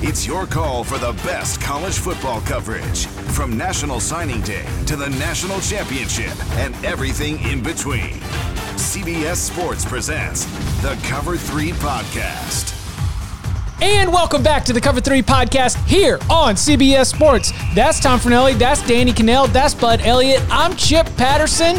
It's 0.00 0.24
your 0.24 0.46
call 0.46 0.84
for 0.84 0.96
the 0.96 1.10
best 1.24 1.60
college 1.60 1.98
football 1.98 2.40
coverage 2.42 3.06
from 3.06 3.58
National 3.58 3.98
Signing 3.98 4.40
Day 4.42 4.64
to 4.86 4.94
the 4.94 5.08
National 5.10 5.58
Championship 5.58 6.32
and 6.52 6.72
everything 6.84 7.40
in 7.42 7.64
between. 7.64 8.20
CBS 8.78 9.38
Sports 9.38 9.84
presents 9.84 10.44
the 10.82 10.96
Cover 11.02 11.36
3 11.36 11.72
podcast. 11.72 12.74
And 13.82 14.12
welcome 14.12 14.40
back 14.40 14.64
to 14.66 14.72
the 14.72 14.80
Cover 14.80 15.00
3 15.00 15.20
podcast 15.20 15.84
here 15.88 16.20
on 16.30 16.54
CBS 16.54 17.06
Sports. 17.12 17.52
That's 17.74 17.98
Tom 17.98 18.20
Fornelli, 18.20 18.56
that's 18.56 18.86
Danny 18.86 19.10
Kanell, 19.10 19.52
that's 19.52 19.74
Bud 19.74 20.00
Elliott. 20.02 20.42
I'm 20.48 20.76
Chip 20.76 21.06
Patterson, 21.16 21.74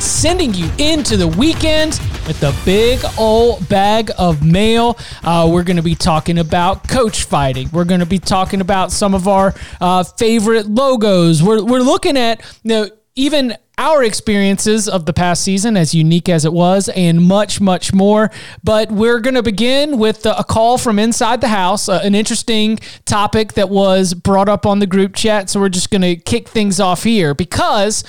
sending 0.00 0.52
you 0.52 0.68
into 0.78 1.16
the 1.16 1.28
weekend 1.28 2.00
with 2.26 2.40
the 2.40 2.54
big 2.64 3.00
old 3.18 3.68
bag 3.68 4.10
of 4.18 4.44
mail. 4.44 4.98
Uh, 5.22 5.48
we're 5.50 5.62
going 5.62 5.76
to 5.76 5.82
be 5.82 5.94
talking 5.94 6.38
about 6.38 6.88
coach 6.88 7.24
fighting. 7.24 7.68
We're 7.72 7.84
going 7.84 8.00
to 8.00 8.06
be 8.06 8.18
talking 8.18 8.60
about 8.60 8.90
some 8.90 9.14
of 9.14 9.28
our 9.28 9.54
uh, 9.80 10.02
favorite 10.02 10.66
logos. 10.66 11.42
We're, 11.42 11.62
we're 11.62 11.80
looking 11.80 12.16
at, 12.16 12.40
you 12.62 12.68
know, 12.68 12.88
even 13.14 13.56
our 13.78 14.02
experiences 14.02 14.88
of 14.88 15.06
the 15.06 15.12
past 15.12 15.42
season, 15.42 15.76
as 15.76 15.94
unique 15.94 16.28
as 16.28 16.44
it 16.44 16.52
was, 16.52 16.88
and 16.90 17.22
much, 17.22 17.60
much 17.60 17.92
more. 17.92 18.30
But 18.64 18.90
we're 18.90 19.20
going 19.20 19.34
to 19.34 19.42
begin 19.42 19.98
with 19.98 20.26
a 20.26 20.44
call 20.44 20.78
from 20.78 20.98
inside 20.98 21.40
the 21.40 21.48
house, 21.48 21.88
uh, 21.88 22.00
an 22.02 22.14
interesting 22.14 22.78
topic 23.04 23.52
that 23.52 23.68
was 23.68 24.14
brought 24.14 24.48
up 24.48 24.66
on 24.66 24.80
the 24.80 24.86
group 24.86 25.14
chat. 25.14 25.48
So 25.50 25.60
we're 25.60 25.68
just 25.68 25.90
going 25.90 26.02
to 26.02 26.16
kick 26.16 26.48
things 26.48 26.80
off 26.80 27.04
here 27.04 27.34
because 27.34 28.02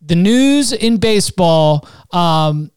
the 0.00 0.16
news 0.16 0.72
in 0.72 0.96
baseball, 0.96 1.86
um, 2.12 2.70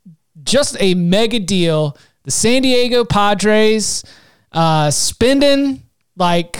just 0.44 0.78
a 0.80 0.94
mega 0.94 1.40
deal. 1.40 1.98
The 2.24 2.32
San 2.32 2.62
Diego 2.62 3.04
Padres 3.04 4.04
uh, 4.52 4.92
spending 4.92 5.84
like 6.16 6.58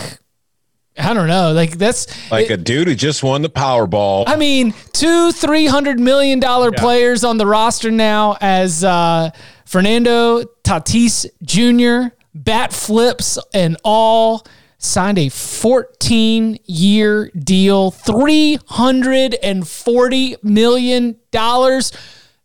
I 0.98 1.14
don't 1.14 1.28
know. 1.28 1.54
Like 1.54 1.78
that's 1.78 2.32
like 2.32 2.50
it, 2.50 2.54
a 2.54 2.58
dude 2.58 2.88
who 2.88 2.96
just 2.96 3.24
won 3.24 3.42
the 3.42 3.50
Powerball. 3.50 4.26
I 4.28 4.36
mean, 4.36 4.74
two 4.94 5.32
three 5.32 5.68
hundred 5.68 6.00
million 6.00 6.40
dollar 6.40 6.72
yeah. 6.74 6.80
players 6.80 7.24
on 7.24 7.38
the 7.38 7.46
roster 7.46 7.92
now 7.92 8.38
as 8.42 8.84
uh, 8.84 9.30
Fernando 9.66 10.44
Tatis 10.64 11.28
Jr. 11.44 12.16
bat 12.34 12.74
flips 12.74 13.38
and 13.54 13.78
all 13.84 14.46
signed 14.82 15.18
a 15.20 15.30
14 15.30 16.58
year 16.66 17.32
deal, 17.38 17.92
$340 17.92 20.44
million. 20.44 21.16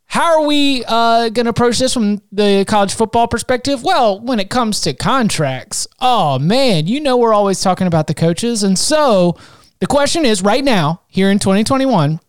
How 0.07 0.41
are 0.41 0.47
we 0.47 0.85
uh, 0.87 1.29
going 1.29 1.45
to 1.45 1.51
approach 1.51 1.79
this 1.79 1.93
from 1.93 2.23
the 2.33 2.65
college 2.67 2.95
football 2.95 3.29
perspective? 3.29 3.83
Well, 3.83 4.21
when 4.21 4.41
it 4.41 4.49
comes 4.49 4.81
to 4.83 4.95
contracts, 4.95 5.87
oh 6.01 6.39
man, 6.39 6.87
you 6.87 7.01
know 7.01 7.17
we're 7.17 7.35
always 7.35 7.61
talking 7.61 7.87
about 7.87 8.07
the 8.07 8.15
coaches. 8.15 8.63
And 8.63 8.79
so 8.79 9.37
the 9.81 9.87
question 9.87 10.25
is 10.25 10.43
right 10.43 10.65
now, 10.65 11.03
here 11.09 11.31
in 11.31 11.39
2021, 11.39 12.21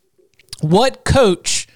what 0.61 1.05
coach 1.05 1.67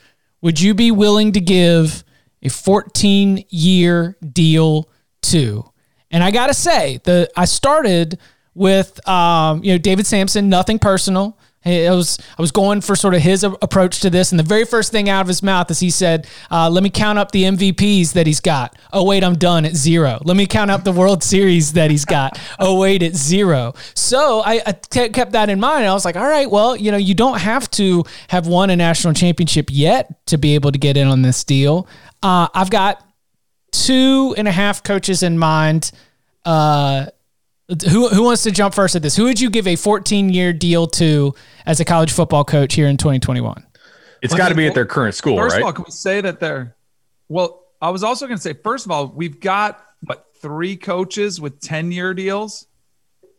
would 0.42 0.60
you 0.60 0.74
be 0.74 0.92
willing 0.92 1.32
to 1.34 1.40
give 1.40 2.04
a 2.42 2.50
14 2.50 3.46
year 3.50 4.18
deal 4.34 4.90
to? 5.24 5.64
And 6.10 6.24
I 6.24 6.32
got 6.32 6.48
to 6.48 6.54
say, 6.54 7.00
the 7.04 7.30
I 7.38 7.46
started 7.46 8.20
with 8.54 9.08
um, 9.08 9.64
you 9.64 9.72
know 9.74 9.78
David 9.78 10.06
Samson, 10.06 10.50
nothing 10.50 10.80
personal. 10.80 11.38
I 11.64 11.92
was 11.92 12.18
I 12.38 12.42
was 12.42 12.52
going 12.52 12.82
for 12.82 12.96
sort 12.96 13.14
of 13.14 13.22
his 13.22 13.44
approach 13.44 14.00
to 14.02 14.10
this, 14.10 14.32
and 14.32 14.40
the 14.40 14.44
very 14.44 14.66
first 14.66 14.92
thing 14.92 15.10
out 15.10 15.22
of 15.22 15.28
his 15.28 15.44
mouth 15.44 15.70
is 15.70 15.80
he 15.80 15.92
said, 15.92 16.28
uh, 16.50 16.70
"Let 16.70 16.82
me 16.82 16.90
count 16.90 17.20
up 17.20 17.32
the 17.32 17.44
MVPs 17.44 18.14
that 18.14 18.26
he's 18.26 18.40
got. 18.40 18.76
Oh 18.92 19.04
wait, 19.04 19.24
I'm 19.24 19.36
done 19.36 19.66
at 19.66 19.76
zero. 19.76 20.20
Let 20.24 20.38
me 20.38 20.48
count 20.48 20.72
up 20.72 20.84
the 20.84 20.92
World 20.92 21.24
Series 21.24 21.74
that 21.74 21.92
he's 21.92 22.06
got. 22.06 22.40
Oh 22.60 22.80
wait, 22.80 23.02
at 23.02 23.16
zero. 23.16 23.74
So 23.96 24.44
I, 24.46 24.60
kept 24.60 25.32
that 25.32 25.50
in 25.50 25.60
mind. 25.60 25.88
I 25.88 25.94
was 25.94 26.06
like, 26.06 26.16
all 26.16 26.28
right, 26.28 26.50
well, 26.50 26.76
you 26.76 26.92
know, 26.92 26.98
you 26.98 27.16
don't 27.16 27.40
have 27.40 27.70
to 27.72 28.04
have 28.28 28.46
won 28.46 28.70
a 28.70 28.76
national 28.76 29.14
championship 29.14 29.70
yet 29.72 30.28
to 30.28 30.38
be 30.38 30.54
able 30.54 30.72
to 30.72 30.78
get 30.78 30.96
in 30.96 31.08
on 31.08 31.22
this 31.24 31.44
deal. 31.44 31.88
Uh, 32.22 32.48
I've 32.54 32.70
got 32.70 33.04
two 33.72 34.36
and 34.38 34.48
a 34.48 34.52
half 34.52 34.84
coaches 34.84 35.24
in 35.24 35.38
mind. 35.40 35.92
Uh, 36.46 37.08
who 37.90 38.10
who 38.10 38.24
wants 38.24 38.44
to 38.44 38.52
jump 38.52 38.74
first 38.74 38.96
at 38.96 39.02
this? 39.02 39.16
Who 39.16 39.26
would 39.26 39.40
you 39.40 39.50
give 39.50 39.68
a 39.68 39.76
14 39.76 40.30
year 40.30 40.54
deal 40.54 40.88
to 40.88 41.34
as 41.66 41.80
a 41.80 41.86
college 41.86 42.12
football 42.12 42.44
coach 42.44 42.74
here 42.74 42.88
in 42.88 42.98
2021? 42.98 43.66
It's 44.22 44.36
got 44.36 44.50
to 44.50 44.56
be 44.56 44.68
at 44.68 44.76
their 44.76 44.86
current 44.86 45.16
school, 45.16 45.38
first 45.38 45.56
right? 45.56 45.62
First 45.62 45.62
of 45.62 45.66
all, 45.66 45.74
can 45.74 45.84
we 45.86 45.92
say 45.92 46.22
that 46.22 46.40
they're 46.40 46.76
well? 47.28 47.64
I 47.82 47.90
was 47.90 48.04
also 48.04 48.28
going 48.28 48.38
to 48.38 48.42
say, 48.42 48.54
first 48.54 48.86
of 48.86 48.92
all, 48.92 49.08
we've 49.08 49.40
got 49.40 49.84
what 50.04 50.28
three 50.36 50.76
coaches 50.76 51.42
with 51.42 51.60
10 51.60 51.92
year 51.92 52.14
deals 52.14 52.68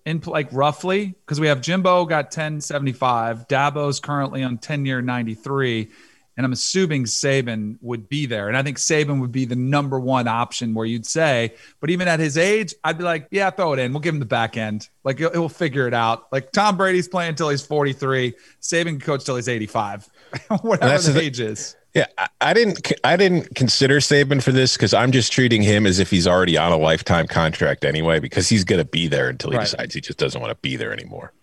in 0.04 0.20
like 0.26 0.48
roughly 0.52 1.06
because 1.06 1.38
we 1.38 1.46
have 1.46 1.60
Jimbo 1.60 2.06
got 2.06 2.26
1075, 2.26 3.46
Dabo's 3.48 4.00
currently 4.00 4.42
on 4.42 4.58
10 4.58 4.84
year 4.84 5.00
93 5.00 5.90
and 6.36 6.46
I'm 6.46 6.52
assuming 6.52 7.04
Saban 7.04 7.76
would 7.80 8.08
be 8.08 8.26
there. 8.26 8.48
And 8.48 8.56
I 8.56 8.62
think 8.62 8.78
Saban 8.78 9.20
would 9.20 9.32
be 9.32 9.44
the 9.44 9.56
number 9.56 10.00
one 10.00 10.26
option 10.26 10.74
where 10.74 10.86
you'd 10.86 11.06
say, 11.06 11.54
but 11.80 11.90
even 11.90 12.08
at 12.08 12.20
his 12.20 12.38
age, 12.38 12.74
I'd 12.84 12.98
be 12.98 13.04
like, 13.04 13.28
yeah, 13.30 13.50
throw 13.50 13.74
it 13.74 13.78
in. 13.78 13.92
We'll 13.92 14.00
give 14.00 14.14
him 14.14 14.20
the 14.20 14.26
back 14.26 14.56
end. 14.56 14.88
Like 15.04 15.18
he'll, 15.18 15.32
he'll 15.32 15.48
figure 15.48 15.86
it 15.86 15.94
out. 15.94 16.32
Like 16.32 16.52
Tom 16.52 16.76
Brady's 16.76 17.08
playing 17.08 17.30
until 17.30 17.50
he's 17.50 17.64
43. 17.64 18.34
Saban 18.60 18.84
can 18.84 19.00
coach 19.00 19.24
till 19.24 19.36
he's 19.36 19.48
85, 19.48 20.08
whatever 20.62 21.12
the 21.12 21.20
age 21.20 21.40
is. 21.40 21.76
Yeah, 21.94 22.06
I 22.40 22.54
didn't. 22.54 22.90
I 23.04 23.18
didn't 23.18 23.54
consider 23.54 23.98
Saban 23.98 24.42
for 24.42 24.50
this 24.50 24.78
because 24.78 24.94
I'm 24.94 25.12
just 25.12 25.30
treating 25.30 25.60
him 25.60 25.86
as 25.86 25.98
if 25.98 26.10
he's 26.10 26.26
already 26.26 26.56
on 26.56 26.72
a 26.72 26.78
lifetime 26.78 27.26
contract 27.26 27.84
anyway, 27.84 28.18
because 28.18 28.48
he's 28.48 28.64
going 28.64 28.78
to 28.78 28.86
be 28.86 29.08
there 29.08 29.28
until 29.28 29.50
he 29.50 29.58
right. 29.58 29.64
decides 29.64 29.94
he 29.94 30.00
just 30.00 30.18
doesn't 30.18 30.40
want 30.40 30.50
to 30.50 30.58
be 30.62 30.76
there 30.76 30.90
anymore. 30.90 31.34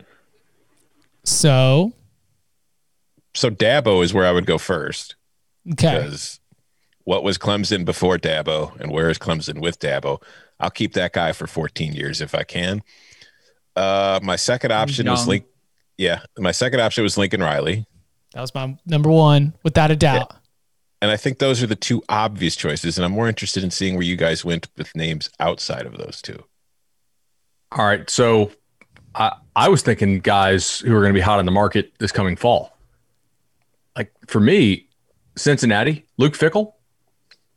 So 1.23 1.93
so 3.39 3.49
Dabo 3.49 4.03
is 4.03 4.13
where 4.13 4.25
I 4.25 4.31
would 4.31 4.45
go 4.45 4.57
first. 4.57 5.15
Okay. 5.71 5.97
Because 5.97 6.41
what 7.05 7.23
was 7.23 7.37
Clemson 7.37 7.85
before 7.85 8.17
Dabo 8.17 8.77
and 8.79 8.91
where 8.91 9.09
is 9.09 9.17
Clemson 9.17 9.61
with 9.61 9.79
Dabo? 9.79 10.21
I'll 10.59 10.69
keep 10.69 10.93
that 10.93 11.13
guy 11.13 11.31
for 11.31 11.47
14 11.47 11.93
years 11.93 12.19
if 12.19 12.35
I 12.35 12.43
can. 12.43 12.81
Uh, 13.77 14.19
my 14.21 14.35
second 14.35 14.73
option 14.73 15.09
was 15.09 15.25
Link. 15.25 15.45
Yeah, 15.97 16.19
my 16.37 16.51
second 16.51 16.81
option 16.81 17.03
was 17.03 17.17
Lincoln 17.17 17.41
Riley. 17.41 17.85
That 18.33 18.41
was 18.41 18.53
my 18.53 18.77
number 18.85 19.09
one, 19.09 19.53
without 19.63 19.89
a 19.89 19.95
doubt. 19.95 20.27
Yeah. 20.31 20.37
And 21.01 21.11
I 21.11 21.15
think 21.15 21.39
those 21.39 21.63
are 21.63 21.67
the 21.67 21.77
two 21.77 22.03
obvious 22.09 22.57
choices. 22.57 22.97
And 22.97 23.05
I'm 23.05 23.13
more 23.13 23.29
interested 23.29 23.63
in 23.63 23.71
seeing 23.71 23.95
where 23.95 24.03
you 24.03 24.17
guys 24.17 24.43
went 24.43 24.67
with 24.77 24.93
names 24.95 25.29
outside 25.39 25.85
of 25.85 25.97
those 25.97 26.21
two. 26.21 26.43
All 27.71 27.85
right. 27.85 28.09
So 28.09 28.51
I, 29.15 29.33
I 29.55 29.69
was 29.69 29.81
thinking 29.81 30.19
guys 30.19 30.79
who 30.79 30.93
are 30.93 30.99
going 30.99 31.13
to 31.13 31.17
be 31.17 31.21
hot 31.21 31.39
on 31.39 31.45
the 31.45 31.51
market 31.51 31.93
this 31.99 32.11
coming 32.11 32.35
fall 32.35 32.77
like 33.95 34.13
for 34.27 34.39
me, 34.39 34.87
Cincinnati, 35.35 36.05
Luke 36.17 36.33
Fickell. 36.33 36.73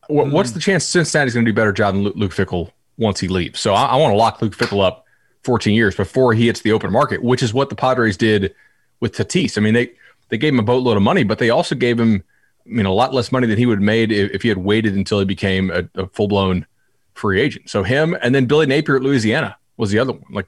what's 0.08 0.50
hmm. 0.50 0.54
the 0.54 0.60
chance 0.60 0.84
Cincinnati's 0.84 1.34
going 1.34 1.44
to 1.44 1.52
do 1.52 1.54
a 1.54 1.60
better 1.60 1.72
job 1.72 1.94
than 1.94 2.04
Luke, 2.04 2.32
Fickell 2.32 2.70
once 2.96 3.20
he 3.20 3.28
leaves? 3.28 3.60
So 3.60 3.74
I, 3.74 3.86
I 3.86 3.96
want 3.96 4.12
to 4.12 4.16
lock 4.16 4.40
Luke 4.42 4.56
Fickell 4.56 4.84
up 4.84 5.04
14 5.44 5.74
years 5.74 5.94
before 5.94 6.34
he 6.34 6.46
hits 6.46 6.60
the 6.60 6.72
open 6.72 6.92
market, 6.92 7.22
which 7.22 7.42
is 7.42 7.52
what 7.52 7.68
the 7.68 7.76
Padres 7.76 8.16
did 8.16 8.54
with 9.00 9.14
Tatis. 9.14 9.58
I 9.58 9.60
mean, 9.60 9.74
they 9.74 9.92
they 10.28 10.38
gave 10.38 10.54
him 10.54 10.60
a 10.60 10.64
boatload 10.64 10.96
of 10.96 11.02
money, 11.02 11.24
but 11.24 11.38
they 11.38 11.50
also 11.50 11.74
gave 11.74 12.00
him, 12.00 12.22
I 12.66 12.70
mean, 12.70 12.86
a 12.86 12.92
lot 12.92 13.12
less 13.12 13.32
money 13.32 13.46
than 13.46 13.58
he 13.58 13.66
would 13.66 13.78
have 13.78 13.84
made 13.84 14.10
if, 14.10 14.30
if 14.30 14.42
he 14.42 14.48
had 14.48 14.58
waited 14.58 14.94
until 14.94 15.18
he 15.18 15.24
became 15.26 15.70
a, 15.70 15.82
a 15.94 16.06
full 16.08 16.28
blown 16.28 16.66
free 17.14 17.40
agent. 17.40 17.68
So 17.68 17.82
him 17.82 18.16
and 18.22 18.34
then 18.34 18.46
Billy 18.46 18.66
Napier 18.66 18.96
at 18.96 19.02
Louisiana 19.02 19.56
was 19.76 19.90
the 19.90 19.98
other 19.98 20.12
one. 20.12 20.24
Like, 20.30 20.46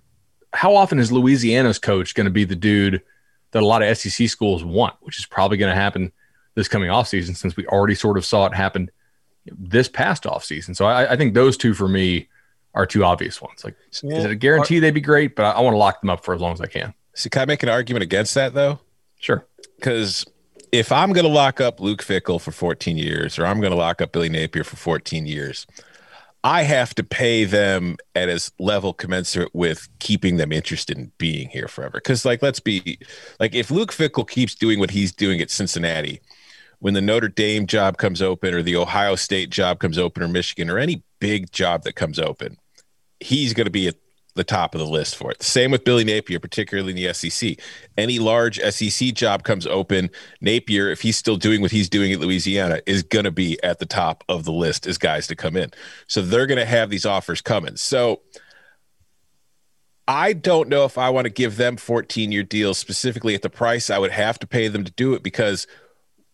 how 0.52 0.74
often 0.74 0.98
is 0.98 1.12
Louisiana's 1.12 1.78
coach 1.78 2.14
going 2.14 2.24
to 2.24 2.30
be 2.30 2.44
the 2.44 2.56
dude 2.56 3.02
that 3.54 3.62
a 3.62 3.66
lot 3.66 3.82
of 3.82 3.96
SEC 3.96 4.28
schools 4.28 4.64
want, 4.64 4.96
which 5.00 5.18
is 5.18 5.26
probably 5.26 5.56
going 5.56 5.72
to 5.72 5.80
happen 5.80 6.12
this 6.54 6.68
coming 6.68 6.90
offseason 6.90 7.36
since 7.36 7.56
we 7.56 7.66
already 7.66 7.94
sort 7.94 8.18
of 8.18 8.24
saw 8.24 8.46
it 8.46 8.52
happen 8.52 8.90
this 9.46 9.88
past 9.88 10.24
offseason. 10.24 10.76
So 10.76 10.86
I, 10.86 11.12
I 11.12 11.16
think 11.16 11.34
those 11.34 11.56
two 11.56 11.72
for 11.72 11.88
me 11.88 12.28
are 12.74 12.84
two 12.84 13.04
obvious 13.04 13.40
ones. 13.40 13.64
Like, 13.64 13.76
yeah. 14.02 14.16
is 14.16 14.24
it 14.24 14.30
a 14.32 14.34
guarantee 14.34 14.80
they'd 14.80 14.90
be 14.90 15.00
great? 15.00 15.36
But 15.36 15.44
I, 15.44 15.50
I 15.52 15.60
want 15.60 15.74
to 15.74 15.78
lock 15.78 16.00
them 16.00 16.10
up 16.10 16.24
for 16.24 16.34
as 16.34 16.40
long 16.40 16.52
as 16.52 16.60
I 16.60 16.66
can. 16.66 16.92
So 17.14 17.30
can 17.30 17.42
I 17.42 17.44
make 17.44 17.62
an 17.62 17.68
argument 17.68 18.02
against 18.02 18.34
that 18.34 18.54
though? 18.54 18.80
Sure. 19.20 19.46
Because 19.76 20.26
if 20.72 20.90
I'm 20.90 21.12
going 21.12 21.26
to 21.26 21.32
lock 21.32 21.60
up 21.60 21.78
Luke 21.78 22.02
Fickell 22.02 22.40
for 22.40 22.50
14 22.50 22.98
years, 22.98 23.38
or 23.38 23.46
I'm 23.46 23.60
going 23.60 23.70
to 23.70 23.78
lock 23.78 24.02
up 24.02 24.10
Billy 24.10 24.28
Napier 24.28 24.64
for 24.64 24.76
14 24.76 25.26
years, 25.26 25.66
I 26.44 26.62
have 26.64 26.94
to 26.96 27.02
pay 27.02 27.44
them 27.44 27.96
at 28.14 28.28
a 28.28 28.38
level 28.58 28.92
commensurate 28.92 29.54
with 29.54 29.88
keeping 29.98 30.36
them 30.36 30.52
interested 30.52 30.98
in 30.98 31.10
being 31.16 31.48
here 31.48 31.68
forever. 31.68 31.94
Because, 31.94 32.26
like, 32.26 32.42
let's 32.42 32.60
be 32.60 32.98
like, 33.40 33.54
if 33.54 33.70
Luke 33.70 33.92
Fickell 33.92 34.28
keeps 34.28 34.54
doing 34.54 34.78
what 34.78 34.90
he's 34.90 35.10
doing 35.10 35.40
at 35.40 35.50
Cincinnati, 35.50 36.20
when 36.80 36.92
the 36.92 37.00
Notre 37.00 37.28
Dame 37.28 37.66
job 37.66 37.96
comes 37.96 38.20
open, 38.20 38.52
or 38.52 38.62
the 38.62 38.76
Ohio 38.76 39.14
State 39.14 39.48
job 39.48 39.78
comes 39.78 39.96
open, 39.96 40.22
or 40.22 40.28
Michigan, 40.28 40.68
or 40.68 40.78
any 40.78 41.02
big 41.18 41.50
job 41.50 41.82
that 41.84 41.94
comes 41.94 42.18
open, 42.18 42.58
he's 43.20 43.54
going 43.54 43.64
to 43.64 43.70
be 43.70 43.88
at 43.88 43.96
the 44.34 44.44
top 44.44 44.74
of 44.74 44.80
the 44.80 44.86
list 44.86 45.16
for 45.16 45.30
it. 45.30 45.42
Same 45.42 45.70
with 45.70 45.84
Billy 45.84 46.04
Napier, 46.04 46.40
particularly 46.40 46.90
in 46.90 46.96
the 46.96 47.12
SEC. 47.14 47.58
Any 47.96 48.18
large 48.18 48.58
SEC 48.58 49.14
job 49.14 49.44
comes 49.44 49.66
open, 49.66 50.10
Napier, 50.40 50.88
if 50.90 51.00
he's 51.00 51.16
still 51.16 51.36
doing 51.36 51.60
what 51.60 51.70
he's 51.70 51.88
doing 51.88 52.12
at 52.12 52.20
Louisiana, 52.20 52.80
is 52.86 53.02
going 53.02 53.24
to 53.24 53.30
be 53.30 53.62
at 53.62 53.78
the 53.78 53.86
top 53.86 54.24
of 54.28 54.44
the 54.44 54.52
list 54.52 54.86
as 54.86 54.98
guys 54.98 55.26
to 55.28 55.36
come 55.36 55.56
in. 55.56 55.70
So 56.06 56.20
they're 56.22 56.46
going 56.46 56.58
to 56.58 56.64
have 56.64 56.90
these 56.90 57.06
offers 57.06 57.40
coming. 57.40 57.76
So 57.76 58.22
I 60.06 60.32
don't 60.32 60.68
know 60.68 60.84
if 60.84 60.98
I 60.98 61.10
want 61.10 61.26
to 61.26 61.30
give 61.30 61.56
them 61.56 61.76
14 61.76 62.30
year 62.30 62.42
deals 62.42 62.78
specifically 62.78 63.34
at 63.34 63.42
the 63.42 63.50
price 63.50 63.88
I 63.88 63.98
would 63.98 64.10
have 64.10 64.38
to 64.40 64.46
pay 64.46 64.68
them 64.68 64.84
to 64.84 64.92
do 64.92 65.14
it 65.14 65.22
because 65.22 65.66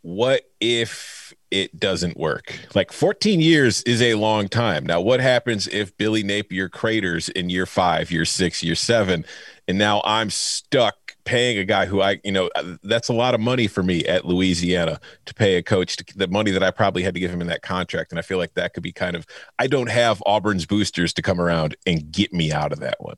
what 0.02 0.42
if 0.60 1.19
it 1.50 1.78
doesn't 1.78 2.16
work. 2.16 2.58
Like 2.74 2.92
14 2.92 3.40
years 3.40 3.82
is 3.82 4.00
a 4.02 4.14
long 4.14 4.48
time. 4.48 4.86
Now, 4.86 5.00
what 5.00 5.20
happens 5.20 5.66
if 5.68 5.96
Billy 5.96 6.22
Napier 6.22 6.68
craters 6.68 7.28
in 7.28 7.50
year 7.50 7.66
five, 7.66 8.10
year 8.10 8.24
six, 8.24 8.62
year 8.62 8.74
seven, 8.74 9.24
and 9.66 9.78
now 9.78 10.00
I'm 10.04 10.30
stuck 10.30 11.16
paying 11.24 11.58
a 11.58 11.64
guy 11.64 11.86
who 11.86 12.00
I, 12.00 12.20
you 12.24 12.32
know, 12.32 12.50
uh, 12.56 12.76
that's 12.82 13.08
a 13.08 13.12
lot 13.12 13.34
of 13.34 13.40
money 13.40 13.66
for 13.66 13.82
me 13.82 14.04
at 14.04 14.24
Louisiana 14.24 15.00
to 15.26 15.34
pay 15.34 15.56
a 15.56 15.62
coach 15.62 15.96
to, 15.96 16.04
the 16.16 16.28
money 16.28 16.50
that 16.50 16.62
I 16.62 16.70
probably 16.70 17.02
had 17.02 17.14
to 17.14 17.20
give 17.20 17.30
him 17.30 17.40
in 17.40 17.46
that 17.48 17.62
contract. 17.62 18.10
And 18.12 18.18
I 18.18 18.22
feel 18.22 18.38
like 18.38 18.54
that 18.54 18.74
could 18.74 18.82
be 18.82 18.92
kind 18.92 19.14
of, 19.14 19.26
I 19.58 19.66
don't 19.66 19.90
have 19.90 20.22
Auburn's 20.26 20.66
boosters 20.66 21.12
to 21.14 21.22
come 21.22 21.40
around 21.40 21.76
and 21.86 22.10
get 22.10 22.32
me 22.32 22.52
out 22.52 22.72
of 22.72 22.80
that 22.80 22.96
one. 23.00 23.16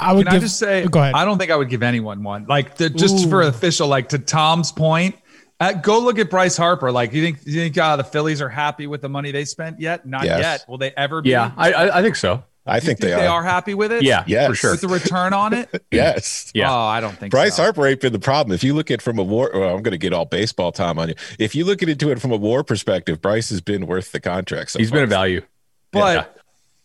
I 0.00 0.12
would 0.12 0.26
Can 0.26 0.34
give, 0.34 0.42
I 0.42 0.44
just 0.44 0.58
say, 0.58 0.86
go 0.86 1.00
ahead. 1.00 1.14
I 1.14 1.24
don't 1.24 1.38
think 1.38 1.50
I 1.50 1.56
would 1.56 1.68
give 1.68 1.82
anyone 1.82 2.22
one. 2.22 2.46
Like 2.48 2.76
the, 2.76 2.90
just 2.90 3.26
Ooh. 3.26 3.30
for 3.30 3.42
official, 3.42 3.88
like 3.88 4.08
to 4.10 4.18
Tom's 4.18 4.72
point, 4.72 5.14
uh, 5.62 5.72
go 5.72 6.00
look 6.00 6.18
at 6.18 6.30
Bryce 6.30 6.56
Harper. 6.56 6.90
Like, 6.90 7.12
you 7.12 7.22
think 7.22 7.38
you 7.44 7.54
think 7.54 7.78
uh, 7.78 7.96
the 7.96 8.04
Phillies 8.04 8.40
are 8.40 8.48
happy 8.48 8.86
with 8.86 9.00
the 9.02 9.08
money 9.08 9.30
they 9.30 9.44
spent 9.44 9.80
yet? 9.80 10.06
Not 10.06 10.24
yes. 10.24 10.40
yet. 10.40 10.64
Will 10.68 10.78
they 10.78 10.92
ever? 10.96 11.22
Be? 11.22 11.30
Yeah, 11.30 11.52
I, 11.56 11.90
I 11.90 12.02
think 12.02 12.16
so. 12.16 12.44
I 12.64 12.78
think, 12.78 13.00
think, 13.00 13.00
they, 13.00 13.16
they 13.16 13.26
are. 13.26 13.40
are 13.40 13.42
happy 13.42 13.74
with 13.74 13.90
it. 13.90 14.04
Yeah, 14.04 14.22
yes. 14.26 14.48
for 14.48 14.54
sure. 14.54 14.70
With 14.72 14.82
the 14.82 14.88
return 14.88 15.32
on 15.32 15.52
it. 15.52 15.84
yes. 15.90 16.52
Yeah. 16.54 16.72
Oh, 16.72 16.78
I 16.78 17.00
don't 17.00 17.16
think 17.18 17.32
Bryce 17.32 17.56
so. 17.56 17.64
Harper 17.64 17.86
ain't 17.88 18.00
been 18.00 18.12
the 18.12 18.20
problem. 18.20 18.54
If 18.54 18.62
you 18.62 18.72
look 18.72 18.88
at 18.90 18.94
it 18.94 19.02
from 19.02 19.18
a 19.18 19.22
war, 19.24 19.50
well, 19.52 19.74
I'm 19.74 19.82
going 19.82 19.92
to 19.92 19.98
get 19.98 20.12
all 20.12 20.26
baseball 20.26 20.70
time 20.70 20.96
on 20.98 21.08
you. 21.08 21.14
If 21.40 21.56
you 21.56 21.64
look 21.64 21.82
at 21.82 21.88
into 21.88 22.10
it 22.12 22.20
from 22.20 22.30
a 22.30 22.36
war 22.36 22.62
perspective, 22.62 23.20
Bryce 23.20 23.50
has 23.50 23.60
been 23.60 23.88
worth 23.88 24.12
the 24.12 24.20
contract. 24.20 24.70
So 24.70 24.78
He's 24.78 24.90
far. 24.90 24.98
been 24.98 25.04
a 25.04 25.08
value. 25.08 25.42
But 25.90 26.16
yeah 26.16 26.41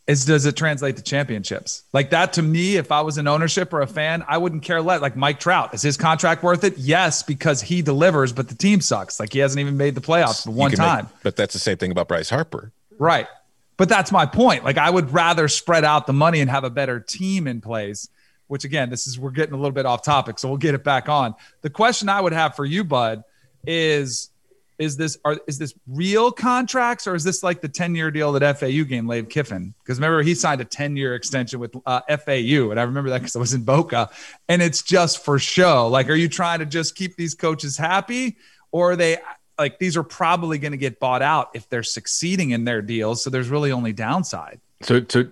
is 0.08 0.24
does 0.24 0.46
it 0.46 0.56
translate 0.56 0.96
to 0.96 1.04
championships? 1.04 1.84
Like 1.92 2.12
that 2.12 2.34
to 2.34 2.42
me, 2.42 2.78
if 2.78 2.92
I 2.92 3.02
was 3.02 3.18
an 3.18 3.28
ownership 3.28 3.74
or 3.74 3.82
a 3.82 3.88
fan, 3.88 4.24
I 4.28 4.38
wouldn't 4.38 4.64
care 4.64 4.82
less. 4.82 5.02
Like 5.02 5.18
Mike 5.18 5.40
Trout, 5.40 5.74
is 5.74 5.82
his 5.82 5.98
contract 5.98 6.44
worth 6.44 6.64
it? 6.64 6.78
Yes, 6.78 7.24
because 7.24 7.62
he 7.62 7.82
delivers, 7.82 8.32
but 8.32 8.48
the 8.48 8.56
team 8.56 8.80
sucks. 8.80 9.20
Like 9.20 9.34
he 9.34 9.40
hasn't 9.40 9.60
even 9.60 9.76
made 9.76 9.96
the 9.96 10.02
playoffs 10.02 10.46
for 10.46 10.52
one 10.52 10.72
time. 10.72 11.06
Make, 11.06 11.24
but 11.24 11.36
that's 11.36 11.54
the 11.54 11.60
same 11.60 11.78
thing 11.78 11.92
about 11.92 12.08
Bryce 12.08 12.30
Harper. 12.30 12.72
Right. 12.98 13.28
But 13.76 13.90
that's 13.90 14.12
my 14.12 14.26
point. 14.26 14.64
Like 14.64 14.78
I 14.78 14.90
would 14.90 15.12
rather 15.12 15.50
spread 15.50 15.84
out 15.84 16.08
the 16.08 16.14
money 16.14 16.40
and 16.40 16.50
have 16.50 16.64
a 16.64 16.70
better 16.70 17.00
team 17.00 17.46
in 17.46 17.62
place. 17.62 18.10
Which 18.48 18.64
again, 18.64 18.90
this 18.90 19.08
is 19.08 19.20
we're 19.20 19.32
getting 19.32 19.54
a 19.54 19.58
little 19.58 19.74
bit 19.74 19.86
off 19.86 20.04
topic, 20.04 20.40
so 20.40 20.48
we'll 20.48 20.58
get 20.58 20.74
it 20.74 20.82
back 20.82 21.10
on. 21.10 21.36
The 21.64 21.70
question 21.70 22.08
I 22.08 22.22
would 22.22 22.32
have 22.32 22.56
for 22.56 22.64
you, 22.64 22.86
Bud, 22.86 23.26
is 23.66 24.30
is 24.80 24.98
this 24.98 25.18
are 25.26 25.38
is 25.48 25.58
this 25.58 25.74
real 25.88 26.32
contracts 26.32 27.08
or 27.08 27.16
is 27.16 27.24
this 27.24 27.44
like 27.44 27.62
the 27.62 27.68
10 27.68 27.96
year 27.96 28.12
deal 28.12 28.32
that 28.34 28.60
FAU 28.60 28.84
game 28.84 29.08
Lane 29.08 29.26
Kiffin? 29.26 29.74
Because 29.84 29.98
remember 29.98 30.22
he 30.22 30.36
signed 30.36 30.62
a 30.62 30.66
10 30.66 30.96
year 30.96 31.16
extension 31.16 31.60
with 31.60 31.76
uh, 31.86 32.02
FAU, 32.08 32.70
and 32.72 32.80
I 32.80 32.84
remember 32.84 33.10
that 33.10 33.20
because 33.20 33.36
I 33.36 33.40
was 33.40 33.54
in 33.54 33.64
Boca, 33.64 34.10
and 34.48 34.62
it's 34.62 34.82
just 34.84 35.24
for 35.24 35.40
show. 35.40 35.88
Like, 35.88 36.10
are 36.10 36.16
you 36.16 36.30
trying 36.30 36.60
to 36.60 36.66
just 36.66 36.96
keep 36.96 37.16
these 37.16 37.34
coaches 37.34 37.78
happy, 37.78 38.38
or 38.72 38.92
are 38.92 38.96
they 38.96 39.18
like 39.58 39.80
these 39.80 39.98
are 39.98 40.04
probably 40.04 40.60
going 40.60 40.74
to 40.74 40.78
get 40.78 41.00
bought 41.00 41.22
out 41.22 41.50
if 41.54 41.68
they're 41.70 41.84
succeeding 41.84 42.52
in 42.52 42.64
their 42.64 42.82
deals? 42.82 43.24
So 43.24 43.30
there's 43.30 43.50
really 43.50 43.72
only 43.72 43.94
downside. 43.94 44.60
So 44.82 45.00
to 45.00 45.32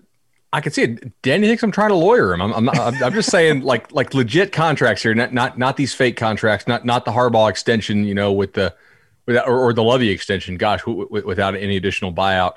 I 0.56 0.62
can 0.62 0.71
see 0.71 0.83
it. 0.83 1.21
Danny 1.21 1.48
thinks 1.48 1.63
I'm 1.63 1.71
trying 1.71 1.89
to 1.89 1.95
lawyer 1.95 2.33
him. 2.33 2.41
I'm, 2.41 2.53
I'm, 2.53 2.65
not, 2.65 2.77
I'm, 2.77 3.13
just 3.13 3.30
saying 3.30 3.62
like 3.63 3.91
like 3.91 4.13
legit 4.13 4.53
contracts 4.53 5.03
here, 5.03 5.13
not 5.13 5.33
not 5.33 5.57
not 5.57 5.75
these 5.75 5.94
fake 5.94 6.15
contracts, 6.15 6.65
not 6.65 6.86
not 6.86 7.03
the 7.03 7.12
Harbaugh 7.12 7.50
extension, 7.50 8.06
you 8.06 8.13
know, 8.13 8.31
with 8.31 8.53
the 8.53 8.74
without 9.25 9.48
or, 9.48 9.60
or 9.60 9.74
the 9.74 9.83
Lovie 9.83 10.10
extension. 10.10 10.57
Gosh, 10.57 10.81
w- 10.81 11.06
w- 11.06 11.25
without 11.25 11.56
any 11.56 11.77
additional 11.77 12.13
buyout. 12.13 12.56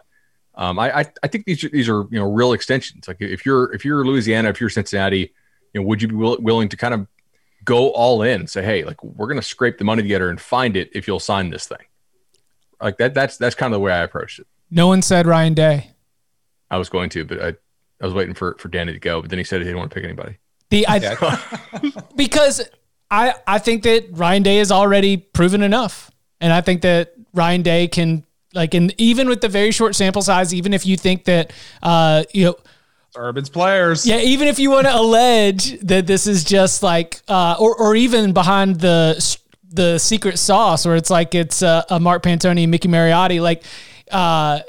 Um, 0.54 0.78
I, 0.78 1.00
I, 1.00 1.04
I 1.22 1.28
think 1.28 1.44
these 1.44 1.60
these 1.72 1.88
are 1.88 2.06
you 2.10 2.18
know 2.18 2.30
real 2.30 2.52
extensions. 2.52 3.06
Like 3.06 3.18
if 3.20 3.46
you're 3.46 3.72
if 3.74 3.84
you're 3.84 4.04
Louisiana, 4.04 4.48
if 4.48 4.60
you're 4.60 4.70
Cincinnati, 4.70 5.32
you 5.72 5.80
know, 5.80 5.86
would 5.86 6.02
you 6.02 6.08
be 6.08 6.14
will, 6.14 6.36
willing 6.40 6.68
to 6.68 6.76
kind 6.76 6.94
of 6.94 7.06
go 7.64 7.90
all 7.90 8.22
in? 8.22 8.46
Say, 8.46 8.62
hey, 8.62 8.84
like 8.84 9.02
we're 9.02 9.26
going 9.26 9.40
to 9.40 9.46
scrape 9.46 9.78
the 9.78 9.84
money 9.84 10.02
together 10.02 10.30
and 10.30 10.40
find 10.40 10.76
it 10.76 10.90
if 10.94 11.06
you'll 11.06 11.20
sign 11.20 11.50
this 11.50 11.66
thing. 11.66 11.78
Like 12.80 12.98
that. 12.98 13.14
That's 13.14 13.36
that's 13.36 13.54
kind 13.54 13.72
of 13.72 13.78
the 13.78 13.80
way 13.80 13.92
I 13.92 14.02
approached 14.02 14.40
it. 14.40 14.46
No 14.70 14.88
one 14.88 15.02
said 15.02 15.26
Ryan 15.26 15.54
Day. 15.54 15.92
I 16.70 16.76
was 16.76 16.88
going 16.88 17.10
to, 17.10 17.24
but 17.24 17.40
I 17.40 17.48
I 18.00 18.04
was 18.04 18.14
waiting 18.14 18.34
for 18.34 18.56
for 18.58 18.68
Danny 18.68 18.92
to 18.92 18.98
go, 18.98 19.20
but 19.20 19.30
then 19.30 19.38
he 19.38 19.44
said 19.44 19.60
he 19.60 19.64
didn't 19.64 19.78
want 19.78 19.90
to 19.90 19.94
pick 19.94 20.04
anybody. 20.04 20.38
The 20.70 20.86
I 20.88 21.38
because 22.16 22.68
I 23.10 23.34
I 23.46 23.58
think 23.58 23.82
that 23.84 24.06
Ryan 24.10 24.42
Day 24.42 24.58
is 24.58 24.70
already 24.70 25.16
proven 25.16 25.62
enough. 25.62 26.10
And 26.40 26.52
I 26.52 26.60
think 26.60 26.82
that 26.82 27.14
Ryan 27.34 27.62
Day 27.62 27.88
can 27.88 28.24
like, 28.54 28.74
and 28.74 28.94
even 28.98 29.28
with 29.28 29.40
the 29.40 29.48
very 29.48 29.70
short 29.70 29.94
sample 29.94 30.22
size, 30.22 30.54
even 30.54 30.72
if 30.72 30.86
you 30.86 30.96
think 30.96 31.24
that, 31.24 31.52
uh, 31.82 32.24
you 32.32 32.46
know, 32.46 32.56
Urban's 33.16 33.48
players. 33.48 34.06
Yeah, 34.06 34.18
even 34.18 34.48
if 34.48 34.58
you 34.58 34.70
want 34.70 34.86
to 34.86 34.94
allege 34.94 35.78
that 35.80 36.06
this 36.06 36.26
is 36.26 36.44
just 36.44 36.82
like, 36.82 37.20
uh, 37.26 37.56
or 37.58 37.74
or 37.74 37.96
even 37.96 38.32
behind 38.32 38.80
the 38.80 39.36
the 39.70 39.98
secret 39.98 40.38
sauce, 40.38 40.86
where 40.86 40.94
it's 40.94 41.10
like 41.10 41.34
it's 41.34 41.62
a, 41.62 41.84
a 41.90 41.98
Mark 41.98 42.22
Pantoni, 42.22 42.68
Mickey 42.68 42.88
Marotti. 42.88 43.40
Like, 43.40 43.64
uh, 44.10 44.60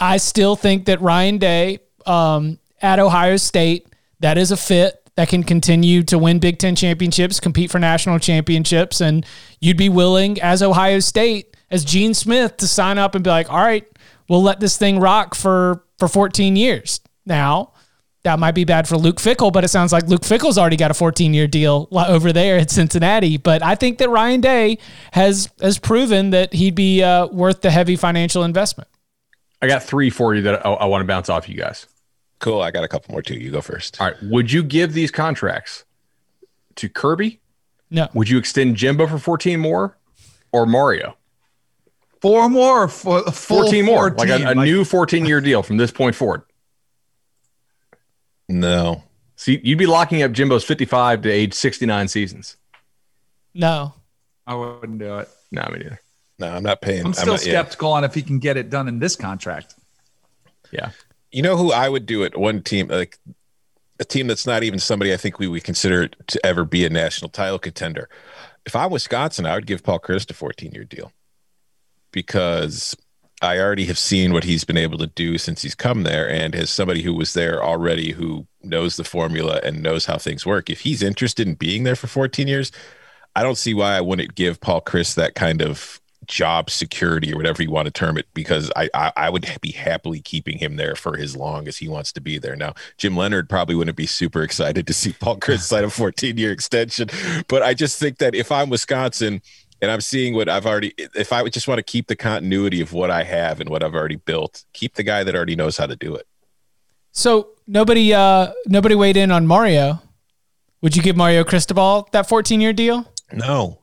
I 0.00 0.16
still 0.16 0.56
think 0.56 0.86
that 0.86 1.00
Ryan 1.00 1.38
Day 1.38 1.80
um, 2.06 2.58
at 2.80 2.98
Ohio 2.98 3.36
State 3.36 3.86
that 4.20 4.36
is 4.36 4.50
a 4.50 4.56
fit 4.56 5.09
that 5.16 5.28
can 5.28 5.42
continue 5.42 6.02
to 6.04 6.18
win 6.18 6.38
Big 6.38 6.58
Ten 6.58 6.76
championships, 6.76 7.40
compete 7.40 7.70
for 7.70 7.78
national 7.78 8.18
championships, 8.18 9.00
and 9.00 9.26
you'd 9.60 9.76
be 9.76 9.88
willing, 9.88 10.40
as 10.40 10.62
Ohio 10.62 11.00
State, 11.00 11.56
as 11.70 11.84
Gene 11.84 12.14
Smith, 12.14 12.56
to 12.58 12.68
sign 12.68 12.98
up 12.98 13.14
and 13.14 13.24
be 13.24 13.30
like, 13.30 13.50
all 13.50 13.58
right, 13.58 13.86
we'll 14.28 14.42
let 14.42 14.60
this 14.60 14.76
thing 14.76 14.98
rock 14.98 15.34
for 15.34 15.84
for 15.98 16.08
14 16.08 16.56
years. 16.56 17.00
Now, 17.26 17.74
that 18.22 18.38
might 18.38 18.54
be 18.54 18.64
bad 18.64 18.86
for 18.86 18.96
Luke 18.96 19.16
Fickell, 19.16 19.52
but 19.52 19.64
it 19.64 19.68
sounds 19.68 19.92
like 19.92 20.06
Luke 20.06 20.22
Fickell's 20.22 20.58
already 20.58 20.76
got 20.76 20.90
a 20.90 20.94
14 20.94 21.32
year 21.32 21.46
deal 21.46 21.88
over 21.92 22.32
there 22.32 22.58
at 22.58 22.70
Cincinnati. 22.70 23.36
But 23.36 23.62
I 23.62 23.74
think 23.74 23.98
that 23.98 24.08
Ryan 24.10 24.40
Day 24.40 24.78
has 25.12 25.48
has 25.60 25.78
proven 25.78 26.30
that 26.30 26.52
he'd 26.52 26.74
be 26.74 27.02
uh, 27.02 27.26
worth 27.28 27.60
the 27.60 27.70
heavy 27.70 27.96
financial 27.96 28.44
investment. 28.44 28.88
I 29.62 29.66
got 29.66 29.82
three 29.82 30.10
for 30.10 30.34
you 30.34 30.42
that 30.42 30.64
I, 30.64 30.70
I 30.70 30.84
want 30.86 31.02
to 31.02 31.06
bounce 31.06 31.28
off 31.28 31.48
you 31.48 31.56
guys. 31.56 31.86
Cool. 32.40 32.60
I 32.62 32.70
got 32.70 32.84
a 32.84 32.88
couple 32.88 33.12
more 33.12 33.22
too. 33.22 33.34
You 33.34 33.50
go 33.50 33.60
first. 33.60 34.00
All 34.00 34.08
right. 34.08 34.16
Would 34.22 34.50
you 34.50 34.62
give 34.62 34.92
these 34.92 35.10
contracts 35.10 35.84
to 36.76 36.88
Kirby? 36.88 37.40
No. 37.90 38.08
Would 38.14 38.28
you 38.28 38.38
extend 38.38 38.76
Jimbo 38.76 39.06
for 39.06 39.18
14 39.18 39.60
more 39.60 39.96
or 40.52 40.66
Mario? 40.66 41.16
Four 42.20 42.50
more, 42.50 42.86
for, 42.88 43.22
14 43.30 43.84
more, 43.84 44.10
14, 44.10 44.16
like 44.16 44.40
a, 44.40 44.44
a 44.44 44.54
like, 44.54 44.56
new 44.66 44.84
14 44.84 45.24
year 45.24 45.40
deal 45.40 45.62
from 45.62 45.78
this 45.78 45.90
point 45.90 46.14
forward. 46.14 46.42
No. 48.48 49.04
See, 49.36 49.58
you'd 49.64 49.78
be 49.78 49.86
locking 49.86 50.22
up 50.22 50.32
Jimbo's 50.32 50.64
55 50.64 51.22
to 51.22 51.30
age 51.30 51.54
69 51.54 52.08
seasons. 52.08 52.56
No. 53.54 53.94
I 54.46 54.54
wouldn't 54.54 54.98
do 54.98 55.18
it. 55.18 55.28
No, 55.50 55.62
me 55.72 55.78
neither. 55.78 56.00
No, 56.38 56.48
I'm 56.48 56.62
not 56.62 56.82
paying. 56.82 57.06
I'm 57.06 57.12
still 57.12 57.28
I'm 57.28 57.32
not, 57.34 57.40
skeptical 57.40 57.90
yeah. 57.90 57.96
on 57.96 58.04
if 58.04 58.14
he 58.14 58.22
can 58.22 58.38
get 58.38 58.56
it 58.56 58.68
done 58.68 58.88
in 58.88 58.98
this 58.98 59.16
contract. 59.16 59.74
Yeah. 60.70 60.90
You 61.30 61.42
know 61.42 61.56
who 61.56 61.72
I 61.72 61.88
would 61.88 62.06
do 62.06 62.22
it? 62.22 62.36
One 62.36 62.62
team, 62.62 62.88
like 62.88 63.18
a 63.98 64.04
team 64.04 64.26
that's 64.26 64.46
not 64.46 64.62
even 64.62 64.78
somebody 64.78 65.12
I 65.12 65.16
think 65.16 65.38
we 65.38 65.46
would 65.46 65.64
consider 65.64 66.08
to 66.08 66.46
ever 66.46 66.64
be 66.64 66.84
a 66.84 66.90
national 66.90 67.28
title 67.28 67.58
contender. 67.58 68.08
If 68.66 68.74
I'm 68.74 68.90
Wisconsin, 68.90 69.46
I 69.46 69.54
would 69.54 69.66
give 69.66 69.84
Paul 69.84 70.00
Chryst 70.00 70.30
a 70.30 70.34
14 70.34 70.72
year 70.72 70.84
deal 70.84 71.12
because 72.12 72.96
I 73.42 73.58
already 73.58 73.86
have 73.86 73.98
seen 73.98 74.32
what 74.32 74.44
he's 74.44 74.64
been 74.64 74.76
able 74.76 74.98
to 74.98 75.06
do 75.06 75.38
since 75.38 75.62
he's 75.62 75.74
come 75.74 76.02
there. 76.02 76.28
And 76.28 76.54
as 76.54 76.70
somebody 76.70 77.02
who 77.02 77.14
was 77.14 77.34
there 77.34 77.62
already, 77.62 78.12
who 78.12 78.46
knows 78.62 78.96
the 78.96 79.04
formula 79.04 79.60
and 79.62 79.82
knows 79.82 80.06
how 80.06 80.18
things 80.18 80.44
work, 80.44 80.68
if 80.68 80.80
he's 80.80 81.02
interested 81.02 81.46
in 81.46 81.54
being 81.54 81.84
there 81.84 81.96
for 81.96 82.06
14 82.06 82.48
years, 82.48 82.72
I 83.34 83.42
don't 83.42 83.56
see 83.56 83.74
why 83.74 83.96
I 83.96 84.00
wouldn't 84.00 84.34
give 84.34 84.60
Paul 84.60 84.82
Chryst 84.82 85.14
that 85.14 85.34
kind 85.34 85.62
of 85.62 85.99
job 86.26 86.70
security 86.70 87.32
or 87.32 87.36
whatever 87.36 87.62
you 87.62 87.70
want 87.70 87.86
to 87.86 87.92
term 87.92 88.16
it, 88.16 88.26
because 88.34 88.70
I, 88.76 88.88
I, 88.94 89.12
I 89.16 89.30
would 89.30 89.46
be 89.60 89.72
happily 89.72 90.20
keeping 90.20 90.58
him 90.58 90.76
there 90.76 90.94
for 90.94 91.18
as 91.18 91.36
long 91.36 91.66
as 91.68 91.78
he 91.78 91.88
wants 91.88 92.12
to 92.12 92.20
be 92.20 92.38
there. 92.38 92.56
Now, 92.56 92.74
Jim 92.96 93.16
Leonhard 93.16 93.48
probably 93.48 93.74
wouldn't 93.74 93.96
be 93.96 94.06
super 94.06 94.42
excited 94.42 94.86
to 94.86 94.92
see 94.92 95.12
Paul 95.12 95.38
Chryst 95.38 95.60
sign 95.60 95.84
a 95.84 95.90
14 95.90 96.36
year 96.36 96.52
extension, 96.52 97.08
but 97.48 97.62
I 97.62 97.74
just 97.74 97.98
think 97.98 98.18
that 98.18 98.34
if 98.34 98.52
I'm 98.52 98.70
Wisconsin, 98.70 99.42
and 99.82 99.90
I'm 99.90 100.00
seeing 100.00 100.34
what 100.34 100.48
I've 100.48 100.66
already. 100.66 100.92
If 100.98 101.32
I 101.32 101.42
would 101.42 101.52
just 101.52 101.66
want 101.66 101.78
to 101.78 101.82
keep 101.82 102.06
the 102.06 102.16
continuity 102.16 102.80
of 102.80 102.92
what 102.92 103.10
I 103.10 103.24
have 103.24 103.60
and 103.60 103.70
what 103.70 103.82
I've 103.82 103.94
already 103.94 104.16
built, 104.16 104.64
keep 104.72 104.94
the 104.94 105.02
guy 105.02 105.24
that 105.24 105.34
already 105.34 105.56
knows 105.56 105.76
how 105.76 105.86
to 105.86 105.96
do 105.96 106.14
it. 106.14 106.26
So 107.12 107.50
nobody, 107.66 108.12
uh, 108.12 108.52
nobody 108.66 108.94
weighed 108.94 109.16
in 109.16 109.30
on 109.30 109.46
Mario. 109.46 110.02
Would 110.82 110.96
you 110.96 111.02
give 111.02 111.16
Mario 111.16 111.44
Cristobal 111.44 112.08
that 112.12 112.28
14 112.28 112.60
year 112.60 112.72
deal? 112.72 113.10
No, 113.32 113.80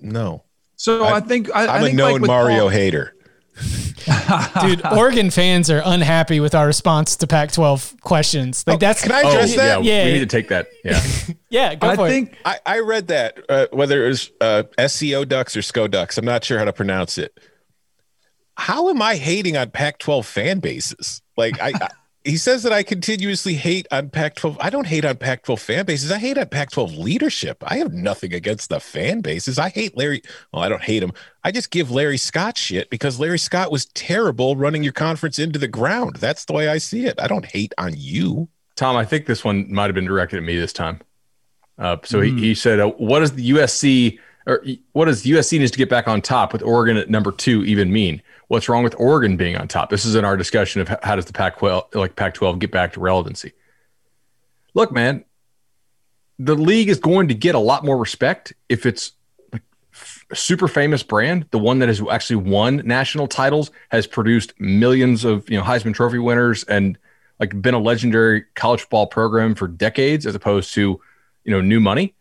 no. 0.00 0.44
So 0.76 1.04
I, 1.04 1.16
I 1.16 1.20
think 1.20 1.54
I, 1.54 1.78
am 1.78 1.84
a 1.84 1.92
known 1.92 2.20
like 2.20 2.28
Mario 2.28 2.60
Paul, 2.60 2.68
hater. 2.68 3.14
Dude, 4.60 4.86
Oregon 4.86 5.30
fans 5.30 5.70
are 5.70 5.82
unhappy 5.84 6.38
with 6.38 6.54
our 6.54 6.66
response 6.66 7.16
to 7.16 7.26
Pac-12 7.26 8.00
questions. 8.02 8.64
Like 8.66 8.76
oh, 8.76 8.78
that's 8.78 9.02
can 9.02 9.12
I 9.12 9.20
address 9.20 9.54
oh, 9.54 9.56
that? 9.56 9.84
Yeah, 9.84 10.04
we 10.04 10.12
need 10.12 10.18
to 10.20 10.26
take 10.26 10.48
that. 10.48 10.68
Yeah, 10.84 11.02
yeah. 11.50 11.74
Go 11.74 11.88
I 11.88 11.96
for 11.96 12.08
think 12.08 12.32
it. 12.32 12.38
I, 12.44 12.58
I 12.66 12.78
read 12.80 13.08
that 13.08 13.38
uh, 13.48 13.66
whether 13.72 14.04
it 14.04 14.08
was 14.08 14.30
uh, 14.40 14.64
SCO 14.86 15.24
Ducks 15.24 15.56
or 15.56 15.62
SCO 15.62 15.88
Ducks. 15.88 16.18
I'm 16.18 16.24
not 16.24 16.44
sure 16.44 16.58
how 16.58 16.66
to 16.66 16.72
pronounce 16.72 17.18
it. 17.18 17.36
How 18.56 18.90
am 18.90 19.02
I 19.02 19.16
hating 19.16 19.56
on 19.56 19.70
Pac-12 19.70 20.24
fan 20.24 20.60
bases? 20.60 21.22
Like 21.36 21.60
I, 21.60 21.72
I 21.74 21.88
he 22.26 22.36
says 22.36 22.64
that 22.64 22.72
I 22.72 22.82
continuously 22.82 23.54
hate 23.54 23.86
on 23.92 24.10
Pac-12. 24.10 24.56
I 24.60 24.68
don't 24.68 24.86
hate 24.86 25.04
on 25.04 25.16
Pac-12 25.16 25.60
fan 25.60 25.84
bases. 25.86 26.10
I 26.10 26.18
hate 26.18 26.36
on 26.36 26.48
Pac-12 26.48 26.98
leadership. 26.98 27.62
I 27.64 27.76
have 27.76 27.92
nothing 27.92 28.34
against 28.34 28.68
the 28.68 28.80
fan 28.80 29.20
bases. 29.20 29.58
I 29.60 29.68
hate 29.68 29.96
Larry. 29.96 30.22
Well, 30.52 30.62
I 30.62 30.68
don't 30.68 30.82
hate 30.82 31.04
him. 31.04 31.12
I 31.44 31.52
just 31.52 31.70
give 31.70 31.90
Larry 31.90 32.18
Scott 32.18 32.58
shit 32.58 32.90
because 32.90 33.20
Larry 33.20 33.38
Scott 33.38 33.70
was 33.70 33.86
terrible 33.86 34.56
running 34.56 34.82
your 34.82 34.92
conference 34.92 35.38
into 35.38 35.58
the 35.58 35.68
ground. 35.68 36.16
That's 36.16 36.44
the 36.44 36.52
way 36.52 36.68
I 36.68 36.78
see 36.78 37.06
it. 37.06 37.20
I 37.20 37.28
don't 37.28 37.46
hate 37.46 37.72
on 37.78 37.92
you. 37.96 38.48
Tom, 38.74 38.96
I 38.96 39.04
think 39.04 39.26
this 39.26 39.44
one 39.44 39.72
might 39.72 39.86
have 39.86 39.94
been 39.94 40.04
directed 40.04 40.38
at 40.38 40.42
me 40.42 40.58
this 40.58 40.72
time. 40.72 41.00
Uh, 41.78 41.96
so 42.02 42.20
mm. 42.20 42.24
he, 42.24 42.48
he 42.48 42.54
said, 42.54 42.80
uh, 42.80 42.88
"What 42.90 43.20
does 43.20 43.32
the 43.32 43.50
USC 43.50 44.18
or 44.46 44.64
what 44.92 45.04
does 45.06 45.24
USC 45.24 45.58
needs 45.58 45.70
to 45.70 45.78
get 45.78 45.88
back 45.88 46.08
on 46.08 46.20
top 46.20 46.52
with 46.52 46.62
Oregon 46.62 46.96
at 46.96 47.08
number 47.08 47.30
two 47.30 47.64
even 47.64 47.92
mean?" 47.92 48.20
What's 48.48 48.68
wrong 48.68 48.84
with 48.84 48.94
Oregon 48.98 49.36
being 49.36 49.56
on 49.56 49.68
top? 49.68 49.90
This 49.90 50.04
is 50.04 50.14
in 50.14 50.24
our 50.24 50.36
discussion 50.36 50.80
of 50.80 50.88
how 51.02 51.16
does 51.16 51.24
the 51.24 51.32
Pac-12 51.32 51.94
like 51.94 52.16
Pac-12 52.16 52.58
get 52.58 52.70
back 52.70 52.92
to 52.94 53.00
relevancy. 53.00 53.52
Look, 54.74 54.92
man, 54.92 55.24
the 56.38 56.54
league 56.54 56.88
is 56.88 56.98
going 56.98 57.28
to 57.28 57.34
get 57.34 57.54
a 57.54 57.58
lot 57.58 57.84
more 57.84 57.96
respect 57.96 58.52
if 58.68 58.86
it's 58.86 59.12
like 59.52 59.62
a 60.30 60.36
super 60.36 60.68
famous 60.68 61.02
brand, 61.02 61.46
the 61.50 61.58
one 61.58 61.78
that 61.78 61.88
has 61.88 62.02
actually 62.10 62.36
won 62.36 62.82
national 62.84 63.26
titles, 63.26 63.70
has 63.90 64.06
produced 64.06 64.52
millions 64.60 65.24
of 65.24 65.48
you 65.48 65.56
know 65.56 65.64
Heisman 65.64 65.94
Trophy 65.94 66.18
winners, 66.18 66.62
and 66.64 66.98
like 67.40 67.60
been 67.60 67.74
a 67.74 67.78
legendary 67.78 68.44
college 68.54 68.80
football 68.80 69.06
program 69.06 69.54
for 69.54 69.66
decades, 69.66 70.26
as 70.26 70.34
opposed 70.34 70.74
to 70.74 71.00
you 71.44 71.52
know 71.52 71.60
new 71.60 71.80
money 71.80 72.14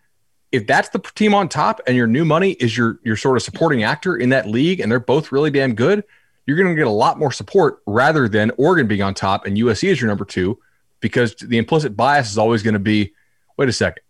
if 0.55 0.65
that's 0.67 0.89
the 0.89 0.99
team 1.15 1.33
on 1.33 1.49
top 1.49 1.81
and 1.85 1.97
your 1.97 2.07
new 2.07 2.23
money 2.23 2.51
is 2.51 2.77
your 2.77 2.99
your 3.03 3.17
sort 3.17 3.35
of 3.35 3.43
supporting 3.43 3.83
actor 3.83 4.15
in 4.15 4.29
that 4.29 4.47
league 4.47 4.79
and 4.79 4.89
they're 4.89 4.99
both 4.99 5.31
really 5.31 5.51
damn 5.51 5.75
good, 5.75 6.03
you're 6.45 6.57
going 6.57 6.69
to 6.69 6.75
get 6.75 6.87
a 6.87 6.91
lot 6.91 7.19
more 7.19 7.31
support 7.31 7.81
rather 7.85 8.29
than 8.29 8.51
Oregon 8.57 8.87
being 8.87 9.01
on 9.01 9.13
top 9.13 9.45
and 9.45 9.57
USC 9.57 9.89
is 9.89 9.99
your 9.99 10.07
number 10.07 10.25
two 10.25 10.57
because 11.01 11.35
the 11.35 11.57
implicit 11.57 11.95
bias 11.95 12.31
is 12.31 12.37
always 12.37 12.63
going 12.63 12.73
to 12.73 12.79
be 12.79 13.13
wait 13.57 13.67
a 13.67 13.73
second. 13.73 14.01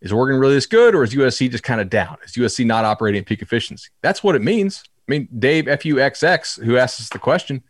Is 0.00 0.12
Oregon 0.12 0.40
really 0.40 0.54
this 0.54 0.66
good 0.66 0.94
or 0.94 1.04
is 1.04 1.14
USC 1.14 1.50
just 1.50 1.62
kind 1.62 1.80
of 1.80 1.90
down? 1.90 2.16
Is 2.24 2.32
USC 2.32 2.64
not 2.66 2.84
operating 2.84 3.20
at 3.20 3.26
peak 3.26 3.42
efficiency? 3.42 3.90
That's 4.00 4.24
what 4.24 4.34
it 4.34 4.42
means. 4.42 4.82
I 5.06 5.12
mean, 5.12 5.28
Dave 5.38 5.66
FUXX, 5.66 6.64
who 6.64 6.76
asked 6.76 7.00
us 7.00 7.10
the 7.10 7.18
question, 7.18 7.62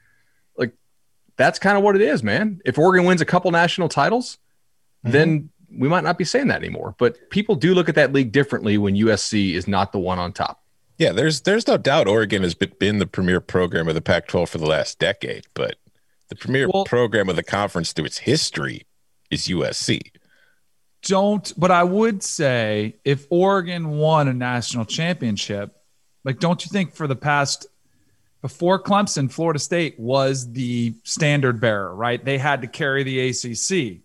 like 0.56 0.72
that's 1.36 1.58
kind 1.58 1.76
of 1.76 1.82
what 1.82 1.96
it 1.96 2.02
is, 2.02 2.22
man. 2.22 2.60
If 2.64 2.78
Oregon 2.78 3.04
wins 3.04 3.20
a 3.20 3.26
couple 3.26 3.50
national 3.50 3.88
titles, 3.88 4.38
mm-hmm. 5.04 5.12
then 5.12 5.50
we 5.76 5.88
might 5.88 6.04
not 6.04 6.18
be 6.18 6.24
saying 6.24 6.48
that 6.48 6.62
anymore. 6.62 6.94
But 6.98 7.30
people 7.30 7.54
do 7.54 7.74
look 7.74 7.88
at 7.88 7.94
that 7.94 8.12
league 8.12 8.32
differently 8.32 8.78
when 8.78 8.94
USC 8.94 9.54
is 9.54 9.68
not 9.68 9.92
the 9.92 9.98
one 9.98 10.18
on 10.18 10.32
top. 10.32 10.62
Yeah, 10.98 11.12
there's 11.12 11.40
there's 11.40 11.66
no 11.66 11.76
doubt 11.76 12.06
Oregon 12.06 12.42
has 12.42 12.54
been 12.54 12.98
the 12.98 13.06
premier 13.06 13.40
program 13.40 13.88
of 13.88 13.94
the 13.94 14.00
Pac-12 14.00 14.48
for 14.48 14.58
the 14.58 14.66
last 14.66 14.98
decade, 14.98 15.46
but 15.54 15.76
the 16.28 16.36
premier 16.36 16.68
well, 16.72 16.84
program 16.84 17.28
of 17.28 17.36
the 17.36 17.42
conference 17.42 17.92
through 17.92 18.04
its 18.04 18.18
history 18.18 18.86
is 19.30 19.48
USC. 19.48 20.00
Don't, 21.02 21.52
but 21.56 21.72
I 21.72 21.82
would 21.82 22.22
say 22.22 22.96
if 23.04 23.26
Oregon 23.30 23.88
won 23.88 24.28
a 24.28 24.32
national 24.32 24.84
championship, 24.84 25.74
like 26.24 26.38
don't 26.38 26.64
you 26.64 26.68
think 26.70 26.94
for 26.94 27.08
the 27.08 27.16
past 27.16 27.66
before 28.40 28.80
Clemson, 28.82 29.30
Florida 29.30 29.58
State 29.58 29.98
was 29.98 30.52
the 30.52 30.94
standard 31.04 31.60
bearer, 31.60 31.94
right? 31.94 32.22
They 32.22 32.38
had 32.38 32.60
to 32.62 32.66
carry 32.66 33.02
the 33.02 33.28
ACC. 33.28 34.02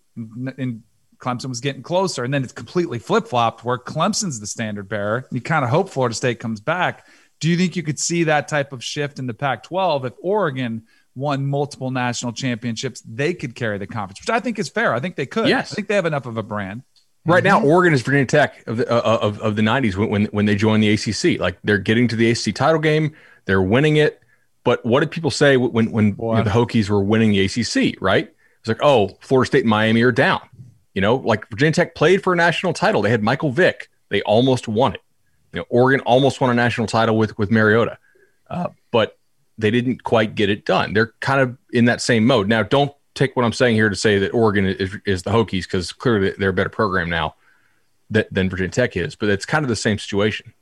And 0.56 0.82
Clemson 1.18 1.48
was 1.48 1.60
getting 1.60 1.82
closer, 1.82 2.24
and 2.24 2.32
then 2.32 2.44
it's 2.44 2.52
completely 2.52 2.98
flip 2.98 3.26
flopped 3.26 3.64
where 3.64 3.78
Clemson's 3.78 4.40
the 4.40 4.46
standard 4.46 4.88
bearer. 4.88 5.26
You 5.30 5.40
kind 5.40 5.64
of 5.64 5.70
hope 5.70 5.90
Florida 5.90 6.14
State 6.14 6.38
comes 6.38 6.60
back. 6.60 7.06
Do 7.40 7.48
you 7.48 7.56
think 7.56 7.76
you 7.76 7.82
could 7.82 7.98
see 7.98 8.24
that 8.24 8.48
type 8.48 8.72
of 8.72 8.82
shift 8.82 9.18
in 9.18 9.26
the 9.26 9.34
Pac 9.34 9.62
12 9.64 10.06
if 10.06 10.12
Oregon 10.20 10.84
won 11.14 11.46
multiple 11.46 11.90
national 11.90 12.32
championships? 12.32 13.00
They 13.00 13.34
could 13.34 13.54
carry 13.54 13.78
the 13.78 13.86
conference, 13.86 14.20
which 14.20 14.30
I 14.30 14.40
think 14.40 14.58
is 14.58 14.68
fair. 14.68 14.94
I 14.94 15.00
think 15.00 15.16
they 15.16 15.26
could. 15.26 15.48
Yes. 15.48 15.72
I 15.72 15.74
think 15.74 15.88
they 15.88 15.94
have 15.94 16.06
enough 16.06 16.26
of 16.26 16.36
a 16.36 16.42
brand. 16.42 16.82
Right 17.24 17.44
now, 17.44 17.58
mm-hmm. 17.58 17.68
Oregon 17.68 17.92
is 17.92 18.02
Virginia 18.02 18.26
Tech 18.26 18.66
of 18.66 18.78
the, 18.78 18.90
uh, 18.90 18.96
uh 18.96 19.18
of, 19.20 19.40
of 19.40 19.56
the 19.56 19.62
90s 19.62 19.96
when, 19.96 20.08
when, 20.08 20.24
when 20.26 20.46
they 20.46 20.54
joined 20.54 20.82
the 20.82 20.90
ACC. 20.92 21.38
Like 21.38 21.58
they're 21.62 21.78
getting 21.78 22.08
to 22.08 22.16
the 22.16 22.30
ACC 22.30 22.54
title 22.54 22.80
game, 22.80 23.14
they're 23.44 23.62
winning 23.62 23.96
it. 23.96 24.22
But 24.64 24.84
what 24.84 25.00
did 25.00 25.10
people 25.10 25.30
say 25.30 25.56
when, 25.56 25.90
when 25.90 26.06
you 26.08 26.14
know, 26.18 26.42
the 26.42 26.50
Hokies 26.50 26.88
were 26.88 27.02
winning 27.02 27.30
the 27.32 27.44
ACC, 27.44 28.00
right? 28.00 28.32
It's 28.60 28.68
like, 28.68 28.82
oh, 28.82 29.16
Florida 29.20 29.46
State 29.46 29.60
and 29.60 29.70
Miami 29.70 30.02
are 30.02 30.12
down. 30.12 30.40
You 30.94 31.00
know, 31.00 31.16
like 31.16 31.48
Virginia 31.50 31.72
Tech 31.72 31.94
played 31.94 32.22
for 32.22 32.32
a 32.32 32.36
national 32.36 32.72
title. 32.72 33.02
They 33.02 33.10
had 33.10 33.22
Michael 33.22 33.50
Vick. 33.50 33.88
They 34.08 34.22
almost 34.22 34.68
won 34.68 34.94
it. 34.94 35.02
You 35.52 35.60
know, 35.60 35.66
Oregon 35.68 36.00
almost 36.00 36.40
won 36.40 36.50
a 36.50 36.54
national 36.54 36.86
title 36.86 37.16
with 37.16 37.36
with 37.38 37.50
Mariota, 37.50 37.98
uh, 38.50 38.68
but 38.90 39.18
they 39.58 39.70
didn't 39.70 40.04
quite 40.04 40.34
get 40.34 40.50
it 40.50 40.64
done. 40.64 40.94
They're 40.94 41.12
kind 41.20 41.40
of 41.40 41.56
in 41.72 41.86
that 41.86 42.00
same 42.00 42.24
mode 42.26 42.48
now. 42.48 42.62
Don't 42.62 42.92
take 43.14 43.34
what 43.36 43.44
I'm 43.44 43.52
saying 43.52 43.74
here 43.74 43.88
to 43.88 43.96
say 43.96 44.18
that 44.18 44.32
Oregon 44.32 44.64
is, 44.66 44.96
is 45.04 45.22
the 45.24 45.30
Hokies 45.30 45.64
because 45.64 45.92
clearly 45.92 46.32
they're 46.38 46.50
a 46.50 46.54
better 46.54 46.68
program 46.68 47.10
now 47.10 47.34
that, 48.10 48.32
than 48.32 48.48
Virginia 48.48 48.70
Tech 48.70 48.96
is, 48.96 49.16
but 49.16 49.28
it's 49.28 49.44
kind 49.44 49.64
of 49.64 49.68
the 49.68 49.76
same 49.76 49.98
situation. 49.98 50.54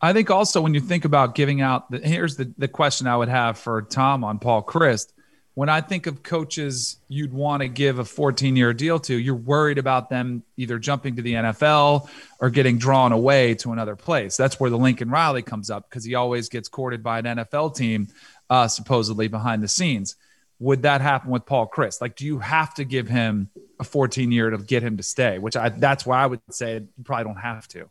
I 0.00 0.12
think 0.12 0.30
also 0.30 0.60
when 0.60 0.74
you 0.74 0.80
think 0.80 1.04
about 1.04 1.34
giving 1.34 1.60
out, 1.60 1.90
the, 1.90 1.98
here's 1.98 2.36
the, 2.36 2.52
the 2.58 2.66
question 2.66 3.06
I 3.06 3.16
would 3.16 3.28
have 3.28 3.58
for 3.58 3.82
Tom 3.82 4.24
on 4.24 4.38
Paul 4.38 4.64
Chryst 4.64 5.12
when 5.54 5.68
I 5.68 5.82
think 5.82 6.06
of 6.06 6.22
coaches 6.22 6.96
you'd 7.08 7.32
want 7.32 7.60
to 7.60 7.68
give 7.68 7.98
a 7.98 8.04
14 8.04 8.56
year 8.56 8.72
deal 8.72 8.98
to, 9.00 9.14
you're 9.14 9.34
worried 9.34 9.78
about 9.78 10.08
them 10.08 10.42
either 10.56 10.78
jumping 10.78 11.16
to 11.16 11.22
the 11.22 11.34
NFL 11.34 12.08
or 12.40 12.50
getting 12.50 12.78
drawn 12.78 13.12
away 13.12 13.54
to 13.56 13.72
another 13.72 13.96
place. 13.96 14.36
That's 14.36 14.58
where 14.58 14.70
the 14.70 14.78
Lincoln 14.78 15.10
Riley 15.10 15.42
comes 15.42 15.68
up 15.68 15.88
because 15.88 16.04
he 16.04 16.14
always 16.14 16.48
gets 16.48 16.68
courted 16.68 17.02
by 17.02 17.18
an 17.18 17.24
NFL 17.26 17.76
team, 17.76 18.08
uh, 18.48 18.66
supposedly 18.68 19.28
behind 19.28 19.62
the 19.62 19.68
scenes. 19.68 20.16
Would 20.62 20.82
that 20.82 21.00
happen 21.00 21.30
with 21.30 21.44
Paul 21.44 21.68
Chryst? 21.68 22.00
Like, 22.00 22.14
do 22.14 22.24
you 22.24 22.38
have 22.38 22.72
to 22.74 22.84
give 22.84 23.08
him 23.08 23.50
a 23.80 23.84
14 23.84 24.30
year 24.30 24.48
to 24.48 24.58
get 24.58 24.80
him 24.80 24.96
to 24.96 25.02
stay? 25.02 25.40
Which 25.40 25.56
I 25.56 25.70
that's 25.70 26.06
why 26.06 26.22
I 26.22 26.26
would 26.26 26.40
say 26.50 26.74
you 26.74 27.04
probably 27.04 27.24
don't 27.24 27.42
have 27.42 27.66
to. 27.68 27.90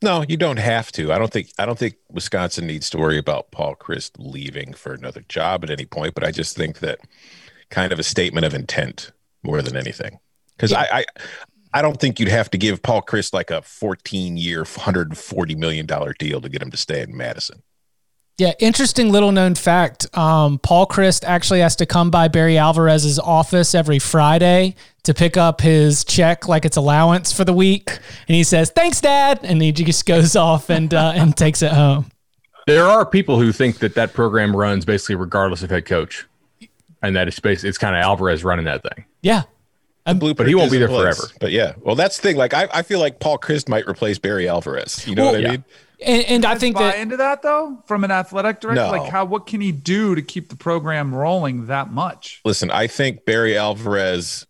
No, 0.00 0.24
you 0.28 0.36
don't 0.36 0.58
have 0.58 0.92
to. 0.92 1.12
I 1.12 1.18
don't 1.18 1.32
think 1.32 1.48
I 1.58 1.66
don't 1.66 1.78
think 1.78 1.96
Wisconsin 2.08 2.68
needs 2.68 2.88
to 2.90 2.98
worry 2.98 3.18
about 3.18 3.50
Paul 3.50 3.74
Chryst 3.74 4.12
leaving 4.18 4.74
for 4.74 4.94
another 4.94 5.22
job 5.28 5.64
at 5.64 5.70
any 5.70 5.86
point. 5.86 6.14
But 6.14 6.22
I 6.22 6.30
just 6.30 6.56
think 6.56 6.78
that 6.78 7.00
kind 7.70 7.92
of 7.92 7.98
a 7.98 8.04
statement 8.04 8.46
of 8.46 8.54
intent 8.54 9.10
more 9.42 9.60
than 9.60 9.76
anything. 9.76 10.20
Because 10.56 10.70
yeah. 10.70 10.86
I, 10.92 10.98
I 10.98 11.04
I 11.74 11.82
don't 11.82 11.98
think 11.98 12.20
you'd 12.20 12.28
have 12.28 12.48
to 12.50 12.58
give 12.58 12.80
Paul 12.80 13.02
Chryst 13.02 13.32
like 13.32 13.50
a 13.50 13.60
14 13.60 14.36
year, 14.36 14.58
140 14.58 15.54
million 15.56 15.86
dollar 15.86 16.14
deal 16.16 16.40
to 16.40 16.48
get 16.48 16.62
him 16.62 16.70
to 16.70 16.76
stay 16.76 17.02
in 17.02 17.16
Madison. 17.16 17.64
Yeah, 18.36 18.52
interesting 18.58 19.12
little 19.12 19.30
known 19.30 19.54
fact. 19.54 20.06
Um, 20.18 20.58
Paul 20.58 20.86
Chryst 20.88 21.22
actually 21.24 21.60
has 21.60 21.76
to 21.76 21.86
come 21.86 22.10
by 22.10 22.26
Barry 22.26 22.58
Alvarez's 22.58 23.20
office 23.20 23.76
every 23.76 24.00
Friday 24.00 24.74
to 25.04 25.14
pick 25.14 25.36
up 25.36 25.60
his 25.60 26.04
check, 26.04 26.48
like 26.48 26.64
it's 26.64 26.76
allowance 26.76 27.32
for 27.32 27.44
the 27.44 27.52
week. 27.52 27.90
And 28.26 28.34
he 28.34 28.42
says, 28.42 28.70
"Thanks, 28.70 29.00
Dad," 29.00 29.40
and 29.44 29.62
he 29.62 29.70
just 29.70 30.04
goes 30.04 30.34
off 30.36 30.68
and 30.68 30.92
uh, 30.92 31.12
and 31.14 31.36
takes 31.36 31.62
it 31.62 31.70
home. 31.72 32.10
There 32.66 32.86
are 32.86 33.06
people 33.06 33.38
who 33.38 33.52
think 33.52 33.78
that 33.78 33.94
that 33.94 34.14
program 34.14 34.56
runs 34.56 34.84
basically 34.84 35.14
regardless 35.16 35.62
of 35.62 35.70
head 35.70 35.84
coach, 35.84 36.26
and 37.02 37.14
that 37.14 37.28
it's 37.28 37.38
basically 37.38 37.68
it's 37.68 37.78
kind 37.78 37.94
of 37.94 38.02
Alvarez 38.02 38.42
running 38.42 38.64
that 38.64 38.82
thing. 38.82 39.04
Yeah. 39.22 39.42
The 40.06 40.14
blueprint 40.14 40.36
But 40.36 40.48
he 40.48 40.54
won't 40.54 40.70
be 40.70 40.76
there 40.78 40.88
place. 40.88 41.16
forever. 41.16 41.32
But 41.40 41.52
yeah, 41.52 41.74
well, 41.80 41.94
that's 41.94 42.16
the 42.18 42.22
thing. 42.22 42.36
Like, 42.36 42.52
I, 42.52 42.68
I 42.74 42.82
feel 42.82 42.98
like 43.00 43.20
Paul 43.20 43.38
Chryst 43.38 43.70
might 43.70 43.86
replace 43.88 44.18
Barry 44.18 44.46
Alvarez. 44.46 45.06
You 45.08 45.14
know 45.14 45.22
Well, 45.24 45.32
what 45.32 45.40
I 45.40 45.42
yeah. 45.44 45.50
mean? 45.52 45.64
And, 46.00 46.24
and 46.24 46.44
I 46.44 46.56
think 46.56 46.76
buy 46.76 46.92
that 46.92 46.98
into 46.98 47.16
that 47.18 47.42
though 47.42 47.82
from 47.86 48.04
an 48.04 48.10
athletic 48.10 48.60
director. 48.60 48.84
No. 48.84 48.90
Like 48.90 49.10
how 49.10 49.24
what 49.24 49.46
can 49.46 49.60
he 49.60 49.72
do 49.72 50.14
to 50.14 50.22
keep 50.22 50.48
the 50.48 50.56
program 50.56 51.14
rolling 51.14 51.66
that 51.66 51.92
much? 51.92 52.40
Listen, 52.44 52.70
I 52.70 52.86
think 52.86 53.24
Barry 53.24 53.56
Alvarez 53.56 54.46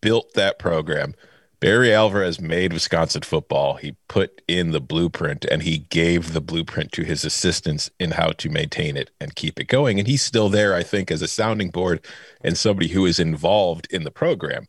built 0.00 0.34
that 0.34 0.58
program. 0.58 1.14
Barry 1.62 1.94
Alvarez 1.94 2.40
made 2.40 2.72
Wisconsin 2.72 3.22
football. 3.22 3.74
He 3.74 3.94
put 4.08 4.42
in 4.48 4.72
the 4.72 4.80
blueprint 4.80 5.44
and 5.44 5.62
he 5.62 5.78
gave 5.78 6.32
the 6.32 6.40
blueprint 6.40 6.90
to 6.92 7.04
his 7.04 7.24
assistants 7.24 7.88
in 8.00 8.10
how 8.10 8.32
to 8.32 8.50
maintain 8.50 8.96
it 8.96 9.12
and 9.20 9.36
keep 9.36 9.60
it 9.60 9.68
going. 9.68 10.00
And 10.00 10.08
he's 10.08 10.22
still 10.22 10.48
there, 10.48 10.74
I 10.74 10.82
think, 10.82 11.12
as 11.12 11.22
a 11.22 11.28
sounding 11.28 11.70
board 11.70 12.04
and 12.40 12.58
somebody 12.58 12.88
who 12.88 13.06
is 13.06 13.20
involved 13.20 13.86
in 13.92 14.02
the 14.02 14.10
program. 14.10 14.66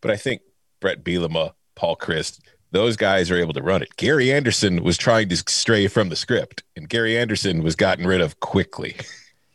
But 0.00 0.10
I 0.10 0.16
think 0.16 0.42
Bret 0.80 1.04
Bielema, 1.04 1.52
Paul 1.76 1.94
Chryst, 1.94 2.40
those 2.72 2.96
guys 2.96 3.30
are 3.30 3.36
able 3.36 3.52
to 3.52 3.62
run 3.62 3.82
it. 3.82 3.96
Gary 3.96 4.32
Anderson 4.32 4.82
was 4.82 4.96
trying 4.98 5.28
to 5.28 5.36
stray 5.36 5.86
from 5.86 6.08
the 6.08 6.16
script, 6.16 6.62
and 6.74 6.88
Gary 6.88 7.16
Anderson 7.16 7.62
was 7.62 7.76
gotten 7.76 8.06
rid 8.06 8.20
of 8.20 8.40
quickly. 8.40 8.96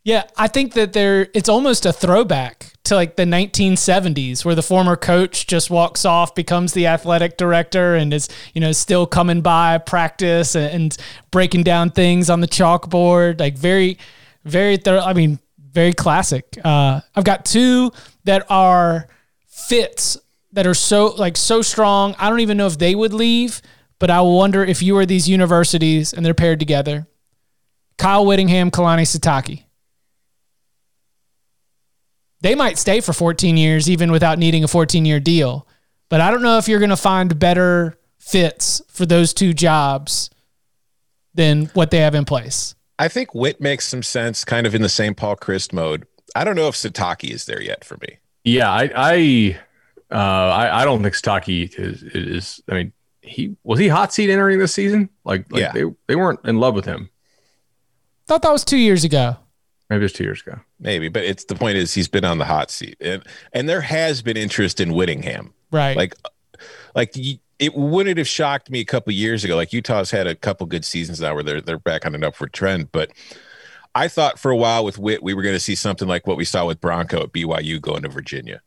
Yeah, 0.04 0.24
I 0.38 0.48
think 0.48 0.74
that 0.76 0.94
there 0.94 1.28
it's 1.34 1.50
almost 1.50 1.86
a 1.86 1.92
throwback 1.92 2.72
to 2.86 2.96
like 2.96 3.18
the 3.18 3.26
1970s 3.26 4.46
where 4.46 4.56
the 4.56 4.64
former 4.64 4.96
coach 4.96 5.48
just 5.48 5.70
walks 5.70 6.06
off, 6.06 6.34
becomes 6.34 6.72
the 6.72 6.88
athletic 6.88 7.36
director 7.36 7.96
and 7.96 8.14
is, 8.14 8.30
you 8.54 8.62
know, 8.62 8.72
still 8.72 9.06
coming 9.06 9.42
by 9.42 9.80
practice 9.80 10.56
and, 10.56 10.74
and 10.74 10.98
breaking 11.30 11.64
down 11.64 11.90
things 11.90 12.30
on 12.30 12.40
the 12.40 12.48
chalkboard, 12.48 13.42
like 13.42 13.58
very 13.58 13.98
very 14.46 14.78
thorough, 14.78 15.02
I 15.02 15.12
mean, 15.12 15.40
very 15.60 15.92
classic. 15.92 16.58
Uh 16.64 17.02
I've 17.14 17.26
got 17.26 17.44
two 17.44 17.92
that 18.24 18.46
are 18.50 19.10
fits 19.48 20.18
that 20.58 20.66
are 20.66 20.74
so 20.74 21.14
like 21.20 21.38
so 21.38 21.62
strong. 21.62 22.16
I 22.18 22.32
don't 22.32 22.40
even 22.40 22.58
know 22.58 22.66
if 22.66 22.80
they 22.80 22.96
would 22.96 23.14
leave, 23.14 23.62
but 24.00 24.10
I 24.10 24.22
wonder 24.22 24.66
if 24.66 24.82
you 24.82 24.98
are 24.98 25.06
these 25.06 25.30
universities 25.30 26.14
and 26.14 26.26
they're 26.26 26.34
paired 26.34 26.60
together. 26.60 27.06
Kyle 28.00 28.26
Whittingham, 28.26 28.72
Kalani 28.72 29.04
Sitake. 29.04 29.66
They 32.42 32.56
might 32.56 32.80
stay 32.80 33.02
for 33.02 33.14
14 33.14 33.56
years 33.56 33.88
even 33.88 34.12
without 34.12 34.40
needing 34.40 34.64
a 34.64 34.68
14 34.68 35.06
year 35.06 35.20
deal. 35.20 35.68
But 36.10 36.22
I 36.22 36.32
don't 36.32 36.42
know 36.42 36.58
if 36.58 36.68
you're 36.68 36.80
going 36.80 36.90
to 36.90 36.98
find 36.98 37.38
better 37.38 37.96
fits 38.18 38.82
for 38.88 39.06
those 39.06 39.36
two 39.36 39.54
jobs 39.54 40.32
than 41.36 41.68
what 41.76 41.92
they 41.92 42.00
have 42.00 42.16
in 42.16 42.26
place. 42.26 42.74
I 42.98 43.10
think 43.10 43.36
Witt 43.36 43.62
makes 43.62 43.88
some 43.88 44.02
sense, 44.02 44.44
kind 44.44 44.66
of 44.66 44.74
in 44.74 44.82
the 44.82 44.90
same 44.90 45.14
Paul 45.14 45.36
Chryst 45.36 45.72
mode. 45.72 46.08
I 46.36 46.44
don't 46.44 46.56
know 46.56 46.68
if 46.68 46.74
Sitake 46.74 47.30
is 47.30 47.46
there 47.46 47.62
yet 47.62 47.86
for 47.86 47.98
me. 48.02 48.18
Yeah, 48.44 48.72
I 48.72 48.90
I 48.96 49.60
uh, 50.12 50.16
I, 50.16 50.82
I 50.82 50.86
don't 50.86 51.02
think 51.04 51.16
Sitake 51.16 51.78
is, 51.80 52.04
is. 52.04 52.62
I 52.70 52.74
mean, 52.74 52.94
he 53.22 53.56
was 53.64 53.80
he 53.80 53.88
hot 53.88 54.14
seat 54.14 54.30
entering 54.30 54.60
this 54.60 54.74
season. 54.74 55.10
Like, 55.26 55.52
like 55.52 55.62
Yeah. 55.62 55.72
they 55.74 55.84
they 56.08 56.16
weren't 56.16 56.40
in 56.46 56.60
love 56.60 56.76
with 56.76 56.86
him. 56.86 57.10
Thought 58.26 58.42
that 58.44 58.52
was 58.52 58.64
two 58.64 58.78
years 58.78 59.04
ago. 59.04 59.38
Maybe 59.90 60.02
it 60.02 60.04
was 60.04 60.14
two 60.14 60.24
years 60.26 60.42
ago. 60.42 60.60
Maybe, 60.80 61.08
but 61.08 61.24
it's 61.24 61.46
the 61.46 61.56
point 61.56 61.78
is 61.78 61.94
he's 61.94 62.08
been 62.10 62.26
on 62.26 62.38
the 62.38 62.46
hot 62.46 62.70
seat, 62.72 62.98
and 63.00 63.24
and 63.54 63.68
there 63.70 63.82
has 63.82 64.22
been 64.22 64.38
interest 64.38 64.80
in 64.80 64.94
Whittingham. 64.94 65.54
Right. 65.72 65.96
Like, 65.96 66.16
like 66.96 67.16
it 67.60 67.74
wouldn't 67.74 68.18
have 68.18 68.28
shocked 68.28 68.70
me 68.70 68.80
a 68.80 68.86
couple 68.86 69.12
years 69.14 69.44
ago. 69.44 69.56
Like 69.56 69.74
Utah's 69.74 70.12
had 70.12 70.28
a 70.28 70.36
couple 70.36 70.68
good 70.68 70.86
seasons 70.86 71.20
now 71.22 71.34
where 71.34 71.44
they're 71.44 71.62
they're 71.62 71.80
back 71.80 72.06
on 72.06 72.16
an 72.16 72.24
upward 72.24 72.54
trend, 72.54 72.92
but. 72.92 73.12
I 73.96 74.08
thought 74.10 74.38
for 74.38 74.52
a 74.52 74.56
while 74.56 74.86
with 74.86 75.00
Witt 75.00 75.24
we 75.24 75.34
were 75.34 75.42
going 75.42 75.56
to 75.56 75.60
see 75.60 75.74
something 75.74 76.08
like 76.08 76.28
what 76.28 76.38
we 76.38 76.46
saw 76.46 76.68
with 76.68 76.80
Bronco 76.80 77.24
at 77.24 77.32
BYU 77.32 77.82
going 77.82 78.04
to 78.04 78.10
Virginia. 78.10 78.62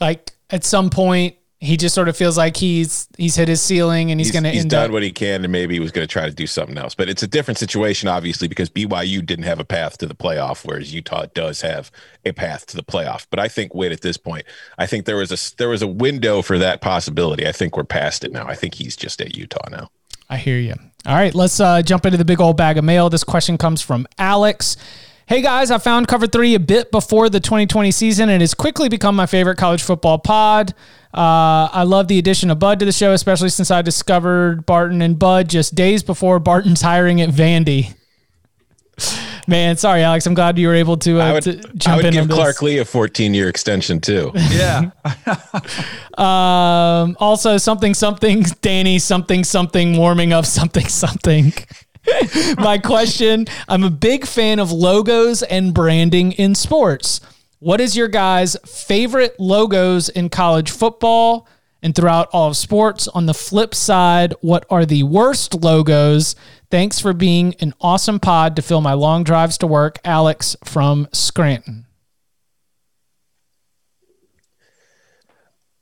Like 0.00 0.32
at 0.50 0.64
some 0.64 0.90
point, 0.90 1.36
he 1.60 1.76
just 1.76 1.92
sort 1.92 2.08
of 2.08 2.16
feels 2.16 2.36
like 2.38 2.56
he's 2.56 3.08
he's 3.16 3.34
hit 3.34 3.48
his 3.48 3.60
ceiling 3.60 4.12
and 4.12 4.20
he's, 4.20 4.30
going 4.30 4.44
to 4.44 4.50
he's 4.50 4.64
done 4.64 4.86
up. 4.86 4.90
what 4.92 5.02
he 5.02 5.10
can, 5.10 5.42
and 5.42 5.50
maybe 5.50 5.74
he 5.74 5.80
was 5.80 5.90
going 5.90 6.06
to 6.06 6.12
try 6.12 6.24
to 6.24 6.32
do 6.32 6.46
something 6.46 6.78
else. 6.78 6.94
But 6.94 7.08
it's 7.08 7.22
a 7.24 7.26
different 7.26 7.58
situation, 7.58 8.08
obviously, 8.08 8.46
because 8.46 8.70
BYU 8.70 9.26
didn't 9.26 9.44
have 9.44 9.58
a 9.58 9.64
path 9.64 9.98
to 9.98 10.06
the 10.06 10.14
playoff, 10.14 10.64
whereas 10.64 10.94
Utah 10.94 11.26
does 11.34 11.60
have 11.62 11.90
a 12.24 12.32
path 12.32 12.66
to 12.66 12.76
the 12.76 12.84
playoff. 12.84 13.26
But 13.28 13.40
I 13.40 13.48
think 13.48 13.74
wait 13.74 13.90
at 13.90 14.02
this 14.02 14.16
point, 14.16 14.44
I 14.78 14.86
think 14.86 15.04
there 15.04 15.16
was 15.16 15.32
a 15.32 15.56
there 15.56 15.68
was 15.68 15.82
a 15.82 15.88
window 15.88 16.42
for 16.42 16.58
that 16.58 16.80
possibility. 16.80 17.46
I 17.46 17.52
think 17.52 17.76
we're 17.76 17.84
past 17.84 18.22
it 18.22 18.30
now. 18.30 18.46
I 18.46 18.54
think 18.54 18.74
he's 18.74 18.96
just 18.96 19.20
at 19.20 19.36
Utah 19.36 19.68
now. 19.68 19.90
I 20.30 20.36
hear 20.36 20.58
you. 20.58 20.74
All 21.06 21.14
right, 21.14 21.34
let's 21.34 21.58
uh, 21.58 21.82
jump 21.82 22.06
into 22.06 22.18
the 22.18 22.24
big 22.24 22.40
old 22.40 22.56
bag 22.56 22.78
of 22.78 22.84
mail. 22.84 23.10
This 23.10 23.24
question 23.24 23.58
comes 23.58 23.82
from 23.82 24.06
Alex. 24.18 24.76
Hey 25.28 25.42
guys, 25.42 25.70
I 25.70 25.76
found 25.76 26.08
Cover 26.08 26.26
Three 26.26 26.54
a 26.54 26.58
bit 26.58 26.90
before 26.90 27.28
the 27.28 27.38
2020 27.38 27.90
season 27.90 28.30
and 28.30 28.40
has 28.40 28.54
quickly 28.54 28.88
become 28.88 29.14
my 29.14 29.26
favorite 29.26 29.58
college 29.58 29.82
football 29.82 30.18
pod. 30.18 30.70
Uh, 31.12 31.68
I 31.70 31.82
love 31.82 32.08
the 32.08 32.18
addition 32.18 32.50
of 32.50 32.58
Bud 32.58 32.78
to 32.78 32.86
the 32.86 32.92
show, 32.92 33.12
especially 33.12 33.50
since 33.50 33.70
I 33.70 33.82
discovered 33.82 34.64
Barton 34.64 35.02
and 35.02 35.18
Bud 35.18 35.50
just 35.50 35.74
days 35.74 36.02
before 36.02 36.38
Barton's 36.38 36.80
hiring 36.80 37.20
at 37.20 37.28
Vandy. 37.28 37.94
Man, 39.46 39.76
sorry, 39.76 40.02
Alex. 40.02 40.24
I'm 40.26 40.32
glad 40.32 40.56
you 40.56 40.66
were 40.66 40.74
able 40.74 40.96
to, 40.96 41.20
uh, 41.20 41.24
I 41.24 41.32
would, 41.34 41.42
to 41.42 41.90
I 41.90 41.96
would 41.96 42.06
in 42.06 42.14
give 42.14 42.22
on 42.22 42.28
this. 42.28 42.36
Clark 42.38 42.62
Lea 42.62 42.78
a 42.78 42.86
14 42.86 43.34
year 43.34 43.50
extension 43.50 44.00
too. 44.00 44.32
Yeah. 44.34 44.90
Um, 46.18 47.16
also, 47.20 47.58
something, 47.58 47.94
something, 47.94 48.42
Danny, 48.60 48.98
something, 48.98 49.44
something, 49.44 49.96
warming 49.96 50.32
up, 50.32 50.46
something, 50.46 50.88
something. 50.88 51.52
My 52.58 52.78
question 52.78 53.46
I'm 53.68 53.84
a 53.84 53.90
big 53.90 54.26
fan 54.26 54.58
of 54.58 54.72
logos 54.72 55.42
and 55.42 55.74
branding 55.74 56.32
in 56.32 56.54
sports. 56.54 57.20
What 57.60 57.80
is 57.80 57.96
your 57.96 58.08
guys' 58.08 58.56
favorite 58.64 59.38
logos 59.40 60.08
in 60.08 60.28
college 60.28 60.70
football 60.70 61.48
and 61.82 61.94
throughout 61.94 62.28
all 62.32 62.48
of 62.50 62.56
sports? 62.56 63.08
On 63.08 63.26
the 63.26 63.34
flip 63.34 63.74
side, 63.74 64.32
what 64.40 64.64
are 64.70 64.86
the 64.86 65.02
worst 65.02 65.54
logos? 65.54 66.36
Thanks 66.70 67.00
for 67.00 67.12
being 67.12 67.54
an 67.60 67.74
awesome 67.80 68.20
pod 68.20 68.54
to 68.56 68.62
fill 68.62 68.80
my 68.80 68.92
long 68.92 69.24
drives 69.24 69.58
to 69.58 69.66
work. 69.66 69.98
Alex 70.04 70.54
from 70.64 71.08
Scranton. 71.12 71.87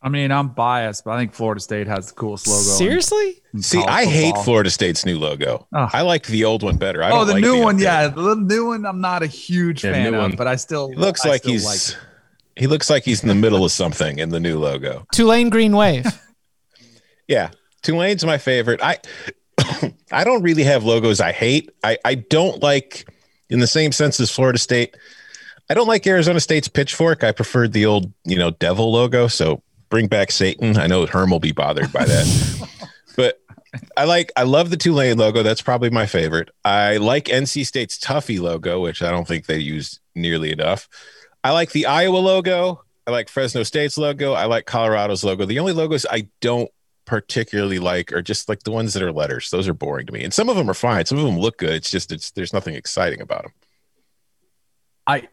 I 0.07 0.09
mean, 0.09 0.31
I'm 0.31 0.51
biased, 0.51 1.05
but 1.05 1.11
I 1.14 1.19
think 1.19 1.35
Florida 1.35 1.61
State 1.61 1.88
has 1.88 2.07
the 2.07 2.14
coolest 2.14 2.47
logo. 2.47 2.61
Seriously? 2.61 3.42
in 3.53 3.61
See, 3.61 3.79
college 3.79 3.90
I 3.92 4.05
hate. 4.05 4.37
Florida 4.38 4.71
State's 4.71 5.05
new 5.05 5.19
logo. 5.19 5.66
Ugh. 5.75 5.90
I 5.92 6.03
like 6.03 6.27
the 6.27 6.45
old 6.45 6.62
one 6.62 6.77
better. 6.77 7.03
I 7.03 7.09
Oh, 7.11 7.16
don't 7.19 7.27
the 7.27 7.33
like 7.35 7.42
new 7.42 7.61
one, 7.61 7.79
yeah, 7.81 8.07
the 8.07 8.37
new 8.37 8.66
one. 8.66 8.87
I'm 8.87 9.01
not 9.01 9.25
a 9.25 9.27
huge 9.27 9.83
Yeah, 9.85 9.92
fan 9.95 10.12
new 10.12 10.16
of, 10.19 10.23
one. 10.23 10.37
but 10.37 10.47
I 10.47 10.55
still 10.55 10.90
He 10.90 10.95
looks 10.95 11.27
I 11.27 11.31
like 11.31 11.40
still 11.42 11.53
he's 11.53 11.64
like 11.64 11.79
it. 11.99 12.61
he 12.61 12.66
looks 12.69 12.88
like 12.88 13.03
he's 13.05 13.23
in 13.23 13.29
the 13.29 13.35
middle 13.35 13.64
of 13.64 13.73
something 13.73 14.21
in 14.21 14.29
the 14.29 14.38
new 14.38 14.61
logo. 14.61 15.05
Tulane 15.12 15.51
Green 15.51 15.75
Wave. 15.77 16.07
Yeah, 17.29 17.51
Tulane's 17.83 18.25
my 18.25 18.38
favorite. 18.38 18.81
I 18.85 18.99
I 20.12 20.23
don't 20.23 20.42
really 20.45 20.62
have 20.62 20.85
logos 20.85 21.21
I 21.21 21.33
hate. 21.33 21.71
I 21.83 21.99
I 22.05 22.14
don't 22.14 22.62
like 22.62 23.12
in 23.51 23.59
the 23.59 23.66
same 23.66 23.90
sense 23.90 24.21
as 24.21 24.31
Florida 24.31 24.61
State. 24.61 24.97
I 25.69 25.75
don't 25.75 25.88
like 25.88 26.07
Arizona 26.07 26.38
State's 26.38 26.69
pitchfork. 26.69 27.25
I 27.25 27.33
preferred 27.33 27.73
the 27.73 27.87
old, 27.87 28.12
you 28.25 28.38
know, 28.38 28.53
devil 28.53 28.92
logo. 28.92 29.27
So 29.27 29.61
bring 29.88 30.07
back 30.07 30.31
Satan. 30.31 30.77
I 30.77 30.87
know 30.87 31.07
Herm 31.07 31.31
will 31.31 31.40
be 31.40 31.53
bothered 31.53 31.92
by 31.92 32.05
that. 32.05 32.68
but 33.16 33.40
I 33.96 34.05
like 34.05 34.33
I 34.37 34.42
love 34.44 34.70
the 34.70 34.77
Tulane 34.77 35.18
logo. 35.18 35.42
That's 35.42 35.62
probably 35.62 35.90
my 35.90 36.07
favorite. 36.07 36.51
I 36.64 36.96
like 36.99 37.27
NC 37.27 37.66
State's 37.66 37.99
Tuffy 37.99 38.40
logo, 38.40 38.81
which 38.81 39.03
I 39.03 39.11
don't 39.11 39.27
think 39.27 39.46
they 39.46 39.59
use 39.59 40.01
nearly 40.14 40.53
enough. 40.53 40.88
I 41.44 41.53
like 41.53 41.72
the 41.72 41.87
Iowa 41.87 42.18
logo. 42.18 42.83
I 43.07 43.12
like 43.12 43.29
Fresno 43.29 43.62
State's 43.62 43.96
logo. 43.96 44.33
I 44.33 44.46
like 44.46 44.66
Colorado's 44.66 45.22
logo. 45.22 45.44
The 45.44 45.61
only 45.61 45.72
logos 45.72 46.05
I 46.11 46.29
don't 46.40 46.70
particularly 47.05 47.79
like 47.79 48.12
are 48.12 48.22
just 48.22 48.49
like 48.49 48.64
the 48.64 48.72
ones 48.72 48.92
that 48.94 49.03
are 49.03 49.12
letters. 49.12 49.51
Those 49.51 49.68
are 49.68 49.75
boring 49.75 50.07
to 50.07 50.12
me. 50.12 50.25
And 50.25 50.35
some 50.35 50.49
of 50.49 50.57
them 50.57 50.68
are 50.68 50.75
fine. 50.75 51.07
Some 51.07 51.18
of 51.18 51.25
them 51.25 51.38
look 51.38 51.59
good. 51.59 51.70
It's 51.70 51.90
just 51.90 52.12
it's 52.12 52.33
there's 52.33 52.53
nothing 52.53 52.75
exciting 52.75 53.20
about 53.20 53.44
them. 53.44 53.53
I 55.07 55.29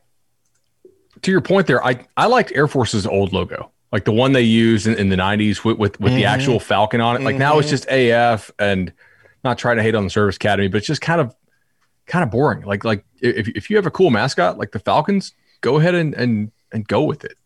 to 1.24 1.32
your 1.32 1.42
point 1.42 1.68
there, 1.68 1.84
I 1.84 2.06
I 2.16 2.28
liked 2.28 2.52
Air 2.54 2.68
Force's 2.68 3.08
old 3.08 3.34
logo, 3.34 3.72
like 3.94 4.04
the 4.04 4.12
one 4.12 4.34
they 4.34 4.42
used 4.42 4.88
in, 4.88 4.96
in 4.96 5.08
the 5.08 5.16
'90s 5.16 5.64
with 5.64 5.78
with, 5.78 5.98
with 6.02 6.14
the 6.16 6.24
Mhm. 6.24 6.28
actual 6.28 6.60
Falcon 6.60 7.00
on 7.00 7.16
it. 7.16 7.22
Like 7.22 7.38
now 7.38 7.60
it's 7.60 7.68
Mhm. 7.70 7.72
just 7.72 7.86
AF, 7.90 8.52
and 8.60 8.92
not 9.46 9.58
trying 9.58 9.78
to 9.78 9.84
hate 9.84 9.96
on 9.96 10.04
the 10.04 10.10
Service 10.10 10.36
Academy, 10.36 10.68
but 10.68 10.80
it's 10.80 10.88
just 10.88 11.02
kind 11.02 11.22
of 11.22 11.34
kind 12.08 12.24
of 12.24 12.32
boring. 12.32 12.64
Like 12.64 12.84
like 12.84 13.06
if 13.22 13.48
if 13.50 13.70
you 13.70 13.78
have 13.78 13.86
a 13.86 13.92
cool 13.92 14.10
mascot 14.10 14.58
like 14.58 14.72
the 14.74 14.80
Falcons, 14.80 15.34
go 15.62 15.78
ahead 15.80 15.96
and 15.96 16.14
and 16.16 16.52
and 16.74 16.86
go 16.88 17.04
with 17.04 17.24
it. 17.24 17.38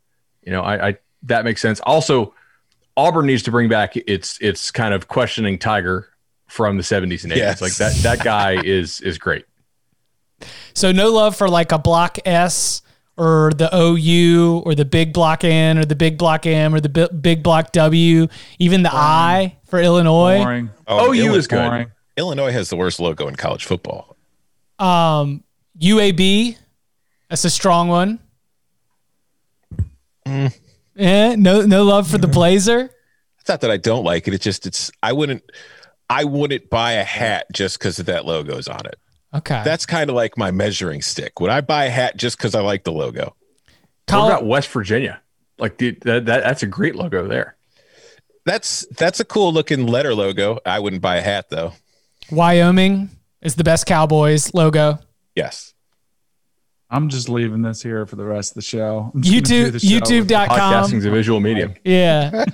You 0.42 0.52
know, 0.54 0.62
I, 0.62 0.88
I 0.88 0.98
that 1.24 1.44
makes 1.44 1.62
sense. 1.62 1.80
Also, 1.82 2.34
Auburn 2.96 3.26
needs 3.28 3.44
to 3.44 3.52
bring 3.52 3.68
back 3.70 3.96
its 3.98 4.38
its 4.40 4.72
kind 4.72 4.94
of 4.94 5.08
questioning 5.10 5.60
Tiger 5.60 6.08
from 6.48 6.78
the 6.78 6.84
70s 6.84 7.24
and 7.26 7.34
80s. 7.34 7.38
Yes. 7.38 7.62
Like 7.62 7.76
that 7.76 7.94
that 8.04 8.24
guy 8.24 8.62
is 8.64 9.02
is 9.02 9.18
great. 9.18 9.46
So 10.74 10.92
no 10.92 11.12
love 11.12 11.36
for 11.36 11.50
like 11.50 11.72
a 11.72 11.78
block 11.80 12.20
S 12.26 12.82
or 13.18 13.52
the 13.56 13.70
OU 13.76 14.62
or 14.66 14.76
the 14.76 14.86
big 14.86 15.12
block 15.14 15.44
N 15.44 15.78
or 15.78 15.86
the 15.86 15.96
big 15.96 16.18
block 16.18 16.46
M 16.46 16.74
or 16.76 16.80
the 16.80 16.90
bi- 16.90 17.08
big 17.08 17.42
block 17.44 17.72
W, 17.74 18.28
even 18.60 18.84
the 18.84 18.92
I 18.94 19.58
for 19.66 19.80
Illinois. 19.82 20.38
boring. 20.38 20.70
Oh, 20.88 21.12
you 21.12 21.24
Illinois- 21.24 21.38
is 21.38 21.48
good. 21.48 21.70
Boring. 21.70 21.92
Illinois 22.16 22.52
has 22.52 22.70
the 22.70 22.76
worst 22.76 23.00
logo 23.00 23.28
in 23.28 23.36
college 23.36 23.66
football. 23.66 24.16
Um, 24.80 25.44
UAB, 25.80 26.58
that's 27.30 27.44
a 27.46 27.50
strong 27.50 27.88
one. 27.90 28.20
Mm. 30.26 30.56
Yeah, 30.96 31.36
no, 31.36 31.62
no 31.62 31.84
love 31.84 32.10
for 32.10 32.18
the 32.18 32.28
Blazer. 32.40 32.90
It's 33.40 33.50
not 33.50 33.62
that 33.62 33.72
I 33.72 33.78
don't 33.78 34.04
like 34.04 34.28
it. 34.28 34.34
It's 34.34 34.44
just 34.44 34.66
it's 34.66 34.92
I 35.02 35.14
wouldn't 35.14 35.44
I 36.10 36.24
wouldn't 36.26 36.70
buy 36.70 36.94
a 36.94 37.04
hat 37.04 37.46
just 37.54 37.80
because 37.80 38.00
of 38.00 38.08
that 38.08 38.26
logo's 38.26 38.68
on 38.68 38.86
it. 38.86 39.00
Okay, 39.34 39.62
That's 39.66 39.86
kind 39.86 40.10
of 40.10 40.16
like 40.16 40.38
my 40.38 40.52
measuring 40.52 41.02
stick. 41.02 41.40
Would 41.40 41.52
I 41.52 41.62
buy 41.62 41.86
a 41.86 41.90
hat 41.90 42.16
just 42.16 42.38
because 42.38 42.56
I 42.56 42.62
like 42.62 42.86
the 42.86 42.94
logo? 42.94 43.36
Col- 44.08 44.24
What 44.24 44.32
about 44.32 44.46
West 44.46 44.70
Virginia? 44.70 45.22
Like 45.60 45.78
dude, 45.78 46.00
that, 46.02 46.26
that 46.26 46.44
that's 46.44 46.63
a 46.63 46.68
great 46.68 46.96
logo 46.96 47.28
there. 47.28 47.56
That's 48.46 48.86
that's 48.98 49.20
a 49.20 49.26
cool 49.26 49.52
looking 49.52 49.86
letter 49.88 50.16
logo. 50.16 50.60
I 50.66 50.80
wouldn't 50.80 51.02
buy 51.02 51.18
a 51.18 51.22
hat 51.22 51.50
though. 51.50 51.74
Wyoming 52.32 53.10
is 53.42 53.56
the 53.56 53.63
best 53.63 53.86
Cowboys 53.86 54.54
logo. 54.54 55.00
Yes. 55.36 55.74
I'm 56.89 57.10
just 57.10 57.28
leaving 57.28 57.62
this 57.62 57.84
here 57.84 58.06
for 58.06 58.15
the 58.15 58.23
rest 58.23 58.52
of 58.52 58.56
the 58.56 58.62
show. 58.62 59.12
I'm 59.13 59.21
just 59.21 59.34
gonna 59.34 59.65
do 59.65 59.69
YouTube, 59.69 59.71
the 59.73 59.80
show 59.80 59.88
YouTube.com. 59.97 60.47
Podcasting's 60.50 61.04
a 61.06 61.12
visual 61.12 61.39
medium. 61.41 61.73
Yeah. 61.84 62.45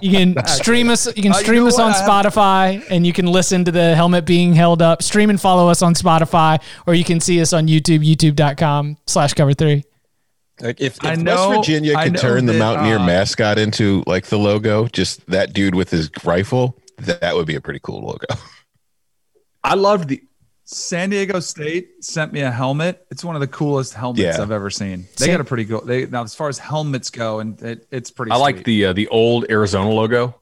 You 0.00 0.10
can 0.12 0.46
stream 0.46 0.88
us 0.90 1.06
you 1.16 1.22
can 1.24 1.32
Uh, 1.32 1.38
you 1.38 1.44
stream 1.44 1.62
know 1.62 1.66
us 1.68 1.78
on 1.78 1.90
what? 1.90 1.96
I 1.96 1.98
have- 1.98 2.32
Spotify 2.32 2.84
and 2.90 3.04
you 3.06 3.12
can 3.12 3.26
listen 3.26 3.64
to 3.64 3.72
the 3.72 3.94
helmet 3.96 4.24
being 4.26 4.52
held 4.52 4.80
up. 4.80 5.02
Stream 5.02 5.28
and 5.28 5.40
follow 5.40 5.68
us 5.68 5.82
on 5.82 5.94
Spotify 5.94 6.62
or 6.86 6.94
you 6.94 7.02
can 7.04 7.18
see 7.20 7.40
us 7.40 7.52
on 7.52 7.66
YouTube, 7.66 8.06
youtube.com 8.06 8.96
slash 9.08 9.34
cover 9.34 9.54
three. 9.54 9.82
Like 10.60 10.80
if, 10.80 10.98
if 10.98 11.04
I 11.04 11.16
know- 11.16 11.48
West 11.48 11.60
Virginia 11.68 11.96
could 12.00 12.12
know 12.12 12.20
turn 12.20 12.46
the 12.46 12.52
Mountaineer 12.54 12.98
uh, 12.98 13.06
mascot 13.06 13.58
into 13.58 14.04
like 14.06 14.26
the 14.26 14.38
logo, 14.38 14.86
just 14.86 15.26
that 15.26 15.52
dude 15.52 15.74
with 15.74 15.90
his 15.90 16.10
rifle, 16.24 16.78
that 16.98 17.34
would 17.34 17.46
be 17.46 17.56
a 17.56 17.60
pretty 17.60 17.80
cool 17.82 18.02
logo. 18.06 18.26
I 19.64 19.74
loved 19.74 20.08
the 20.08 20.22
San 20.72 21.10
Diego 21.10 21.38
State 21.40 22.02
sent 22.04 22.32
me 22.32 22.40
a 22.40 22.50
helmet. 22.50 23.06
It's 23.10 23.24
one 23.24 23.34
of 23.36 23.40
the 23.40 23.46
coolest 23.48 23.94
helmets 23.94 24.22
Yeah. 24.22 24.40
I've 24.42 24.50
ever 24.50 24.70
seen. 24.70 25.06
They 25.18 25.26
San- 25.26 25.34
got 25.34 25.40
a 25.40 25.44
pretty 25.44 25.64
cool. 25.66 25.82
They 25.84 26.06
now 26.06 26.22
as 26.22 26.34
far 26.34 26.48
as 26.48 26.58
helmets 26.58 27.10
go, 27.10 27.40
and 27.40 27.60
it, 27.62 27.86
it's 27.90 28.10
pretty. 28.10 28.32
I 28.32 28.36
like 28.36 28.64
the 28.64 28.86
uh, 28.86 28.92
the 28.92 29.08
old 29.08 29.46
Arizona 29.50 29.90
logo 29.90 30.34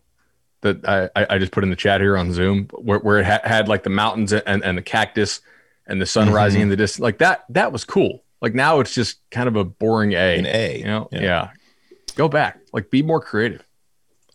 that 0.63 0.87
I, 0.89 1.09
I 1.17 1.27
I 1.31 1.39
just 1.39 1.53
put 1.53 1.65
in 1.65 1.71
the 1.71 1.77
chat 1.77 2.01
here 2.01 2.17
on 2.17 2.33
Zoom, 2.33 2.67
where, 2.75 2.99
where 3.01 3.19
it 3.19 3.27
ha- 3.27 3.41
had 3.45 3.67
like 3.69 3.83
the 3.83 3.91
mountains 3.91 4.33
and, 4.33 4.63
and 4.65 4.79
the 4.79 4.83
cactus 4.83 5.41
and 5.87 6.01
the 6.01 6.07
sun 6.07 6.27
Mm-hmm. 6.27 6.37
rising 6.37 6.61
in 6.63 6.69
the 6.69 6.77
distance. 6.77 7.01
Like 7.03 7.19
that 7.19 7.45
that 7.51 7.73
was 7.73 7.85
cool. 7.85 8.23
Like 8.41 8.55
now 8.55 8.81
it's 8.81 8.95
just 8.95 9.19
kind 9.31 9.49
of 9.49 9.57
a 9.57 9.65
boring 9.65 10.13
A. 10.13 10.39
An 10.39 10.47
A, 10.47 10.79
You 10.79 10.85
know? 10.85 11.09
yeah. 11.13 11.21
Yeah. 11.21 11.51
Go 12.17 12.29
back. 12.29 12.59
Like 12.73 12.91
be 12.91 13.03
more 13.03 13.21
creative. 13.21 13.67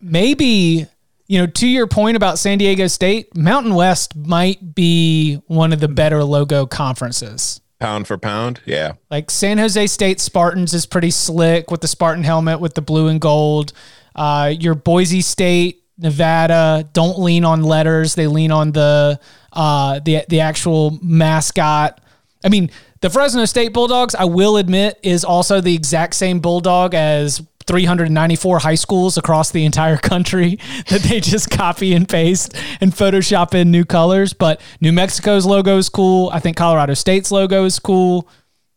maybe 0.02 0.88
you 1.28 1.40
know 1.40 1.48
to 1.48 1.68
your 1.68 1.88
point 1.88 2.16
about 2.16 2.40
san 2.40 2.58
diego 2.58 2.88
state 2.88 3.36
mountain 3.36 3.74
west 3.74 4.16
might 4.16 4.76
be 4.76 5.36
one 5.48 5.74
of 5.74 5.80
the 5.80 5.88
better 5.88 6.24
logo 6.24 6.66
conferences 6.66 7.62
pound 7.80 8.08
for 8.08 8.18
pound. 8.18 8.62
Yeah. 8.66 8.94
like 9.10 9.30
san 9.30 9.58
jose 9.58 9.88
state 9.88 10.20
spartans 10.20 10.74
is 10.74 10.86
pretty 10.86 11.12
slick 11.12 11.72
with 11.72 11.82
the 11.82 11.88
spartan 11.88 12.24
helmet 12.24 12.60
with 12.60 12.74
the 12.74 12.82
blue 12.82 13.08
and 13.08 13.20
gold 13.20 13.74
uh, 14.16 14.54
your 14.58 14.76
boise 14.76 15.22
state 15.22 15.84
nevada 15.98 16.88
don't 16.94 17.20
lean 17.20 17.44
on 17.44 17.64
letters 17.64 18.16
they 18.16 18.28
lean 18.28 18.52
on 18.52 18.72
the 18.72 19.20
uh, 19.54 20.00
the, 20.00 20.26
the 20.30 20.42
actual 20.42 20.98
mascot 21.02 22.00
i 22.44 22.50
mean 22.50 22.70
the 23.02 23.10
fresno 23.10 23.46
state 23.46 23.74
bulldogs 23.74 24.16
i 24.16 24.26
will 24.26 24.58
admit 24.58 25.00
is 25.04 25.24
also 25.24 25.62
the 25.62 25.74
exact 25.74 26.16
same 26.16 26.40
bulldog 26.40 26.94
as 26.94 27.42
394 27.67 28.60
high 28.60 28.75
schools 28.75 29.17
across 29.17 29.51
the 29.51 29.65
entire 29.65 29.97
country 29.97 30.60
that 30.89 31.01
they 31.01 31.19
just 31.19 31.49
copy 31.49 31.93
and 31.93 32.08
paste 32.08 32.56
and 32.82 32.91
Photoshop 32.91 33.54
in 33.54 33.71
new 33.71 33.86
colors. 33.86 34.34
But 34.34 34.62
New 34.82 34.91
Mexico's 34.91 35.45
logo 35.45 35.78
is 35.78 35.89
cool. 35.89 36.30
I 36.32 36.39
think 36.39 36.58
Colorado 36.58 36.93
State's 36.93 37.32
logo 37.32 37.65
is 37.65 37.80
cool. 37.80 38.28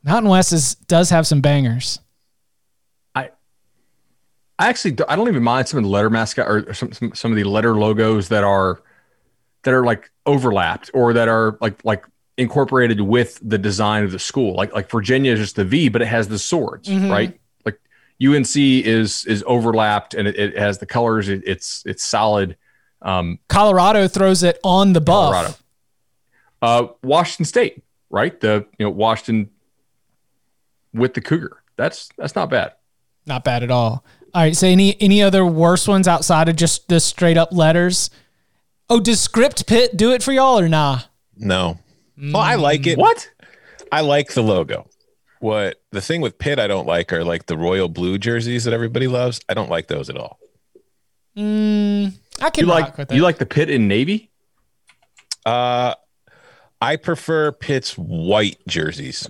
Mountain 0.04 0.30
West 0.30 0.52
is, 0.52 0.74
does 0.74 1.10
have 1.10 1.26
some 1.26 1.40
bangers. 1.40 2.00
I 4.58 4.68
actually 4.68 4.96
I 5.08 5.16
don't 5.16 5.28
even 5.28 5.42
mind 5.42 5.68
some 5.68 5.78
of 5.78 5.84
the 5.84 5.90
letter 5.90 6.10
mascot 6.10 6.48
or 6.48 6.74
some, 6.74 6.92
some 6.92 7.14
some 7.14 7.30
of 7.30 7.36
the 7.36 7.44
letter 7.44 7.76
logos 7.76 8.28
that 8.28 8.42
are 8.42 8.82
that 9.62 9.72
are 9.72 9.84
like 9.84 10.10
overlapped 10.26 10.90
or 10.94 11.12
that 11.12 11.28
are 11.28 11.56
like 11.60 11.84
like 11.84 12.04
incorporated 12.36 13.00
with 13.00 13.38
the 13.42 13.58
design 13.58 14.04
of 14.04 14.10
the 14.10 14.18
school. 14.18 14.54
Like 14.54 14.74
like 14.74 14.90
Virginia 14.90 15.32
is 15.32 15.38
just 15.38 15.56
the 15.56 15.64
V, 15.64 15.88
but 15.88 16.02
it 16.02 16.06
has 16.06 16.28
the 16.28 16.38
swords, 16.38 16.88
mm-hmm. 16.88 17.10
right? 17.10 17.40
Like 18.20 18.36
UNC 18.36 18.56
is 18.56 19.24
is 19.26 19.44
overlapped 19.46 20.14
and 20.14 20.26
it, 20.28 20.36
it 20.36 20.58
has 20.58 20.78
the 20.78 20.86
colors. 20.86 21.28
It, 21.28 21.42
it's 21.46 21.82
it's 21.86 22.04
solid. 22.04 22.56
Um, 23.02 23.38
Colorado 23.48 24.08
throws 24.08 24.42
it 24.42 24.58
on 24.64 24.92
the 24.92 25.00
buff. 25.00 25.32
Colorado. 25.32 25.54
uh, 26.62 26.92
Washington 27.02 27.44
State, 27.44 27.82
right? 28.10 28.38
The 28.40 28.66
you 28.78 28.86
know 28.86 28.90
Washington 28.90 29.50
with 30.92 31.14
the 31.14 31.20
Cougar. 31.20 31.62
That's 31.76 32.08
that's 32.18 32.34
not 32.34 32.50
bad. 32.50 32.72
Not 33.26 33.44
bad 33.44 33.62
at 33.62 33.70
all. 33.70 34.04
All 34.34 34.42
right. 34.42 34.56
So 34.56 34.66
any 34.66 35.00
any 35.00 35.22
other 35.22 35.44
worse 35.46 35.86
ones 35.86 36.08
outside 36.08 36.48
of 36.48 36.56
just 36.56 36.88
the 36.88 36.98
straight 37.00 37.36
up 37.36 37.52
letters? 37.52 38.10
Oh, 38.90 39.00
does 39.00 39.20
Script 39.20 39.66
Pitt 39.66 39.96
do 39.96 40.12
it 40.12 40.22
for 40.22 40.32
y'all 40.32 40.58
or 40.58 40.68
nah? 40.68 41.00
No. 41.36 41.78
Well, 42.16 42.36
I 42.38 42.56
like 42.56 42.86
it. 42.86 42.98
What? 42.98 43.30
I 43.92 44.00
like 44.00 44.32
the 44.32 44.42
logo. 44.42 44.88
What 45.40 45.80
the 45.92 46.00
thing 46.00 46.20
with 46.20 46.38
Pitt 46.38 46.58
I 46.58 46.66
don't 46.66 46.86
like 46.86 47.12
are 47.12 47.22
like 47.24 47.46
the 47.46 47.56
royal 47.56 47.88
blue 47.88 48.18
jerseys 48.18 48.64
that 48.64 48.74
everybody 48.74 49.06
loves. 49.06 49.40
I 49.48 49.54
don't 49.54 49.70
like 49.70 49.86
those 49.86 50.10
at 50.10 50.16
all. 50.16 50.38
Mm, 51.36 52.12
I 52.40 52.50
can 52.50 52.64
You 52.64 52.70
like 52.70 52.98
with 52.98 53.12
you 53.12 53.22
like 53.22 53.38
the 53.38 53.46
Pitt 53.46 53.70
in 53.70 53.86
navy? 53.88 54.30
Uh 55.46 55.94
I 56.80 56.96
prefer 56.96 57.52
Pitt's 57.52 57.94
white 57.98 58.58
jerseys. 58.68 59.28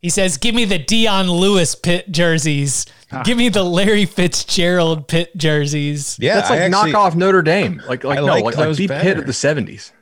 He 0.00 0.08
says, 0.10 0.36
"Give 0.36 0.54
me 0.54 0.64
the 0.64 0.78
Dion 0.78 1.30
Lewis 1.30 1.74
Pitt 1.74 2.10
jerseys. 2.10 2.86
Give 3.24 3.38
me 3.38 3.48
the 3.50 3.62
Larry 3.62 4.04
Fitzgerald 4.04 5.06
Pitt 5.08 5.36
jerseys." 5.36 6.16
Yeah, 6.18 6.34
That's 6.36 6.50
like 6.50 6.60
I 6.60 6.62
actually- 6.64 6.92
knockoff 6.92 7.14
Notre 7.14 7.40
Dame. 7.42 7.80
Like 7.88 8.02
like 8.04 8.18
I 8.18 8.20
no, 8.20 8.26
like 8.26 8.44
like, 8.44 8.56
like 8.56 8.66
those 8.66 8.78
be 8.78 8.88
pit 8.88 9.02
better. 9.02 9.20
of 9.20 9.26
the 9.26 9.32
seventies. 9.32 9.92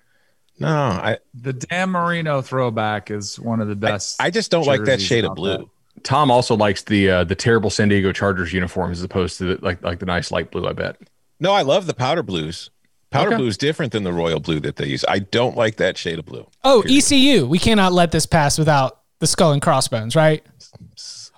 No, 0.61 0.69
I 0.69 1.19
the 1.35 1.53
Dan 1.55 1.91
Marino 1.91 2.43
throwback 2.43 3.11
is 3.11 3.41
one 3.41 3.61
of 3.61 3.69
the 3.69 3.75
best. 3.77 4.21
I 4.21 4.31
just 4.31 4.51
don't 4.51 4.67
like 4.67 4.85
that 4.85 5.01
shade 5.01 5.25
of 5.25 5.35
blue. 5.35 5.57
there. 5.57 5.67
Tom 6.03 6.31
also 6.31 6.57
likes 6.57 6.83
the 6.83 7.11
uh, 7.11 7.25
the 7.25 7.35
terrible 7.35 7.71
San 7.71 7.89
Diego 7.89 8.13
Chargers 8.13 8.53
uniforms 8.53 8.99
as 8.99 9.05
opposed 9.05 9.39
to 9.39 9.57
the, 9.57 9.65
like 9.65 9.83
like 9.83 9.99
the 9.99 10.07
nice 10.07 10.31
light 10.31 10.51
blue. 10.51 10.69
I 10.69 10.73
bet. 10.73 10.97
No, 11.41 11.53
I 11.53 11.63
love 11.63 11.87
the 11.87 11.95
powder 11.95 12.23
blues. 12.23 12.71
Powder 13.11 13.29
Okay. 13.31 13.37
blue 13.39 13.47
is 13.49 13.57
different 13.57 13.91
than 13.93 14.05
the 14.05 14.13
royal 14.13 14.39
blue 14.39 14.61
that 14.61 14.77
they 14.77 14.87
use. 14.87 15.05
I 15.09 15.19
don't 15.19 15.57
like 15.57 15.77
that 15.77 15.99
shade 15.99 16.19
of 16.21 16.27
blue. 16.27 16.47
Oh, 16.63 16.83
ECU. 16.89 17.47
We 17.47 17.59
cannot 17.59 17.93
let 17.93 18.13
this 18.13 18.25
pass 18.25 18.57
without 18.57 19.01
the 19.19 19.27
skull 19.27 19.53
and 19.53 19.61
crossbones, 19.61 20.15
right? 20.15 20.45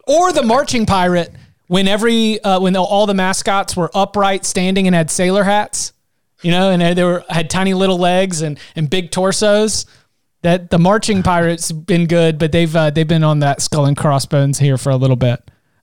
Or 0.07 0.33
the 0.33 0.43
marching 0.43 0.85
pirate 0.85 1.33
when 1.69 1.89
every 1.89 2.43
uh, 2.43 2.61
when 2.61 2.77
all 2.77 3.07
the 3.07 3.15
mascots 3.15 3.77
were 3.77 3.91
upright, 3.95 4.45
standing, 4.45 4.87
and 4.87 4.95
had 4.95 5.11
sailor 5.11 5.45
hats. 5.45 5.93
You 6.43 6.51
know, 6.51 6.71
and 6.71 6.97
they 6.97 7.05
were 7.05 7.25
had 7.29 7.49
tiny 7.49 7.75
little 7.75 7.99
legs 7.99 8.43
and 8.43 8.59
and 8.77 8.89
big 8.91 9.11
torsos. 9.11 9.87
That 10.43 10.71
the 10.71 10.79
marching 10.79 11.23
pirates 11.23 11.71
been 11.71 12.07
good, 12.07 12.37
but 12.39 12.51
they've 12.51 12.75
uh, 12.75 12.91
they've 12.91 13.07
been 13.07 13.23
on 13.23 13.39
that 13.41 13.63
skull 13.63 13.85
and 13.87 13.97
crossbones 13.97 14.59
here 14.59 14.77
for 14.77 14.91
a 14.91 14.97
little 14.97 15.17
bit. 15.17 15.41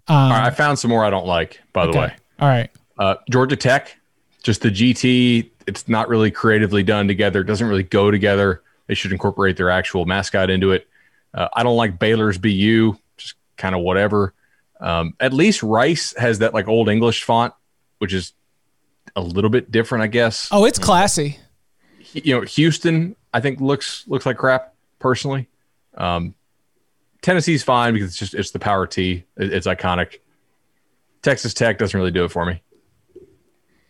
All 0.10 0.32
right, 0.32 0.48
I 0.48 0.50
found 0.50 0.78
some 0.80 0.89
more 0.89 1.06
I 1.06 1.10
don't 1.10 1.26
like. 1.28 1.62
By 1.72 1.86
the 1.86 1.98
way, 1.98 2.13
All 2.39 2.48
right. 2.50 2.69
uh, 2.98 3.15
Georgia 3.30 3.56
Tech, 3.56 3.95
just 4.43 4.62
the 4.62 4.69
GT. 4.69 5.50
It's 5.65 5.88
not 5.88 6.10
really 6.10 6.32
creatively 6.32 6.84
done 6.84 7.08
together. 7.08 7.41
It 7.41 7.45
doesn't 7.45 7.67
really 7.67 7.84
go 7.84 8.12
together. 8.12 8.63
They 8.88 8.95
should 8.95 9.12
incorporate 9.12 9.56
their 9.56 9.69
actual 9.69 10.06
mascot 10.06 10.50
into 10.50 10.72
it. 10.72 10.88
Uh, 11.34 11.48
I 11.54 11.63
don't 11.63 11.78
like 11.78 12.00
Baylor's 12.00 12.38
BU. 12.39 12.98
Just 13.17 13.36
kind 13.56 13.76
of 13.76 13.82
whatever. 13.82 14.34
Um, 14.82 15.13
at 15.19 15.32
least 15.32 15.62
Rice 15.62 16.13
has 16.17 16.39
that 16.39 16.54
like 16.54 16.67
old 16.67 16.89
English 16.89 17.24
font, 17.24 17.54
which 18.00 18.13
is 18.13 18.34
a 19.15 19.22
little 19.22 19.50
bit 19.50 19.72
different, 19.72 20.04
I 20.04 20.08
guess. 20.08 20.48
Oh, 20.52 20.65
it's 20.65 20.80
classy. 20.80 21.39
you 22.13 22.36
know, 22.36 22.41
Houston, 22.41 23.15
I 23.34 23.39
think 23.41 23.60
looks 23.62 24.04
looks 24.08 24.26
like 24.26 24.38
crap 24.38 24.74
personally. 25.00 25.48
Um, 25.95 26.36
Tennessee's 27.22 27.63
fine 27.63 27.93
because 27.93 28.10
it's 28.10 28.17
just 28.17 28.34
it's 28.34 28.52
the 28.52 28.60
power 28.60 28.88
T. 28.88 29.26
It- 29.38 29.54
it's 29.54 29.67
iconic. 29.67 30.19
Texas 31.22 31.54
Tech 31.54 31.78
doesn't 31.78 31.98
really 31.98 32.12
do 32.12 32.24
it 32.24 32.30
for 32.30 32.45
me. 32.45 32.62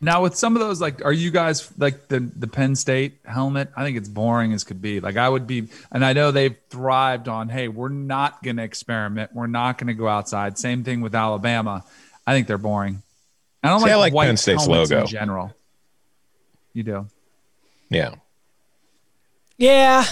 Now 0.01 0.23
with 0.23 0.35
some 0.35 0.55
of 0.55 0.61
those, 0.61 0.79
like, 0.79 1.03
are 1.03 1.11
you 1.11 1.29
guys 1.29 1.69
like 1.77 2.07
the 2.07 2.21
the 2.21 2.47
Penn 2.47 2.75
State 2.75 3.19
helmet? 3.25 3.69
I 3.75 3.83
think 3.83 3.97
it's 3.97 4.07
boring 4.07 4.53
as 4.53 4.63
could 4.63 4.81
be. 4.81 5.01
Like, 5.01 5.17
I 5.17 5.27
would 5.27 5.45
be, 5.45 5.67
and 5.91 6.05
I 6.05 6.13
know 6.13 6.31
they've 6.31 6.55
thrived 6.69 7.27
on. 7.27 7.49
Hey, 7.49 7.67
we're 7.67 7.89
not 7.89 8.41
going 8.41 8.55
to 8.57 8.63
experiment. 8.63 9.31
We're 9.33 9.47
not 9.47 9.77
going 9.77 9.87
to 9.87 9.93
go 9.93 10.07
outside. 10.07 10.57
Same 10.57 10.85
thing 10.85 11.01
with 11.01 11.13
Alabama. 11.13 11.83
I 12.25 12.33
think 12.33 12.47
they're 12.47 12.57
boring. 12.57 13.03
I 13.63 13.69
don't 13.69 13.79
See, 13.79 13.85
like, 13.85 13.93
I 13.93 13.95
like 13.95 14.13
white 14.13 14.25
Penn 14.27 14.37
State's 14.37 14.67
logo. 14.67 15.01
in 15.01 15.07
general. 15.07 15.53
You 16.73 16.83
do. 16.83 17.07
Yeah. 17.89 18.15
Yeah. 19.57 20.05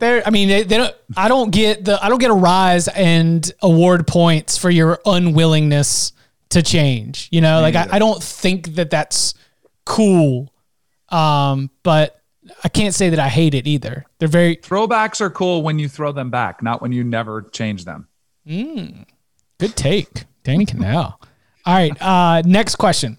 There, 0.00 0.22
I 0.26 0.30
mean, 0.30 0.48
they, 0.48 0.62
they 0.64 0.76
don't. 0.76 0.94
I 1.16 1.28
don't 1.28 1.50
get 1.50 1.84
the. 1.84 2.02
I 2.04 2.08
don't 2.08 2.18
get 2.18 2.30
a 2.30 2.34
rise 2.34 2.88
and 2.88 3.50
award 3.62 4.06
points 4.06 4.58
for 4.58 4.68
your 4.68 5.00
unwillingness 5.06 6.12
to 6.50 6.62
change. 6.62 7.28
You 7.30 7.40
know, 7.40 7.60
like 7.60 7.76
I, 7.76 7.86
I 7.92 7.98
don't 7.98 8.22
think 8.22 8.74
that 8.74 8.90
that's 8.90 9.34
cool. 9.86 10.52
Um, 11.10 11.70
but 11.84 12.20
I 12.64 12.68
can't 12.68 12.92
say 12.94 13.10
that 13.10 13.20
I 13.20 13.28
hate 13.28 13.54
it 13.54 13.66
either. 13.68 14.04
They're 14.18 14.28
very 14.28 14.56
throwbacks 14.56 15.20
are 15.20 15.30
cool 15.30 15.62
when 15.62 15.78
you 15.78 15.88
throw 15.88 16.10
them 16.12 16.30
back, 16.30 16.62
not 16.62 16.82
when 16.82 16.90
you 16.92 17.04
never 17.04 17.42
change 17.42 17.84
them. 17.84 18.08
Mm, 18.46 19.06
good 19.58 19.76
take, 19.76 20.24
Danny 20.42 20.66
Kanell. 20.66 21.14
All 21.66 21.74
right, 21.74 21.92
uh, 22.00 22.42
next 22.44 22.76
question. 22.76 23.18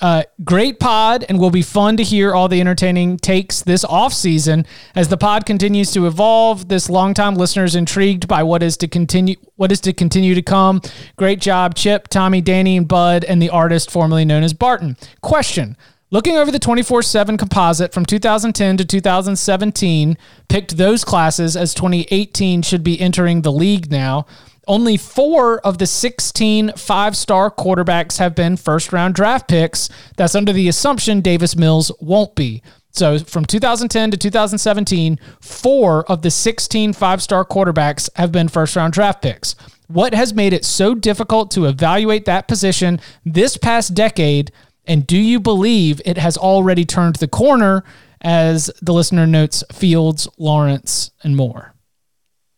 Uh, 0.00 0.22
great 0.44 0.80
pod, 0.80 1.26
and 1.28 1.38
will 1.38 1.50
be 1.50 1.60
fun 1.60 1.96
to 1.98 2.02
hear 2.02 2.34
all 2.34 2.48
the 2.48 2.60
entertaining 2.60 3.18
takes 3.18 3.60
this 3.60 3.84
off 3.84 4.14
season 4.14 4.64
as 4.94 5.08
the 5.08 5.16
pod 5.16 5.44
continues 5.44 5.92
to 5.92 6.06
evolve. 6.06 6.68
This 6.68 6.88
longtime 6.88 7.34
listener 7.34 7.64
is 7.64 7.74
intrigued 7.74 8.26
by 8.26 8.42
what 8.42 8.62
is 8.62 8.78
to 8.78 8.88
continue, 8.88 9.36
what 9.56 9.70
is 9.70 9.80
to 9.80 9.92
continue 9.92 10.34
to 10.34 10.40
come. 10.40 10.80
Great 11.16 11.40
job, 11.40 11.74
Chip, 11.74 12.08
Tommy, 12.08 12.40
Danny, 12.40 12.78
and 12.78 12.88
Bud, 12.88 13.24
and 13.24 13.42
the 13.42 13.50
artist 13.50 13.90
formerly 13.90 14.24
known 14.24 14.42
as 14.42 14.54
Barton. 14.54 14.96
Question: 15.20 15.76
Looking 16.12 16.36
over 16.36 16.50
the 16.50 16.58
24 16.58 17.02
7 17.02 17.36
composite 17.36 17.92
from 17.92 18.06
2010 18.06 18.78
to 18.78 18.84
2017, 18.86 20.16
picked 20.48 20.76
those 20.78 21.04
classes 21.04 21.56
as 21.56 21.74
2018 21.74 22.62
should 22.62 22.82
be 22.82 22.98
entering 22.98 23.42
the 23.42 23.52
league 23.52 23.90
now. 23.90 24.24
Only 24.66 24.96
four 24.96 25.60
of 25.60 25.78
the 25.78 25.86
16 25.86 26.72
five 26.76 27.16
star 27.16 27.50
quarterbacks 27.50 28.18
have 28.18 28.34
been 28.34 28.56
first 28.56 28.92
round 28.92 29.14
draft 29.14 29.48
picks. 29.48 29.88
That's 30.16 30.34
under 30.34 30.52
the 30.52 30.68
assumption 30.68 31.20
Davis 31.20 31.56
Mills 31.56 31.90
won't 32.00 32.34
be. 32.34 32.62
So 32.92 33.18
from 33.18 33.44
2010 33.44 34.10
to 34.10 34.16
2017, 34.16 35.18
four 35.40 36.04
of 36.10 36.22
the 36.22 36.30
16 36.30 36.92
five 36.92 37.22
star 37.22 37.44
quarterbacks 37.44 38.08
have 38.16 38.32
been 38.32 38.48
first 38.48 38.76
round 38.76 38.92
draft 38.92 39.22
picks. 39.22 39.54
What 39.86 40.14
has 40.14 40.34
made 40.34 40.52
it 40.52 40.64
so 40.64 40.94
difficult 40.94 41.50
to 41.52 41.66
evaluate 41.66 42.24
that 42.26 42.46
position 42.46 43.00
this 43.24 43.56
past 43.56 43.94
decade? 43.94 44.52
And 44.86 45.06
do 45.06 45.18
you 45.18 45.40
believe 45.40 46.00
it 46.04 46.16
has 46.16 46.36
already 46.36 46.84
turned 46.84 47.16
the 47.16 47.28
corner 47.28 47.82
as 48.20 48.70
the 48.82 48.92
listener 48.92 49.26
notes 49.26 49.64
Fields, 49.72 50.28
Lawrence, 50.38 51.10
and 51.22 51.36
more? 51.36 51.74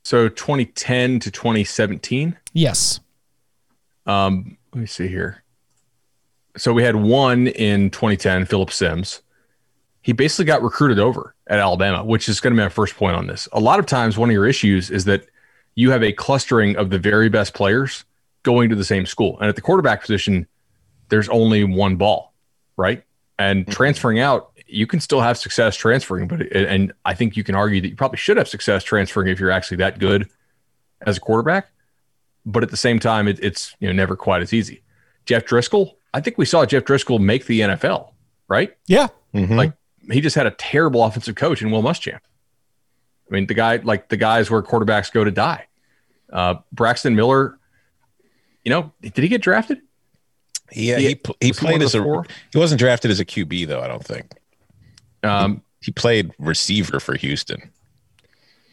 So 0.03 0.29
2010 0.29 1.21
to 1.21 1.31
2017? 1.31 2.37
Yes. 2.53 3.01
Um, 4.07 4.57
let 4.75 4.81
me 4.81 4.87
see 4.87 5.09
here. 5.09 5.43
So 6.57 6.73
we 6.73 6.83
had 6.83 6.97
one 6.97 7.47
in 7.49 7.91
2010, 7.91 8.47
Phillip 8.47 8.73
Sims. 8.73 9.23
He 10.03 10.12
basically 10.12 10.45
got 10.47 10.62
recruited 10.62 10.99
over 10.99 11.35
at 11.47 11.59
Alabama, 11.59 12.05
which 12.05 12.29
is 12.29 12.41
going 12.41 12.53
to 12.53 12.61
be 12.61 12.65
my 12.65 12.69
first 12.69 12.97
point 12.97 13.17
on 13.17 13.27
this. 13.27 13.49
A 13.53 13.61
lot 13.61 13.79
of 13.79 13.87
times, 13.87 14.19
one 14.19 14.29
of 14.29 14.33
your 14.33 14.47
issues 14.47 14.91
is 14.91 15.05
that 15.05 15.27
you 15.75 15.91
have 15.93 16.03
a 16.03 16.12
clustering 16.12 16.77
of 16.77 16.91
the 16.91 16.99
very 16.99 17.29
best 17.29 17.55
players 17.55 18.05
going 18.43 18.69
to 18.69 18.75
the 18.75 18.85
same 18.85 19.07
school. 19.07 19.38
And 19.38 19.49
at 19.49 19.55
the 19.55 19.62
quarterback 19.62 20.01
position, 20.01 20.47
there's 21.09 21.29
only 21.29 21.65
one 21.65 21.97
ball, 21.97 22.35
right? 22.77 23.05
And 23.38 23.62
mm-hmm. 23.62 23.71
transferring 23.71 24.19
out 24.19 24.52
you 24.73 24.87
can 24.87 25.01
still 25.01 25.21
have 25.21 25.39
success 25.39 25.77
transferring, 25.77 26.29
but 26.29 26.41
and 26.53 26.93
I 27.05 27.15
think 27.15 27.37
you 27.37 27.45
can 27.45 27.55
argue 27.55 27.81
that 27.81 27.89
you 27.89 27.97
probably 27.97 28.19
should 28.19 28.37
have 28.37 28.49
success 28.49 28.83
transferring 28.83 29.29
if 29.29 29.39
you're 29.39 29.51
actually 29.51 29.79
that 29.79 29.99
good 29.99 30.29
as 31.03 31.17
a 31.17 31.21
quarterback. 31.21 31.69
But 32.45 32.63
at 32.63 32.71
the 32.71 32.77
same 32.77 32.99
time, 32.99 33.29
it, 33.29 33.39
it's 33.43 33.77
you 33.81 33.89
know 33.89 33.93
never 33.93 34.17
quite 34.17 34.43
as 34.43 34.53
easy. 34.53 34.83
Jeff 35.27 35.45
Driskel, 35.45 35.95
I 36.13 36.21
think 36.21 36.39
we 36.39 36.45
saw 36.45 36.65
Jeff 36.65 36.85
Driskel 36.85 37.21
make 37.21 37.47
the 37.47 37.61
NFL, 37.61 38.13
right? 38.49 38.77
Yeah, 38.87 39.09
mm-hmm. 39.35 39.55
like 39.55 39.73
he 40.11 40.21
just 40.21 40.35
had 40.35 40.47
a 40.47 40.53
terrible 40.53 41.05
offensive 41.05 41.37
coach 41.37 41.63
in 41.63 41.71
Will 41.71 41.83
Muschamp. 41.83 42.21
I 43.31 43.35
mean, 43.35 43.47
the 43.47 43.55
guy 43.55 43.77
like 43.77 44.09
the 44.09 44.17
guys 44.17 44.51
where 44.51 44.63
quarterbacks 44.63 45.13
go 45.13 45.25
to 45.25 45.31
die. 45.31 45.67
Uh, 46.33 46.57
Braxton 46.73 47.15
Miller, 47.15 47.59
you 48.65 48.71
know, 48.71 48.93
did 49.03 49.19
he 49.19 49.29
get 49.29 49.43
drafted? 49.43 49.83
Yeah, 50.75 50.99
he, 50.99 51.09
he, 51.09 51.21
he 51.41 51.53
played 51.53 51.83
as 51.83 51.95
a 51.95 52.23
he 52.53 52.59
wasn't 52.59 52.79
drafted 52.79 53.11
as 53.11 53.21
a 53.21 53.25
QB 53.25 53.67
though. 53.67 53.83
I 53.83 53.89
don't 53.89 54.05
think. 54.05 54.33
Um, 55.23 55.63
he, 55.81 55.87
he 55.87 55.93
played 55.93 56.33
receiver 56.39 57.01
for 57.01 57.15
Houston. 57.15 57.71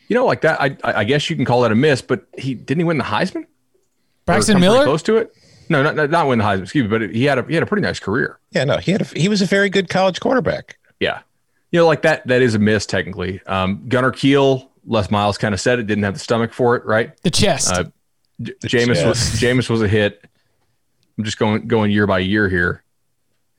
You 0.07 0.15
know, 0.15 0.25
like 0.25 0.41
that. 0.41 0.59
I 0.59 0.75
I 0.83 1.03
guess 1.03 1.29
you 1.29 1.35
can 1.35 1.45
call 1.45 1.61
that 1.61 1.71
a 1.71 1.75
miss, 1.75 2.01
but 2.01 2.25
he 2.37 2.55
didn't 2.55 2.79
he 2.79 2.83
win 2.83 2.97
the 2.97 3.03
Heisman? 3.03 3.45
Braxton 4.25 4.59
Miller 4.59 4.83
close 4.83 5.03
to 5.03 5.17
it. 5.17 5.33
No, 5.69 5.83
not, 5.83 6.09
not 6.09 6.27
win 6.27 6.39
the 6.39 6.45
Heisman. 6.45 6.63
Excuse 6.63 6.83
me, 6.83 6.89
but 6.89 7.13
he 7.13 7.25
had 7.25 7.37
a 7.37 7.43
he 7.43 7.53
had 7.53 7.61
a 7.61 7.67
pretty 7.67 7.83
nice 7.83 7.99
career. 7.99 8.39
Yeah, 8.51 8.63
no, 8.63 8.77
he 8.77 8.91
had 8.91 9.01
a, 9.01 9.05
he 9.05 9.29
was 9.29 9.41
a 9.41 9.45
very 9.45 9.69
good 9.69 9.87
college 9.87 10.19
quarterback. 10.19 10.77
Yeah, 10.99 11.21
you 11.71 11.79
know, 11.79 11.85
like 11.85 12.01
that 12.01 12.25
that 12.27 12.41
is 12.41 12.55
a 12.55 12.59
miss 12.59 12.87
technically. 12.87 13.39
Um, 13.45 13.87
Gunner 13.87 14.11
Kiel, 14.11 14.71
Les 14.85 15.11
Miles 15.11 15.37
kind 15.37 15.53
of 15.53 15.61
said 15.61 15.77
it 15.77 15.85
didn't 15.85 16.03
have 16.03 16.15
the 16.15 16.19
stomach 16.19 16.53
for 16.53 16.75
it, 16.75 16.85
right? 16.85 17.15
The 17.21 17.29
chest. 17.29 17.71
Uh, 17.71 17.85
the 18.39 18.53
Jameis 18.63 18.95
chest. 18.95 19.05
was 19.05 19.17
Jameis 19.39 19.69
was 19.69 19.81
a 19.81 19.87
hit. 19.87 20.25
I'm 21.17 21.23
just 21.23 21.37
going 21.37 21.67
going 21.67 21.91
year 21.91 22.07
by 22.07 22.19
year 22.19 22.49
here. 22.49 22.83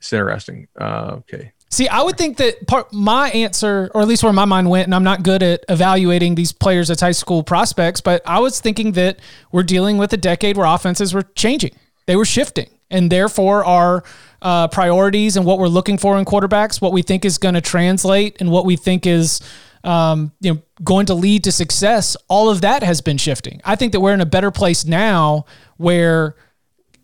It's 0.01 0.13
interesting. 0.13 0.67
Uh, 0.81 1.19
okay. 1.19 1.53
See, 1.69 1.87
I 1.87 2.03
would 2.03 2.19
think 2.19 2.39
that 2.39 2.67
part 2.67 2.93
my 2.93 3.31
answer, 3.31 3.93
or 3.95 4.01
at 4.01 4.09
least 4.09 4.25
where 4.25 4.33
my 4.33 4.45
mind 4.45 4.69
went, 4.69 4.87
and 4.87 4.95
I'm 4.95 5.05
not 5.05 5.23
good 5.23 5.43
at 5.43 5.65
evaluating 5.69 6.35
these 6.35 6.51
players 6.51 6.91
as 6.91 7.01
high 7.01 7.13
school 7.13 7.45
prospects, 7.45 8.01
but 8.01 8.23
I 8.27 8.41
was 8.41 8.61
thinking 8.61 8.93
that 8.93 9.21
we're 9.53 9.63
dealing 9.63 9.97
with 9.97 10.13
a 10.13 10.17
decade 10.17 10.57
where 10.57 10.67
offenses 10.67 11.15
were 11.15 11.23
changing, 11.23 11.77
they 12.07 12.17
were 12.17 12.25
shifting, 12.25 12.71
and 12.91 13.13
therefore 13.13 13.65
our 13.65 14.03
uh, 14.43 14.67
priorities 14.69 15.37
and 15.37 15.47
what 15.47 15.61
we're 15.61 15.69
looking 15.69 15.97
for 15.97 16.19
in 16.19 16.25
quarterbacks, 16.25 16.81
what 16.81 16.93
we 16.93 17.03
think 17.03 17.25
is 17.25 17.39
going 17.39 17.55
to 17.55 17.61
translate, 17.61 18.41
and 18.41 18.51
what 18.51 18.65
we 18.65 18.75
think 18.75 19.07
is 19.07 19.41
um, 19.85 20.33
you 20.41 20.55
know 20.55 20.63
going 20.83 21.07
to 21.07 21.15
lead 21.15 21.45
to 21.45 21.53
success, 21.53 22.17
all 22.27 22.51
of 22.51 22.63
that 22.63 22.83
has 22.83 23.01
been 23.01 23.19
shifting. 23.19 23.61
I 23.65 23.77
think 23.77 23.93
that 23.93 24.01
we're 24.01 24.15
in 24.15 24.21
a 24.21 24.27
better 24.27 24.51
place 24.51 24.85
now 24.85 25.45
where 25.77 26.35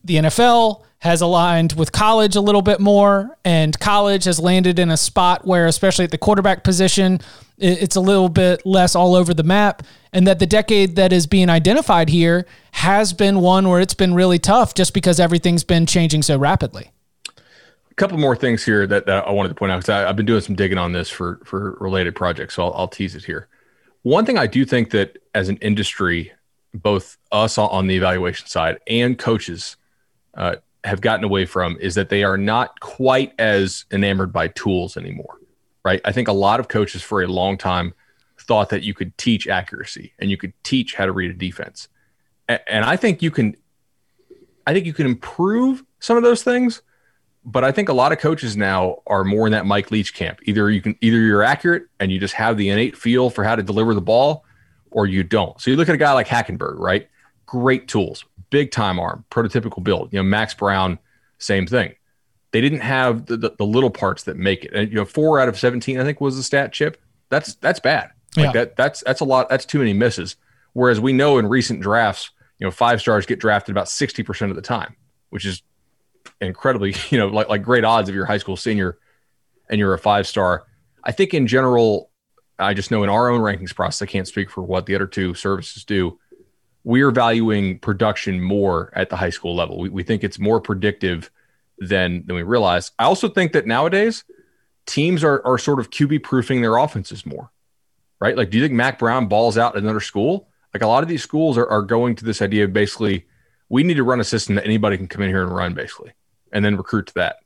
the 0.03 0.17
NFL 0.17 0.83
has 1.01 1.21
aligned 1.21 1.75
with 1.75 1.93
college 1.93 2.37
a 2.37 2.41
little 2.41 2.63
bit 2.63 2.81
more, 2.81 3.37
and 3.45 3.79
college 3.79 4.25
has 4.25 4.41
landed 4.41 4.79
in 4.79 4.91
a 4.91 4.97
spot 4.97 5.47
where, 5.47 5.67
especially 5.67 6.05
at 6.05 6.11
the 6.11 6.19
quarterback 6.19 6.65
position, 6.65 7.21
it's 7.59 7.97
a 7.97 8.01
little 8.01 8.29
bit 8.29 8.65
less 8.67 8.95
all 8.95 9.15
over 9.15 9.33
the 9.33 9.43
map. 9.43 9.83
And 10.13 10.27
that 10.27 10.39
the 10.39 10.47
decade 10.47 10.97
that 10.97 11.13
is 11.13 11.27
being 11.27 11.51
identified 11.51 12.09
here 12.09 12.47
has 12.73 13.13
been 13.13 13.41
one 13.41 13.69
where 13.69 13.81
it's 13.81 13.95
been 13.95 14.15
really 14.15 14.39
tough 14.39 14.75
just 14.75 14.95
because 14.95 15.21
everything's 15.21 15.65
been 15.65 15.85
changing 15.85 16.23
so 16.23 16.39
rapidly. 16.39 16.91
A 17.91 17.95
couple 17.97 18.17
more 18.19 18.37
things 18.37 18.65
here 18.65 18.87
that, 18.87 19.07
that 19.07 19.27
I 19.27 19.31
wanted 19.31 19.51
to 19.51 19.55
point 19.55 19.73
out 19.73 19.83
because 19.83 19.91
I've 19.91 20.17
been 20.17 20.27
doing 20.27 20.41
some 20.41 20.55
digging 20.55 20.79
on 20.79 20.93
this 20.93 21.11
for, 21.11 21.41
for 21.45 21.77
related 21.81 22.15
projects. 22.15 22.55
So 22.55 22.65
I'll, 22.65 22.75
I'll 22.75 22.89
tease 22.89 23.15
it 23.15 23.25
here. 23.25 23.49
One 24.03 24.25
thing 24.25 24.39
I 24.39 24.47
do 24.47 24.65
think 24.65 24.91
that 24.91 25.19
as 25.35 25.49
an 25.49 25.57
industry, 25.59 26.33
both 26.73 27.19
us 27.33 27.59
on 27.59 27.87
the 27.87 27.97
evaluation 27.97 28.47
side 28.47 28.79
and 28.87 29.19
coaches, 29.19 29.77
uh, 30.35 30.57
have 30.87 31.01
gotten 31.01 31.25
away 31.25 31.45
from 31.45 31.77
is 31.81 31.95
that 31.97 32.09
they 32.09 32.25
are 32.25 32.39
not 32.39 32.81
quite 32.81 33.33
as 33.39 33.85
enamored 33.91 34.33
by 34.33 34.49
tools 34.49 34.97
anymore, 34.97 35.39
right? 35.85 36.01
I 36.05 36.13
think 36.13 36.29
a 36.29 36.33
lot 36.33 36.61
of 36.61 36.69
coaches 36.69 37.03
for 37.03 37.23
a 37.23 37.27
long 37.27 37.59
time 37.59 37.95
thought 38.41 38.71
that 38.71 38.83
you 38.83 38.95
could 38.95 39.17
teach 39.19 39.49
accuracy 39.49 40.13
and 40.19 40.31
you 40.31 40.37
could 40.37 40.53
teach 40.63 40.95
how 40.95 41.07
to 41.07 41.13
read 41.13 41.31
a 41.31 41.35
defense. 41.35 41.89
And 42.49 42.85
I 42.85 42.97
think 42.97 43.23
you 43.23 43.31
can 43.31 43.57
I 44.67 44.73
think 44.73 44.87
you 44.87 44.93
can 44.93 45.07
improve 45.07 45.85
some 46.01 46.17
of 46.17 46.23
those 46.23 46.43
things, 46.43 46.83
but 47.45 47.63
I 47.65 47.71
think 47.71 47.89
a 47.89 47.93
lot 47.93 48.13
of 48.13 48.19
coaches 48.19 48.57
now 48.57 49.03
are 49.07 49.23
more 49.23 49.47
in 49.47 49.53
that 49.53 49.67
Mike 49.67 49.91
Leach 49.91 50.15
camp. 50.15 50.41
Either 50.45 50.71
you 50.71 50.81
can 50.81 50.97
either 51.01 51.19
you're 51.19 51.43
accurate 51.43 51.85
and 51.99 52.13
you 52.13 52.19
just 52.19 52.35
have 52.35 52.57
the 52.57 52.69
innate 52.69 52.97
feel 52.97 53.31
for 53.31 53.45
how 53.45 53.57
to 53.57 53.63
deliver 53.63 53.95
the 53.95 54.01
ball 54.01 54.45
or 54.91 55.07
you 55.07 55.23
don't. 55.23 55.61
So 55.61 55.71
you 55.71 55.77
look 55.77 55.89
at 55.89 55.95
a 55.95 55.99
guy 55.99 56.13
like 56.13 56.29
Hackenberg, 56.29 56.79
right? 56.79 57.09
Great 57.47 57.89
tools, 57.89 58.25
big 58.51 58.71
time 58.71 58.99
arm, 58.99 59.25
prototypical 59.31 59.83
build. 59.83 60.13
You 60.13 60.19
know, 60.19 60.23
Max 60.23 60.55
Browne, 60.55 60.99
same 61.39 61.67
thing. 61.67 61.95
They 62.53 62.61
didn't 62.61 62.81
have 62.81 63.27
the, 63.27 63.37
the, 63.37 63.51
the, 63.59 63.67
little 63.67 63.91
parts 63.91 64.23
that 64.25 64.37
make 64.37 64.65
it. 64.65 64.73
And 64.73 64.89
you 64.89 64.97
know, 64.97 65.05
four 65.05 65.41
out 65.41 65.49
of 65.49 65.59
seventeen, 65.59 65.99
I 65.99 66.05
think, 66.05 66.21
was 66.21 66.37
the 66.37 66.43
stat 66.43 66.73
chip. 66.73 67.01
That's 67.29 67.55
that's 67.57 67.81
bad. 67.81 68.11
Like 68.37 68.47
yeah. 68.47 68.53
that 68.53 68.77
that's 68.77 69.03
that's 69.05 69.21
a 69.21 69.25
lot. 69.25 69.49
That's 69.49 69.65
too 69.65 69.79
many 69.79 69.93
misses. 69.93 70.37
Whereas 70.73 71.01
we 71.01 71.13
know 71.13 71.39
in 71.39 71.47
recent 71.47 71.81
drafts, 71.81 72.31
you 72.59 72.67
know, 72.67 72.71
five 72.71 73.01
stars 73.01 73.27
get 73.27 73.39
drafted 73.39 73.73
about 73.73 73.89
sixty 73.89 74.23
percent 74.23 74.51
of 74.51 74.57
the 74.57 74.63
time, 74.63 74.97
which 75.31 75.45
is 75.45 75.63
incredibly, 76.41 76.95
you 77.11 77.19
know, 77.19 77.29
like 77.29 77.49
like 77.49 77.63
great 77.63 77.85
odds 77.85 78.09
if 78.09 78.15
you're 78.15 78.25
a 78.25 78.29
high 78.29 78.39
school 78.39 78.57
senior 78.57 78.99
and 79.69 79.79
you're 79.79 79.95
a 79.95 79.99
five 79.99 80.27
star. 80.27 80.67
I 81.05 81.13
think 81.13 81.35
in 81.35 81.47
general, 81.47 82.11
I 82.59 82.75
just 82.75 82.91
know 82.91 83.03
in 83.03 83.11
our 83.11 83.29
own 83.29 83.41
rankings 83.41 83.75
process, 83.75 84.03
I 84.03 84.11
can't 84.11 84.27
speak 84.27 84.51
for 84.51 84.63
what 84.63 84.87
the 84.87 84.95
other 84.95 85.07
two 85.07 85.35
services 85.35 85.85
do 85.85 86.19
we're 86.87 87.11
valuing 87.11 87.81
production 87.81 88.41
more 88.41 88.93
at 88.95 89.11
the 89.11 89.17
high 89.17 89.31
school 89.31 89.57
level. 89.57 89.77
We, 89.81 89.89
we 89.89 90.05
think 90.05 90.23
it's 90.23 90.39
more 90.39 90.61
predictive 90.61 91.33
than 91.79 92.25
than 92.25 92.37
we 92.37 92.45
realize. 92.45 92.93
I 92.97 93.05
also 93.05 93.29
think 93.29 93.53
that 93.53 93.67
nowadays 93.67 94.23
teams 94.87 95.25
are 95.25 95.45
are 95.45 95.59
sort 95.59 95.81
of 95.81 95.91
QB 95.91 96.23
proofing 96.23 96.63
their 96.63 96.77
offenses 96.77 97.27
more, 97.27 97.51
right? 98.21 98.37
Like, 98.37 98.51
do 98.51 98.57
you 98.57 98.63
think 98.63 98.73
Mac 98.73 99.01
Brown 99.01 99.27
balls 99.27 99.59
out 99.59 99.75
at 99.75 99.83
another 99.83 100.01
school? 100.01 100.49
Like 100.73 100.85
a 100.85 100.87
lot 100.87 101.03
of 101.03 101.09
these 101.09 101.25
schools 101.25 101.59
are, 101.59 101.67
are 101.67 101.83
going 101.83 102.15
to 102.17 102.25
this 102.25 102.41
idea 102.41 102.63
of 102.63 102.73
basically 102.73 103.27
we 103.69 103.83
need 103.83 103.95
to 103.95 104.05
run 104.05 104.21
a 104.21 104.25
system 104.25 104.55
that 104.55 104.65
anybody 104.65 104.97
can 104.97 105.09
come 105.09 105.23
in 105.23 105.29
here 105.29 105.43
and 105.43 105.51
run 105.51 105.75
basically, 105.75 106.13
and 106.53 106.65
then 106.65 106.77
recruit 106.77 107.09
to 107.09 107.15
that. 107.15 107.39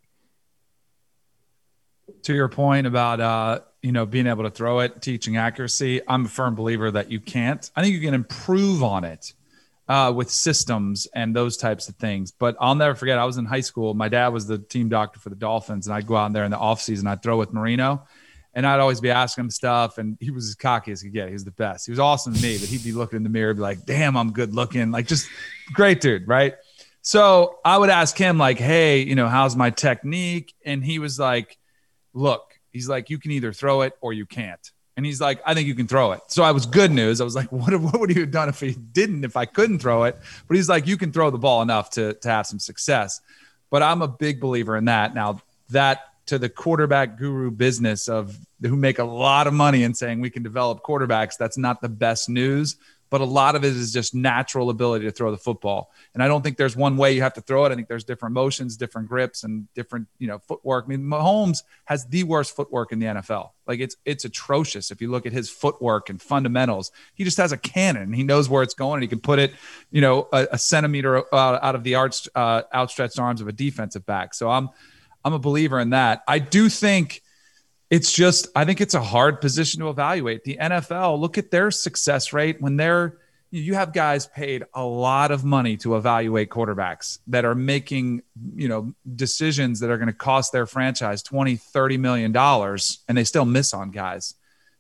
To 2.25 2.35
your 2.35 2.51
point 2.51 2.87
about 2.87 3.21
uh, 3.21 3.61
you 3.83 3.93
know, 3.93 4.05
being 4.07 4.27
able 4.27 4.45
to 4.45 4.51
throw 4.51 4.81
it, 4.81 5.01
teaching 5.01 5.37
accuracy. 5.37 6.03
I'm 6.07 6.27
a 6.27 6.29
firm 6.29 6.55
believer 6.55 6.91
that 6.91 7.11
you 7.11 7.21
can't. 7.21 7.71
I 7.75 7.83
think 7.83 7.95
you 7.95 8.01
can 8.01 8.15
improve 8.15 8.83
on 8.83 9.05
it 9.05 9.33
uh, 9.89 10.13
with 10.15 10.31
systems 10.31 11.09
and 11.15 11.35
those 11.35 11.57
types 11.57 11.89
of 11.89 11.97
things. 11.97 12.31
But 12.31 12.57
I'll 12.61 12.75
never 12.75 12.95
forget, 12.95 13.19
I 13.19 13.25
was 13.25 13.39
in 13.39 13.45
high 13.45 13.61
school. 13.61 13.95
My 13.95 14.09
dad 14.09 14.29
was 14.29 14.47
the 14.47 14.59
team 14.59 14.89
doctor 14.89 15.19
for 15.19 15.31
the 15.31 15.37
Dolphins, 15.37 15.87
and 15.87 15.95
I'd 15.95 16.07
go 16.07 16.17
out 16.17 16.33
there 16.33 16.45
in 16.45 16.51
the 16.51 16.57
offseason, 16.57 17.07
I'd 17.07 17.23
throw 17.23 17.39
with 17.39 17.53
Marino. 17.53 18.07
And 18.53 18.67
I'd 18.67 18.81
always 18.81 19.01
be 19.01 19.11
asking 19.11 19.45
him 19.45 19.51
stuff, 19.51 19.99
and 19.99 20.19
he 20.21 20.33
was 20.33 20.49
as 20.49 20.57
cocky 20.57 20.91
as 20.91 21.01
he 21.01 21.09
could 21.09 21.15
get. 21.15 21.29
He 21.29 21.35
was 21.35 21.45
the 21.45 21.53
best. 21.53 21.87
He 21.87 21.93
was 21.93 22.01
awesome 22.01 22.35
to 22.35 22.43
me, 22.43 22.59
but 22.59 22.69
he'd 22.69 22.83
be 22.83 22.91
looking 22.91 23.17
in 23.17 23.23
the 23.23 23.29
mirror, 23.29 23.55
be 23.55 23.61
like, 23.61 23.87
"Damn, 23.87 24.17
I'm 24.17 24.33
good 24.33 24.53
looking." 24.53 24.91
Like, 24.91 25.07
just 25.07 25.29
great 25.73 26.01
dude, 26.01 26.27
right? 26.27 26.55
So 27.01 27.61
I 27.65 27.79
would 27.79 27.91
ask 27.91 28.19
him, 28.19 28.39
like, 28.39 28.59
"Hey, 28.59 29.03
you 29.03 29.15
know, 29.15 29.29
how's 29.29 29.55
my 29.55 29.71
technique?" 29.71 30.53
And 30.67 30.85
he 30.85 30.99
was 30.99 31.17
like, 31.17 31.59
"Look, 32.13 32.50
he's 32.73 32.89
like, 32.89 33.11
you 33.11 33.19
can 33.19 33.31
either 33.31 33.53
throw 33.53 33.83
it 33.83 33.95
or 34.01 34.13
you 34.13 34.27
can't." 34.27 34.71
And 34.97 35.07
he's 35.07 35.21
like, 35.21 35.41
I 35.47 35.55
think 35.55 35.67
you 35.67 35.75
can 35.75 35.87
throw 35.87 36.13
it. 36.13 36.21
So 36.29 36.43
I 36.43 36.51
was 36.51 36.67
good 36.67 36.91
news. 36.91 37.21
I 37.21 37.25
was 37.25 37.35
like, 37.35 37.51
what, 37.53 37.75
what 37.81 37.99
would 38.01 38.11
he 38.11 38.21
have 38.21 38.31
done 38.31 38.49
if 38.49 38.61
he 38.61 38.73
didn't, 38.73 39.25
if 39.25 39.37
I 39.37 39.47
couldn't 39.47 39.79
throw 39.79 40.05
it? 40.05 40.19
But 40.47 40.57
he's 40.57 40.69
like, 40.69 40.87
you 40.87 40.97
can 40.97 41.11
throw 41.11 41.31
the 41.31 41.39
ball 41.39 41.63
enough 41.63 41.91
to, 41.91 42.15
to 42.15 42.29
have 42.29 42.47
some 42.47 42.59
success. 42.59 43.21
But 43.71 43.83
I'm 43.83 44.03
a 44.03 44.09
big 44.09 44.41
believer 44.41 44.77
in 44.77 44.87
that. 44.87 45.15
Now, 45.15 45.41
that 45.71 46.01
to 46.27 46.39
the 46.39 46.49
quarterback 46.49 47.17
guru 47.17 47.51
business 47.51 48.09
of 48.09 48.39
who 48.61 48.77
make 48.77 48.99
a 48.99 49.05
lot 49.05 49.47
of 49.47 49.55
money 49.55 49.85
and 49.85 49.97
saying 49.97 50.21
we 50.21 50.31
can 50.31 50.43
develop 50.43 50.83
quarterbacks, 50.83 51.37
that's 51.39 51.57
not 51.57 51.81
the 51.81 51.89
best 51.89 52.29
news 52.29 52.77
but 53.11 53.21
a 53.21 53.25
lot 53.25 53.57
of 53.57 53.65
it 53.65 53.77
is 53.77 53.93
just 53.93 54.15
natural 54.15 54.71
ability 54.71 55.05
to 55.05 55.11
throw 55.11 55.33
the 55.33 55.37
football. 55.37 55.91
And 56.15 56.23
I 56.23 56.29
don't 56.29 56.43
think 56.43 56.57
there's 56.57 56.77
one 56.77 56.97
way 56.97 57.13
you 57.13 57.23
have 57.23 57.35
to 57.35 57.41
throw 57.41 57.65
it. 57.65 57.73
I 57.73 57.75
think 57.75 57.89
there's 57.89 58.05
different 58.05 58.35
motions, 58.35 58.77
different 58.77 59.09
grips, 59.09 59.43
and 59.43 59.73
different, 59.75 60.07
you 60.19 60.29
know, 60.29 60.39
footwork. 60.39 60.85
I 60.85 60.89
mean, 60.89 61.03
Mahomes 61.03 61.65
has 61.87 62.07
the 62.07 62.23
worst 62.23 62.55
footwork 62.55 62.93
in 62.93 63.01
the 63.01 63.07
NFL. 63.07 63.51
Like 63.67 63.81
it's 63.81 63.97
it's 64.05 64.25
atrocious. 64.25 64.91
If 64.91 65.03
you 65.03 65.11
look 65.11 65.27
at 65.27 65.33
his 65.33 65.51
footwork 65.51 66.09
and 66.09 66.23
fundamentals, 66.23 66.93
he 67.15 67.25
just 67.25 67.37
has 67.37 67.53
a 67.53 67.59
cannon. 67.59 68.13
He 68.13 68.23
knows 68.23 68.49
where 68.49 68.63
it's 68.63 68.75
going, 68.75 68.95
and 68.95 69.03
he 69.03 69.09
can 69.09 69.21
put 69.21 69.39
it, 69.39 69.53
you 69.91 70.01
know, 70.01 70.29
a, 70.33 70.49
a 70.53 70.59
centimeter 70.59 71.23
out 71.35 71.75
of 71.75 71.85
the 71.85 71.97
arch, 71.97 72.29
uh, 72.35 72.63
outstretched 72.73 73.19
arms 73.19 73.41
of 73.41 73.49
a 73.49 73.53
defensive 73.53 74.07
back. 74.07 74.35
So 74.35 74.49
I'm 74.49 74.71
I'm 75.25 75.33
a 75.33 75.39
believer 75.39 75.79
in 75.81 75.91
that. 75.91 76.23
I 76.27 76.39
do 76.39 76.69
think 76.69 77.23
it's 77.91 78.13
just 78.13 78.47
I 78.55 78.65
think 78.65 78.81
it's 78.81 78.95
a 78.95 79.03
hard 79.03 79.41
position 79.41 79.81
to 79.81 79.91
evaluate. 79.91 80.45
The 80.45 80.59
NFL, 80.61 81.19
look 81.19 81.37
at 81.37 81.51
their 81.51 81.71
success 81.71 82.33
rate 82.33 82.61
when 82.61 82.77
they're 82.77 83.19
you 83.53 83.75
have 83.75 83.93
guys 83.93 84.29
paid 84.29 84.65
a 84.75 84.85
lot 84.85 85.33
of 85.33 85.45
money 85.45 85.77
to 85.79 85.97
evaluate 85.97 86.51
quarterbacks 86.51 87.19
that 87.27 87.45
are 87.45 87.57
making, 87.57 88.23
you 88.55 88.69
know, 88.69 88.95
decisions 89.17 89.81
that 89.81 89.91
are 89.91 89.97
going 89.97 90.07
to 90.07 90.13
cost 90.13 90.53
their 90.53 90.67
franchise 90.67 91.21
20, 91.25 91.57
30 91.57 91.97
million 91.97 92.31
dollars 92.31 93.01
and 93.09 93.19
they 93.19 93.25
still 93.25 93.45
miss 93.45 93.75
on 93.75 93.91
guys. 93.91 94.35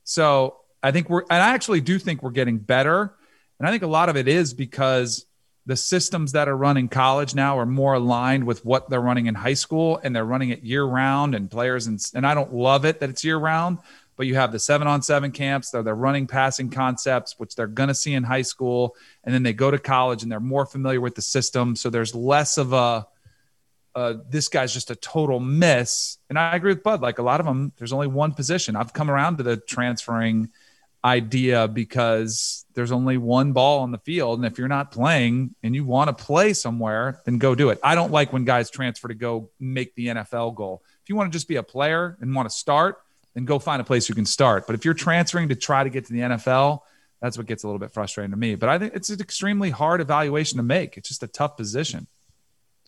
So, 0.05 0.57
I 0.83 0.93
think 0.93 1.11
we're 1.11 1.23
and 1.23 1.43
I 1.43 1.53
actually 1.53 1.81
do 1.81 1.99
think 1.99 2.23
we're 2.23 2.31
getting 2.31 2.59
better. 2.59 3.15
And 3.59 3.69
I 3.69 3.71
think 3.71 3.83
a 3.83 3.89
lot 3.89 4.09
of 4.09 4.17
it 4.17 4.29
is 4.29 4.55
because 4.55 5.27
the 5.71 5.77
systems 5.77 6.33
that 6.33 6.49
are 6.49 6.57
running 6.57 6.89
college 6.89 7.33
now 7.33 7.57
are 7.57 7.65
more 7.65 7.95
aligned 7.95 8.43
with 8.43 8.65
what 8.65 8.91
they're 8.91 9.01
running 9.01 9.27
in 9.27 9.37
high 9.37 9.55
school 9.55 10.01
and 10.03 10.15
they're 10.15 10.25
running 10.25 10.51
it 10.51 10.65
year 10.65 10.83
round 10.83 11.33
and 11.33 11.49
players 11.49 11.87
and, 11.87 12.05
and 12.13 12.27
I 12.27 12.35
don't 12.35 12.53
love 12.53 12.85
it 12.85 12.99
that 12.99 13.09
it's 13.09 13.23
year 13.23 13.37
round, 13.37 13.79
but 14.17 14.27
you 14.27 14.35
have 14.35 14.51
the 14.51 14.59
seven 14.59 14.89
on 14.89 15.01
seven 15.01 15.31
camps, 15.31 15.71
they're, 15.71 15.85
they're 15.85 15.95
running 15.95 16.27
passing 16.27 16.71
concepts, 16.71 17.39
which 17.39 17.55
they're 17.55 17.69
going 17.69 17.87
to 17.87 17.95
see 17.95 18.15
in 18.15 18.25
high 18.25 18.43
school. 18.43 18.97
And 19.23 19.33
then 19.33 19.45
they 19.45 19.53
go 19.53 19.71
to 19.71 19.79
college 19.79 20.25
and 20.25 20.33
they're 20.33 20.41
more 20.41 20.67
familiar 20.67 21.01
with 21.01 21.15
the 21.15 21.23
system. 21.23 21.77
So 21.77 21.89
there's 21.89 22.17
less 22.17 22.59
of 22.59 22.73
a, 22.73 23.07
uh, 23.95 24.15
this 24.29 24.49
guy's 24.49 24.75
just 24.75 24.91
a 24.91 24.97
total 24.97 25.39
miss. 25.39 26.19
And 26.29 26.37
I 26.37 26.57
agree 26.57 26.73
with 26.73 26.83
Bud. 26.83 27.01
Like 27.01 27.21
a 27.21 27.23
lot 27.23 27.39
of 27.39 27.47
them, 27.47 27.73
there's 27.77 27.93
only 27.93 28.09
one 28.09 28.33
position. 28.33 28.75
I've 28.75 28.93
come 28.93 29.09
around 29.09 29.37
to 29.37 29.45
the 29.45 29.57
transferring 29.57 30.51
idea 31.05 31.67
because 31.67 32.67
there's 32.75 32.93
only 32.93 33.17
one 33.17 33.53
ball 33.53 33.81
on 33.81 33.91
the 33.91 33.99
field. 33.99 34.39
And 34.39 34.47
if 34.47 34.59
you're 34.59 34.69
not 34.69 34.91
playing 34.91 35.55
and 35.63 35.75
you 35.75 35.85
want 35.85 36.17
to 36.17 36.25
play 36.25 36.53
somewhere, 36.53 37.21
then 37.25 37.39
go 37.39 37.55
do 37.55 37.71
it. 37.71 37.81
I 37.83 37.95
don't 37.95 38.13
like 38.13 38.33
when 38.33 38.45
guys 38.45 38.71
transfer 38.71 39.09
to 39.09 39.15
go 39.15 39.51
make 39.59 39.95
the 39.95 40.09
NFL 40.09 40.55
goal. 40.55 40.83
If 41.03 41.09
you 41.09 41.17
want 41.17 41.33
to 41.33 41.37
just 41.37 41.49
be 41.49 41.57
a 41.57 41.63
player 41.63 42.19
and 42.21 42.35
want 42.35 42.49
to 42.49 42.55
start, 42.55 42.99
then 43.35 43.45
go 43.45 43.59
find 43.59 43.81
a 43.81 43.85
place 43.85 44.09
you 44.09 44.15
can 44.15 44.27
start. 44.27 44.67
But 44.67 44.75
if 44.75 44.85
you're 44.85 44.95
transferring 44.95 45.49
to 45.49 45.55
try 45.55 45.85
to 45.85 45.91
get 45.91 46.07
to 46.07 46.13
the 46.13 46.21
NFL, 46.21 46.81
that's 47.21 47.39
what 47.39 47.47
gets 47.47 47.65
a 47.65 47.67
little 47.67 47.79
bit 47.79 47.93
frustrating 47.93 48.31
to 48.31 48.37
me. 48.37 48.55
But 48.55 48.69
I 48.69 48.79
think 48.79 48.95
it's 48.95 49.11
an 49.11 49.21
extremely 49.21 49.71
hard 49.71 50.01
evaluation 50.01 50.57
to 50.59 50.63
make. 50.63 50.97
It's 50.97 51.09
just 51.09 51.23
a 51.23 51.29
tough 51.29 51.57
position. 51.57 52.07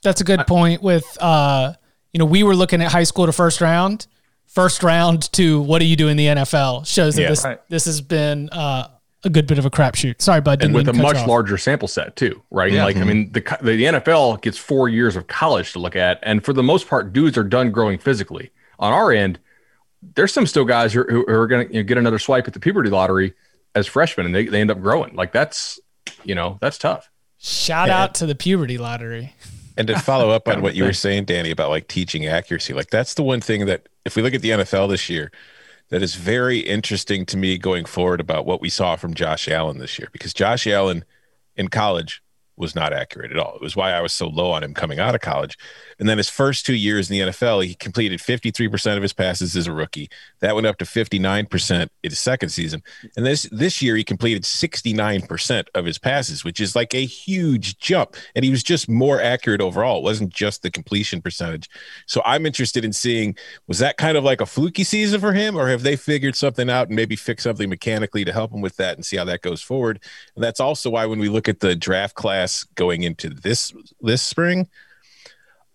That's 0.02 0.20
a 0.20 0.24
good 0.24 0.46
point 0.46 0.82
with 0.82 1.16
uh, 1.20 1.74
you 2.12 2.18
know, 2.18 2.24
we 2.24 2.42
were 2.42 2.54
looking 2.54 2.82
at 2.82 2.92
high 2.92 3.04
school 3.04 3.26
to 3.26 3.32
first 3.32 3.60
round 3.60 4.06
first 4.52 4.82
round 4.82 5.32
to 5.32 5.60
what 5.62 5.80
do 5.80 5.86
you 5.86 5.96
do 5.96 6.08
in 6.08 6.16
the 6.16 6.26
NFL 6.26 6.86
shows 6.86 7.16
that 7.16 7.22
yeah, 7.22 7.28
this 7.28 7.44
right. 7.44 7.60
this 7.68 7.86
has 7.86 8.00
been 8.00 8.48
uh, 8.50 8.88
a 9.24 9.30
good 9.30 9.46
bit 9.46 9.58
of 9.58 9.64
a 9.66 9.70
crapshoot. 9.70 10.20
Sorry, 10.20 10.40
bud. 10.40 10.62
And 10.62 10.74
with 10.74 10.88
a 10.88 10.92
much 10.92 11.26
larger 11.26 11.56
sample 11.56 11.88
set 11.88 12.16
too, 12.16 12.42
right? 12.50 12.72
Yeah. 12.72 12.84
Like 12.84 12.96
mm-hmm. 12.96 13.08
I 13.08 13.12
mean, 13.12 13.32
the, 13.32 13.40
the 13.62 13.76
the 13.76 13.84
NFL 13.84 14.42
gets 14.42 14.58
four 14.58 14.88
years 14.88 15.16
of 15.16 15.26
college 15.26 15.72
to 15.72 15.78
look 15.78 15.96
at, 15.96 16.18
and 16.22 16.44
for 16.44 16.52
the 16.52 16.62
most 16.62 16.88
part, 16.88 17.12
dudes 17.12 17.36
are 17.38 17.44
done 17.44 17.70
growing 17.70 17.98
physically. 17.98 18.50
On 18.78 18.92
our 18.92 19.12
end, 19.12 19.38
there's 20.14 20.32
some 20.32 20.46
still 20.46 20.64
guys 20.64 20.92
who, 20.92 21.04
who 21.04 21.26
are 21.28 21.46
going 21.46 21.68
to 21.68 21.74
you 21.74 21.82
know, 21.82 21.86
get 21.86 21.98
another 21.98 22.18
swipe 22.18 22.46
at 22.46 22.52
the 22.52 22.60
puberty 22.60 22.90
lottery 22.90 23.34
as 23.74 23.86
freshmen, 23.86 24.26
and 24.26 24.34
they, 24.34 24.46
they 24.46 24.60
end 24.60 24.70
up 24.70 24.80
growing. 24.80 25.14
Like 25.14 25.32
that's 25.32 25.80
you 26.24 26.34
know 26.34 26.58
that's 26.60 26.78
tough. 26.78 27.08
Shout 27.38 27.88
yeah. 27.88 28.02
out 28.02 28.14
to 28.16 28.26
the 28.26 28.34
puberty 28.34 28.78
lottery. 28.78 29.34
And 29.88 29.98
to 29.98 30.04
follow 30.04 30.30
up 30.30 30.48
on 30.48 30.62
what 30.62 30.74
you 30.74 30.84
were 30.84 30.92
saying, 30.92 31.24
Danny, 31.24 31.50
about 31.50 31.70
like 31.70 31.88
teaching 31.88 32.26
accuracy, 32.26 32.72
like 32.72 32.90
that's 32.90 33.14
the 33.14 33.22
one 33.22 33.40
thing 33.40 33.66
that 33.66 33.88
if 34.04 34.16
we 34.16 34.22
look 34.22 34.34
at 34.34 34.40
the 34.40 34.50
NFL 34.50 34.88
this 34.88 35.10
year, 35.10 35.30
that 35.88 36.02
is 36.02 36.14
very 36.14 36.58
interesting 36.60 37.26
to 37.26 37.36
me 37.36 37.58
going 37.58 37.84
forward 37.84 38.20
about 38.20 38.46
what 38.46 38.60
we 38.60 38.68
saw 38.68 38.96
from 38.96 39.12
Josh 39.12 39.48
Allen 39.48 39.78
this 39.78 39.98
year, 39.98 40.08
because 40.12 40.32
Josh 40.32 40.66
Allen 40.66 41.04
in 41.56 41.68
college 41.68 42.22
was 42.56 42.74
not 42.74 42.92
accurate 42.92 43.30
at 43.30 43.38
all. 43.38 43.54
It 43.56 43.62
was 43.62 43.74
why 43.74 43.92
I 43.92 44.00
was 44.00 44.12
so 44.12 44.28
low 44.28 44.50
on 44.50 44.62
him 44.62 44.74
coming 44.74 44.98
out 44.98 45.14
of 45.14 45.20
college. 45.20 45.56
And 45.98 46.08
then 46.08 46.18
his 46.18 46.28
first 46.28 46.66
two 46.66 46.74
years 46.74 47.10
in 47.10 47.18
the 47.18 47.32
NFL, 47.32 47.64
he 47.64 47.74
completed 47.74 48.20
53% 48.20 48.96
of 48.96 49.02
his 49.02 49.12
passes 49.12 49.56
as 49.56 49.66
a 49.66 49.72
rookie. 49.72 50.10
That 50.40 50.54
went 50.54 50.66
up 50.66 50.78
to 50.78 50.84
59% 50.84 51.82
in 51.82 51.88
his 52.02 52.20
second 52.20 52.50
season. 52.50 52.82
And 53.16 53.24
this 53.24 53.48
this 53.50 53.80
year 53.80 53.96
he 53.96 54.04
completed 54.04 54.42
69% 54.42 55.66
of 55.74 55.84
his 55.84 55.98
passes, 55.98 56.44
which 56.44 56.60
is 56.60 56.76
like 56.76 56.94
a 56.94 57.04
huge 57.04 57.78
jump. 57.78 58.16
And 58.34 58.44
he 58.44 58.50
was 58.50 58.62
just 58.62 58.88
more 58.88 59.20
accurate 59.20 59.60
overall. 59.60 59.98
It 59.98 60.04
wasn't 60.04 60.30
just 60.30 60.62
the 60.62 60.70
completion 60.70 61.22
percentage. 61.22 61.68
So 62.06 62.20
I'm 62.24 62.46
interested 62.46 62.84
in 62.84 62.92
seeing 62.92 63.36
was 63.66 63.78
that 63.78 63.96
kind 63.96 64.16
of 64.16 64.24
like 64.24 64.40
a 64.40 64.46
fluky 64.46 64.84
season 64.84 65.20
for 65.20 65.32
him, 65.32 65.56
or 65.56 65.68
have 65.68 65.82
they 65.82 65.96
figured 65.96 66.36
something 66.36 66.68
out 66.68 66.88
and 66.88 66.96
maybe 66.96 67.16
fix 67.16 67.44
something 67.44 67.68
mechanically 67.68 68.24
to 68.24 68.32
help 68.32 68.52
him 68.52 68.60
with 68.60 68.76
that 68.76 68.96
and 68.96 69.06
see 69.06 69.16
how 69.16 69.24
that 69.24 69.40
goes 69.40 69.62
forward? 69.62 70.00
And 70.34 70.44
that's 70.44 70.60
also 70.60 70.90
why 70.90 71.06
when 71.06 71.18
we 71.18 71.28
look 71.28 71.48
at 71.48 71.60
the 71.60 71.74
draft 71.74 72.14
class 72.14 72.51
going 72.74 73.02
into 73.02 73.30
this 73.30 73.72
this 74.00 74.22
spring, 74.22 74.68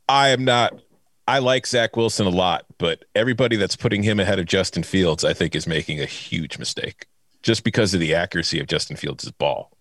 I 0.08 0.30
am 0.30 0.46
not. 0.46 0.80
I 1.28 1.40
like 1.40 1.68
Zach 1.68 1.98
Wilson 1.98 2.26
a 2.26 2.30
lot, 2.30 2.66
but 2.78 3.04
everybody 3.13 3.58
that's 3.58 3.76
putting 3.76 4.02
him 4.02 4.20
ahead 4.20 4.40
of 4.40 4.46
Justin 4.46 4.84
Fields, 4.84 5.26
I 5.26 5.34
think, 5.34 5.56
is 5.56 5.68
making 5.68 6.00
a 6.00 6.06
huge 6.06 6.58
mistake 6.58 7.06
just 7.44 7.63
because 7.63 7.94
of 7.94 8.00
the 8.00 8.16
accuracy 8.16 8.60
of 8.60 8.68
Justin 8.68 8.96
Fields' 8.96 9.30
ball. 9.32 9.72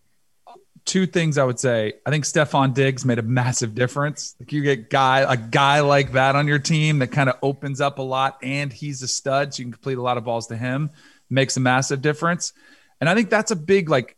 Two 0.85 1.07
things 1.07 1.39
I 1.39 1.45
would 1.45 1.59
say. 1.61 1.95
I 2.05 2.11
think 2.11 2.25
Stefon 2.25 2.75
Diggs 2.75 3.05
made 3.05 3.19
a 3.19 3.23
massive 3.23 3.75
difference. 3.75 4.37
Like 4.41 4.53
you 4.53 4.63
get 4.63 4.91
guy 4.91 5.21
a 5.21 5.37
guy 5.37 5.81
like 5.81 6.13
that 6.13 6.37
on 6.37 6.47
your 6.49 6.59
team 6.59 6.99
that 7.01 7.09
kind 7.09 7.29
of 7.29 7.37
opens 7.43 7.81
up 7.81 7.99
a 7.99 8.03
lot, 8.03 8.39
and 8.43 8.73
he's 8.73 9.03
a 9.03 9.09
stud, 9.09 9.55
so 9.55 9.61
you 9.61 9.65
can 9.67 9.73
complete 9.73 9.99
a 9.99 10.03
lot 10.03 10.17
of 10.17 10.25
balls 10.25 10.49
to 10.49 10.57
him. 10.57 10.91
Makes 11.31 11.57
a 11.57 11.61
massive 11.61 12.03
difference, 12.03 12.53
and 13.01 13.11
I 13.11 13.15
think 13.15 13.31
that's 13.31 13.51
a 13.51 13.57
big 13.57 13.89
like 13.89 14.17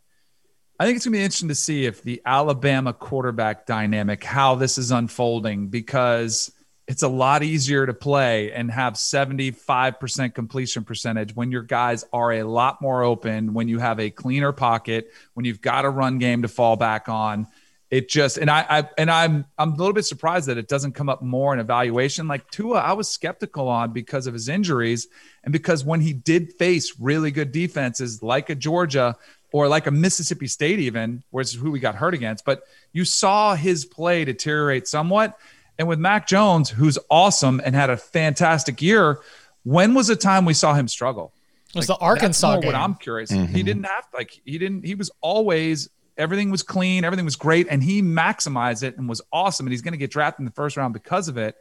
I 0.79 0.85
think 0.85 0.95
it's 0.95 1.05
going 1.05 1.11
to 1.11 1.17
be 1.17 1.23
interesting 1.23 1.49
to 1.49 1.55
see 1.55 1.85
if 1.85 2.01
the 2.03 2.21
Alabama 2.25 2.93
quarterback 2.93 3.65
dynamic, 3.65 4.23
how 4.23 4.55
this 4.55 4.77
is 4.77 4.91
unfolding, 4.91 5.67
because 5.67 6.53
it's 6.87 7.03
a 7.03 7.07
lot 7.09 7.43
easier 7.43 7.85
to 7.85 7.93
play 7.93 8.53
and 8.53 8.71
have 8.71 8.93
75% 8.93 10.33
completion 10.33 10.85
percentage 10.85 11.35
when 11.35 11.51
your 11.51 11.63
guys 11.63 12.05
are 12.13 12.31
a 12.31 12.43
lot 12.43 12.81
more 12.81 13.03
open, 13.03 13.53
when 13.53 13.67
you 13.67 13.77
have 13.77 13.99
a 13.99 14.09
cleaner 14.09 14.53
pocket, 14.53 15.11
when 15.33 15.45
you've 15.45 15.61
got 15.61 15.83
a 15.83 15.89
run 15.89 16.17
game 16.17 16.43
to 16.43 16.47
fall 16.47 16.77
back 16.77 17.09
on. 17.09 17.45
It 17.91 18.07
just 18.07 18.37
and 18.37 18.49
I, 18.51 18.65
I 18.69 18.89
and 18.99 19.09
I'm 19.09 19.45
I'm 19.57 19.73
a 19.73 19.75
little 19.75 19.93
bit 19.93 20.05
surprised 20.05 20.47
that 20.47 20.59
it 20.59 20.67
doesn't 20.67 20.93
come 20.93 21.09
up 21.09 21.23
more 21.23 21.53
in 21.53 21.59
evaluation. 21.59 22.27
Like 22.27 22.49
Tua, 22.51 22.79
I 22.79 22.93
was 22.93 23.09
skeptical 23.09 23.67
on 23.67 23.93
because 23.93 24.27
of 24.27 24.33
his 24.33 24.47
injuries 24.47 25.07
and 25.43 25.51
because 25.51 25.83
when 25.83 25.99
he 25.99 26.13
did 26.13 26.53
face 26.53 26.93
really 26.99 27.31
good 27.31 27.51
defenses 27.51 28.21
like 28.21 28.51
a 28.51 28.55
Georgia, 28.55 29.15
or 29.51 29.67
like 29.67 29.87
a 29.87 29.91
Mississippi 29.91 30.47
State, 30.47 30.79
even, 30.79 31.23
which 31.31 31.47
is 31.47 31.53
who 31.53 31.71
we 31.71 31.79
got 31.79 31.95
hurt 31.95 32.13
against. 32.13 32.45
But 32.45 32.63
you 32.93 33.05
saw 33.05 33.55
his 33.55 33.85
play 33.85 34.25
deteriorate 34.25 34.87
somewhat. 34.87 35.37
And 35.77 35.87
with 35.87 35.99
Mac 35.99 36.27
Jones, 36.27 36.69
who's 36.69 36.97
awesome 37.09 37.61
and 37.63 37.73
had 37.73 37.89
a 37.89 37.97
fantastic 37.97 38.81
year, 38.81 39.19
when 39.63 39.93
was 39.93 40.07
the 40.07 40.15
time 40.15 40.45
we 40.45 40.53
saw 40.53 40.73
him 40.73 40.87
struggle? 40.87 41.31
It 41.69 41.75
was 41.75 41.89
like, 41.89 41.99
the 41.99 42.03
Arkansas 42.03 42.57
game. 42.57 42.65
What 42.65 42.75
I'm 42.75 42.95
curious, 42.95 43.31
mm-hmm. 43.31 43.53
he 43.53 43.63
didn't 43.63 43.83
have 43.83 44.07
like 44.13 44.41
he 44.43 44.57
didn't. 44.57 44.85
He 44.85 44.95
was 44.95 45.11
always 45.21 45.89
everything 46.17 46.49
was 46.51 46.63
clean, 46.63 47.05
everything 47.05 47.25
was 47.25 47.35
great, 47.35 47.67
and 47.69 47.81
he 47.81 48.01
maximized 48.01 48.83
it 48.83 48.97
and 48.97 49.07
was 49.07 49.21
awesome. 49.31 49.67
And 49.67 49.71
he's 49.71 49.81
going 49.81 49.93
to 49.93 49.97
get 49.97 50.11
drafted 50.11 50.39
in 50.39 50.45
the 50.45 50.51
first 50.51 50.77
round 50.77 50.93
because 50.93 51.27
of 51.27 51.37
it. 51.37 51.55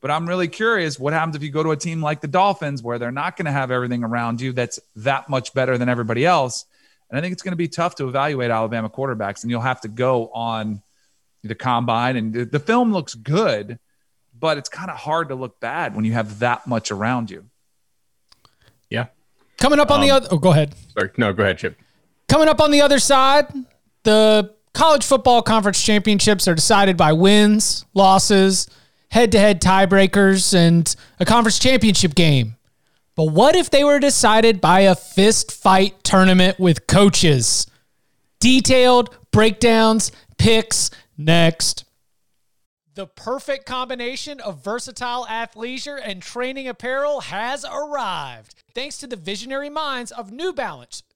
But 0.00 0.12
I'm 0.12 0.28
really 0.28 0.48
curious 0.48 0.98
what 0.98 1.12
happens 1.12 1.34
if 1.34 1.42
you 1.42 1.50
go 1.50 1.62
to 1.62 1.72
a 1.72 1.76
team 1.76 2.00
like 2.00 2.20
the 2.20 2.28
Dolphins 2.28 2.82
where 2.82 2.98
they're 2.98 3.10
not 3.10 3.36
going 3.36 3.46
to 3.46 3.52
have 3.52 3.70
everything 3.70 4.04
around 4.04 4.40
you 4.40 4.52
that's 4.52 4.78
that 4.96 5.28
much 5.28 5.52
better 5.54 5.76
than 5.76 5.88
everybody 5.88 6.24
else 6.24 6.64
and 7.10 7.18
I 7.18 7.20
think 7.20 7.32
it's 7.32 7.42
going 7.42 7.52
to 7.52 7.56
be 7.56 7.68
tough 7.68 7.94
to 7.96 8.08
evaluate 8.08 8.50
Alabama 8.50 8.90
quarterbacks, 8.90 9.42
and 9.42 9.50
you'll 9.50 9.60
have 9.60 9.80
to 9.82 9.88
go 9.88 10.28
on 10.28 10.82
the 11.42 11.54
combine. 11.54 12.16
And 12.16 12.32
the, 12.32 12.44
the 12.44 12.58
film 12.58 12.92
looks 12.92 13.14
good, 13.14 13.78
but 14.38 14.58
it's 14.58 14.68
kind 14.68 14.90
of 14.90 14.96
hard 14.96 15.28
to 15.28 15.34
look 15.34 15.58
bad 15.60 15.94
when 15.94 16.04
you 16.04 16.12
have 16.12 16.40
that 16.40 16.66
much 16.66 16.90
around 16.90 17.30
you. 17.30 17.44
Yeah. 18.90 19.06
Coming 19.58 19.80
up 19.80 19.90
on 19.90 20.00
the 20.00 20.10
um, 20.10 20.16
other. 20.16 20.28
Oh, 20.30 20.38
go 20.38 20.52
ahead. 20.52 20.74
Sorry. 20.96 21.10
No, 21.16 21.32
go 21.32 21.42
ahead, 21.42 21.58
Chip. 21.58 21.78
Coming 22.28 22.48
up 22.48 22.60
on 22.60 22.70
the 22.70 22.82
other 22.82 22.98
side, 22.98 23.46
the 24.02 24.54
college 24.74 25.04
football 25.04 25.42
conference 25.42 25.82
championships 25.82 26.46
are 26.46 26.54
decided 26.54 26.96
by 26.96 27.12
wins, 27.12 27.86
losses, 27.94 28.68
head 29.10 29.32
to 29.32 29.38
head 29.38 29.62
tiebreakers, 29.62 30.54
and 30.54 30.94
a 31.18 31.24
conference 31.24 31.58
championship 31.58 32.14
game. 32.14 32.56
But 33.18 33.32
what 33.32 33.56
if 33.56 33.68
they 33.68 33.82
were 33.82 33.98
decided 33.98 34.60
by 34.60 34.82
a 34.82 34.94
fist 34.94 35.50
fight 35.50 36.04
tournament 36.04 36.60
with 36.60 36.86
coaches? 36.86 37.66
Detailed 38.38 39.12
breakdowns, 39.32 40.12
picks 40.38 40.92
next. 41.16 41.84
The 42.94 43.08
perfect 43.08 43.66
combination 43.66 44.38
of 44.40 44.62
versatile 44.62 45.26
athleisure 45.28 46.00
and 46.00 46.22
training 46.22 46.68
apparel 46.68 47.22
has 47.22 47.64
arrived. 47.64 48.54
Thanks 48.72 48.98
to 48.98 49.08
the 49.08 49.16
visionary 49.16 49.68
minds 49.68 50.12
of 50.12 50.30
New 50.30 50.52
Balance, 50.52 51.02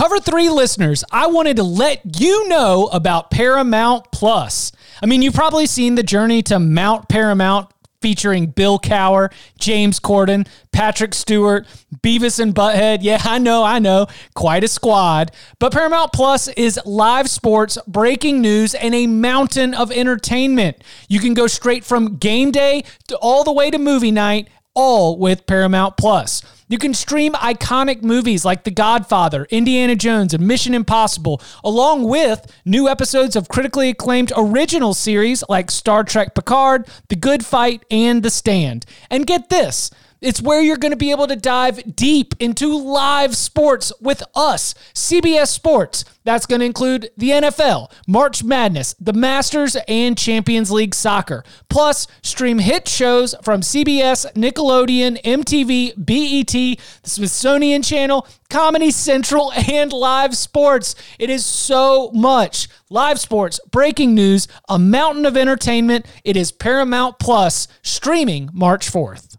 Cover 0.00 0.18
three 0.18 0.48
listeners, 0.48 1.04
I 1.12 1.26
wanted 1.26 1.56
to 1.56 1.62
let 1.62 2.18
you 2.18 2.48
know 2.48 2.88
about 2.90 3.30
Paramount 3.30 4.10
Plus. 4.10 4.72
I 5.02 5.04
mean, 5.04 5.20
you've 5.20 5.34
probably 5.34 5.66
seen 5.66 5.94
the 5.94 6.02
journey 6.02 6.40
to 6.44 6.58
Mount 6.58 7.10
Paramount 7.10 7.70
featuring 8.00 8.46
Bill 8.46 8.78
Cowher, 8.78 9.30
James 9.58 10.00
Corden, 10.00 10.48
Patrick 10.72 11.12
Stewart, 11.12 11.66
Beavis 11.96 12.40
and 12.40 12.54
Butthead. 12.54 13.00
Yeah, 13.02 13.20
I 13.22 13.36
know, 13.36 13.62
I 13.62 13.78
know, 13.78 14.06
quite 14.34 14.64
a 14.64 14.68
squad. 14.68 15.32
But 15.58 15.70
Paramount 15.74 16.14
Plus 16.14 16.48
is 16.48 16.80
live 16.86 17.28
sports, 17.28 17.76
breaking 17.86 18.40
news, 18.40 18.74
and 18.74 18.94
a 18.94 19.06
mountain 19.06 19.74
of 19.74 19.92
entertainment. 19.92 20.82
You 21.10 21.20
can 21.20 21.34
go 21.34 21.46
straight 21.46 21.84
from 21.84 22.16
game 22.16 22.52
day 22.52 22.84
to 23.08 23.18
all 23.18 23.44
the 23.44 23.52
way 23.52 23.70
to 23.70 23.76
movie 23.76 24.12
night, 24.12 24.48
all 24.72 25.18
with 25.18 25.44
Paramount 25.44 25.98
Plus. 25.98 26.42
You 26.70 26.78
can 26.78 26.94
stream 26.94 27.32
iconic 27.32 28.04
movies 28.04 28.44
like 28.44 28.62
The 28.62 28.70
Godfather, 28.70 29.44
Indiana 29.50 29.96
Jones, 29.96 30.32
and 30.32 30.46
Mission 30.46 30.72
Impossible, 30.72 31.42
along 31.64 32.04
with 32.04 32.46
new 32.64 32.88
episodes 32.88 33.34
of 33.34 33.48
critically 33.48 33.88
acclaimed 33.88 34.32
original 34.36 34.94
series 34.94 35.42
like 35.48 35.68
Star 35.68 36.04
Trek 36.04 36.32
Picard, 36.32 36.86
The 37.08 37.16
Good 37.16 37.44
Fight, 37.44 37.84
and 37.90 38.22
The 38.22 38.30
Stand. 38.30 38.86
And 39.10 39.26
get 39.26 39.48
this. 39.48 39.90
It's 40.20 40.42
where 40.42 40.60
you're 40.60 40.76
going 40.76 40.92
to 40.92 40.96
be 40.96 41.10
able 41.12 41.26
to 41.28 41.36
dive 41.36 41.96
deep 41.96 42.34
into 42.38 42.76
live 42.76 43.34
sports 43.34 43.90
with 44.00 44.22
us, 44.34 44.74
CBS 44.94 45.48
Sports. 45.48 46.04
That's 46.24 46.44
going 46.44 46.60
to 46.60 46.66
include 46.66 47.10
the 47.16 47.30
NFL, 47.30 47.90
March 48.06 48.44
Madness, 48.44 48.94
the 49.00 49.14
Masters, 49.14 49.76
and 49.88 50.18
Champions 50.18 50.70
League 50.70 50.94
soccer. 50.94 51.42
Plus, 51.70 52.06
stream 52.22 52.58
hit 52.58 52.86
shows 52.86 53.34
from 53.42 53.62
CBS, 53.62 54.30
Nickelodeon, 54.34 55.22
MTV, 55.22 55.94
BET, 55.96 56.52
the 56.52 56.78
Smithsonian 57.04 57.80
Channel, 57.80 58.26
Comedy 58.50 58.90
Central, 58.90 59.52
and 59.52 59.90
live 59.90 60.36
sports. 60.36 60.94
It 61.18 61.30
is 61.30 61.46
so 61.46 62.10
much. 62.12 62.68
Live 62.90 63.18
sports, 63.18 63.58
breaking 63.70 64.14
news, 64.14 64.48
a 64.68 64.78
mountain 64.78 65.24
of 65.24 65.36
entertainment. 65.36 66.04
It 66.24 66.36
is 66.36 66.52
Paramount 66.52 67.18
Plus, 67.18 67.68
streaming 67.82 68.50
March 68.52 68.90
4th. 68.90 69.29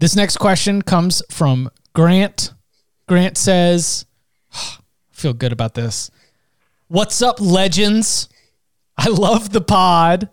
This 0.00 0.14
next 0.14 0.36
question 0.36 0.82
comes 0.82 1.22
from 1.28 1.70
Grant. 1.92 2.52
Grant 3.08 3.36
says, 3.36 4.06
I 4.52 4.76
feel 5.10 5.32
good 5.32 5.52
about 5.52 5.74
this. 5.74 6.10
What's 6.86 7.20
up, 7.20 7.40
legends? 7.40 8.28
I 8.96 9.08
love 9.08 9.50
the 9.50 9.60
pod. 9.60 10.28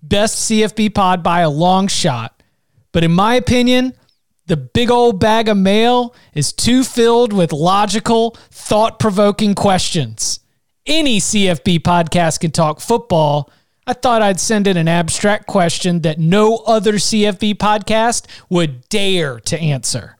Best 0.00 0.48
CFB 0.48 0.94
pod 0.94 1.24
by 1.24 1.40
a 1.40 1.50
long 1.50 1.88
shot. 1.88 2.44
But 2.92 3.02
in 3.02 3.10
my 3.10 3.34
opinion, 3.34 3.94
the 4.46 4.56
big 4.56 4.88
old 4.88 5.18
bag 5.18 5.48
of 5.48 5.56
mail 5.56 6.14
is 6.32 6.52
too 6.52 6.84
filled 6.84 7.32
with 7.32 7.52
logical, 7.52 8.36
thought 8.50 9.00
provoking 9.00 9.56
questions. 9.56 10.38
Any 10.86 11.18
CFB 11.18 11.80
podcast 11.80 12.38
can 12.38 12.52
talk 12.52 12.80
football, 12.80 13.50
I 13.88 13.94
thought 13.94 14.20
I'd 14.20 14.38
send 14.38 14.66
in 14.66 14.76
an 14.76 14.86
abstract 14.86 15.46
question 15.46 16.02
that 16.02 16.18
no 16.18 16.56
other 16.66 16.94
CFB 16.94 17.54
podcast 17.54 18.26
would 18.50 18.86
dare 18.90 19.40
to 19.40 19.58
answer. 19.58 20.18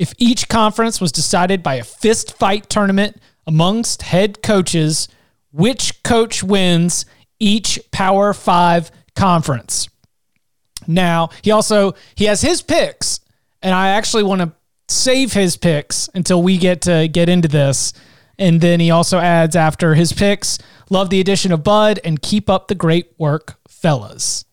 If 0.00 0.12
each 0.18 0.48
conference 0.48 1.00
was 1.00 1.12
decided 1.12 1.62
by 1.62 1.76
a 1.76 1.84
fist 1.84 2.36
fight 2.36 2.68
tournament 2.68 3.22
amongst 3.46 4.02
head 4.02 4.42
coaches, 4.42 5.06
which 5.52 6.02
coach 6.02 6.42
wins 6.42 7.06
each 7.38 7.78
Power 7.92 8.34
5 8.34 8.90
conference? 9.14 9.88
Now, 10.88 11.28
he 11.42 11.52
also 11.52 11.94
he 12.16 12.24
has 12.24 12.40
his 12.40 12.62
picks, 12.62 13.20
and 13.62 13.72
I 13.76 13.90
actually 13.90 14.24
want 14.24 14.40
to 14.40 14.52
save 14.88 15.32
his 15.32 15.56
picks 15.56 16.10
until 16.16 16.42
we 16.42 16.58
get 16.58 16.80
to 16.82 17.06
get 17.06 17.28
into 17.28 17.46
this. 17.46 17.92
And 18.40 18.60
then 18.60 18.80
he 18.80 18.90
also 18.90 19.18
adds 19.18 19.54
after 19.54 19.94
his 19.94 20.12
picks, 20.12 20.58
Love 20.92 21.08
the 21.08 21.20
addition 21.20 21.52
of 21.52 21.64
Bud 21.64 22.00
and 22.04 22.20
keep 22.20 22.50
up 22.50 22.68
the 22.68 22.74
great 22.74 23.14
work, 23.16 23.58
fellas. 23.66 24.44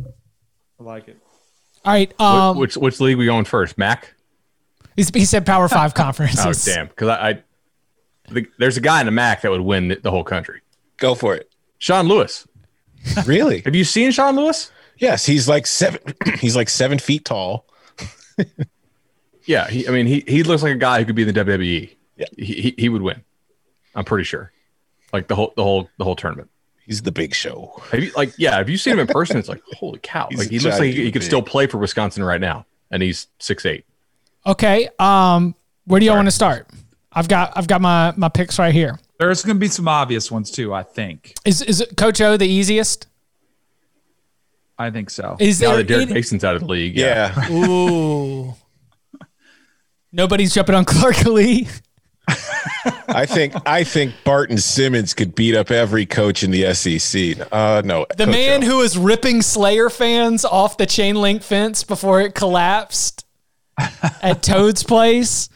I 0.00 0.82
like 0.82 1.06
it. 1.08 1.18
All 1.84 1.92
right. 1.92 2.18
Um, 2.18 2.56
which, 2.56 2.78
which, 2.78 2.82
which 2.82 3.00
league 3.00 3.18
we 3.18 3.26
going 3.26 3.44
first? 3.44 3.76
Mac. 3.76 4.14
He 4.96 5.26
said 5.26 5.44
Power 5.44 5.68
Five 5.68 5.92
conferences. 6.04 6.66
oh 6.66 6.72
damn! 6.72 6.86
Because 6.86 7.08
I, 7.08 7.28
I 7.28 7.42
the, 8.30 8.46
there's 8.58 8.78
a 8.78 8.80
guy 8.80 9.00
in 9.00 9.06
the 9.06 9.12
MAC 9.12 9.42
that 9.42 9.50
would 9.50 9.60
win 9.60 9.88
the, 9.88 9.96
the 9.96 10.10
whole 10.10 10.24
country. 10.24 10.62
Go 10.96 11.14
for 11.14 11.34
it, 11.34 11.52
Sean 11.76 12.08
Lewis. 12.08 12.48
really? 13.26 13.60
Have 13.66 13.74
you 13.74 13.84
seen 13.84 14.12
Sean 14.12 14.34
Lewis? 14.34 14.72
Yes, 14.96 15.26
he's 15.26 15.46
like 15.46 15.66
seven. 15.66 16.00
he's 16.38 16.56
like 16.56 16.70
seven 16.70 16.98
feet 16.98 17.26
tall. 17.26 17.66
yeah, 19.44 19.68
he, 19.68 19.86
I 19.86 19.90
mean, 19.90 20.06
he 20.06 20.24
he 20.26 20.42
looks 20.42 20.62
like 20.62 20.72
a 20.72 20.78
guy 20.78 21.00
who 21.00 21.04
could 21.04 21.16
be 21.16 21.28
in 21.28 21.34
the 21.34 21.44
WWE. 21.44 21.94
Yeah, 22.16 22.26
he, 22.38 22.44
he, 22.44 22.74
he 22.78 22.88
would 22.88 23.02
win. 23.02 23.22
I'm 23.94 24.04
pretty 24.04 24.24
sure. 24.24 24.52
Like 25.12 25.28
the 25.28 25.36
whole 25.36 25.52
the 25.56 25.62
whole 25.62 25.88
the 25.98 26.04
whole 26.04 26.16
tournament. 26.16 26.50
He's 26.86 27.02
the 27.02 27.12
big 27.12 27.34
show. 27.34 27.80
Have 27.92 28.02
you 28.02 28.12
like 28.16 28.34
yeah? 28.36 28.56
Have 28.56 28.68
you 28.68 28.76
seen 28.76 28.94
him 28.94 29.00
in 29.00 29.06
person? 29.06 29.38
It's 29.38 29.48
like 29.48 29.62
holy 29.72 30.00
cow! 30.02 30.26
He's 30.30 30.38
like 30.38 30.50
he 30.50 30.58
looks 30.58 30.78
like 30.78 30.92
he, 30.92 31.04
he 31.04 31.12
could 31.12 31.22
still 31.22 31.42
play 31.42 31.66
for 31.66 31.78
Wisconsin 31.78 32.22
right 32.22 32.40
now, 32.40 32.66
and 32.90 33.02
he's 33.02 33.28
six 33.38 33.64
eight. 33.64 33.86
Okay. 34.46 34.88
Um, 34.98 35.54
where 35.86 36.00
do 36.00 36.06
y'all 36.06 36.16
want 36.16 36.26
to 36.26 36.32
start? 36.32 36.68
I've 37.12 37.28
got 37.28 37.52
I've 37.56 37.66
got 37.66 37.80
my 37.80 38.12
my 38.16 38.28
picks 38.28 38.58
right 38.58 38.74
here. 38.74 38.98
There's 39.18 39.42
going 39.42 39.56
to 39.56 39.60
be 39.60 39.68
some 39.68 39.88
obvious 39.88 40.30
ones 40.30 40.50
too. 40.50 40.74
I 40.74 40.82
think. 40.82 41.34
Is 41.44 41.62
is 41.62 41.80
it 41.80 41.96
Coach 41.96 42.20
O 42.20 42.36
the 42.36 42.46
easiest? 42.48 43.06
I 44.78 44.90
think 44.90 45.08
so. 45.08 45.36
Is 45.38 45.60
now 45.60 45.68
there 45.68 45.76
that 45.78 45.84
Derek 45.86 46.02
any- 46.06 46.14
Mason's 46.14 46.42
out 46.44 46.56
of 46.56 46.62
the 46.62 46.66
league? 46.66 46.96
Yeah. 46.96 47.50
Ooh. 47.50 48.54
Nobody's 50.12 50.52
jumping 50.52 50.74
on 50.74 50.84
Clark 50.84 51.24
Lea. 51.24 51.68
I 53.08 53.26
think 53.26 53.54
I 53.66 53.84
think 53.84 54.14
Barton 54.24 54.58
Simmons 54.58 55.14
could 55.14 55.34
beat 55.34 55.54
up 55.54 55.70
every 55.70 56.06
coach 56.06 56.42
in 56.42 56.50
the 56.50 56.74
SEC. 56.74 57.46
Uh, 57.52 57.82
no, 57.84 58.06
The 58.16 58.24
Coach 58.24 58.32
man 58.32 58.64
O. 58.64 58.66
who 58.66 58.76
was 58.78 58.98
ripping 58.98 59.42
Slayer 59.42 59.90
fans 59.90 60.44
off 60.44 60.76
the 60.76 60.86
chain 60.86 61.16
link 61.16 61.42
fence 61.42 61.84
before 61.84 62.20
it 62.20 62.34
collapsed 62.34 63.24
at 64.22 64.42
Toad's 64.42 64.82
place. 64.82 65.48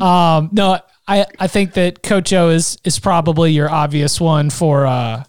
Um, 0.00 0.50
no, 0.52 0.78
I, 1.06 1.26
I 1.38 1.46
think 1.46 1.74
that 1.74 2.02
Coach 2.02 2.32
O 2.32 2.50
is 2.50 2.78
is 2.84 2.98
probably 2.98 3.52
your 3.52 3.70
obvious 3.70 4.20
one 4.20 4.50
for 4.50 4.86
uh, 4.86 5.24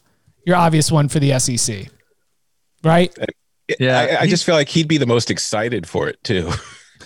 your 0.46 0.58
obvious 0.58 0.92
one 0.92 1.08
for 1.08 1.20
the 1.20 1.40
SEC, 1.40 1.88
right? 2.84 3.18
Yeah, 3.80 4.00
I, 4.00 4.22
I 4.24 4.28
just 4.28 4.46
feel 4.46 4.56
like 4.56 4.68
he'd 4.68 4.88
be 4.88 4.98
the 4.98 5.06
most 5.06 5.32
excited 5.32 5.88
for 5.88 6.10
it 6.10 6.22
too. 6.24 6.52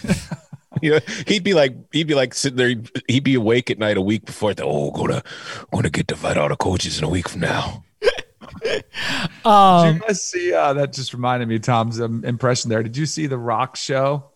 you 0.84 0.91
know, 0.91 0.99
he'd 1.27 1.43
be 1.43 1.53
like, 1.53 1.73
he'd 1.93 2.07
be 2.07 2.13
like 2.13 2.34
sitting 2.34 2.57
there. 2.57 2.75
He'd 3.07 3.23
be 3.23 3.36
awake 3.36 3.71
at 3.71 3.79
night 3.79 3.95
a 3.95 4.01
week 4.01 4.25
before. 4.25 4.53
The, 4.53 4.65
oh, 4.65 4.91
gonna, 4.91 5.23
gonna 5.71 5.89
get 5.89 6.09
to 6.09 6.15
fight 6.17 6.38
all 6.38 6.49
the 6.49 6.57
coaches 6.57 6.97
in 6.97 7.05
a 7.05 7.09
week 7.09 7.29
from 7.29 7.41
now. 7.41 7.84
Um, 9.45 9.86
Did 9.86 9.95
you 9.95 10.01
guys 10.07 10.23
see? 10.23 10.53
Uh, 10.53 10.73
that 10.73 10.93
just 10.93 11.13
reminded 11.13 11.49
me 11.49 11.55
of 11.55 11.63
Tom's 11.63 11.99
um, 11.99 12.23
impression 12.23 12.69
there. 12.69 12.81
Did 12.81 12.95
you 12.95 13.05
see 13.05 13.27
the 13.27 13.38
Rock 13.38 13.75
show? 13.75 14.31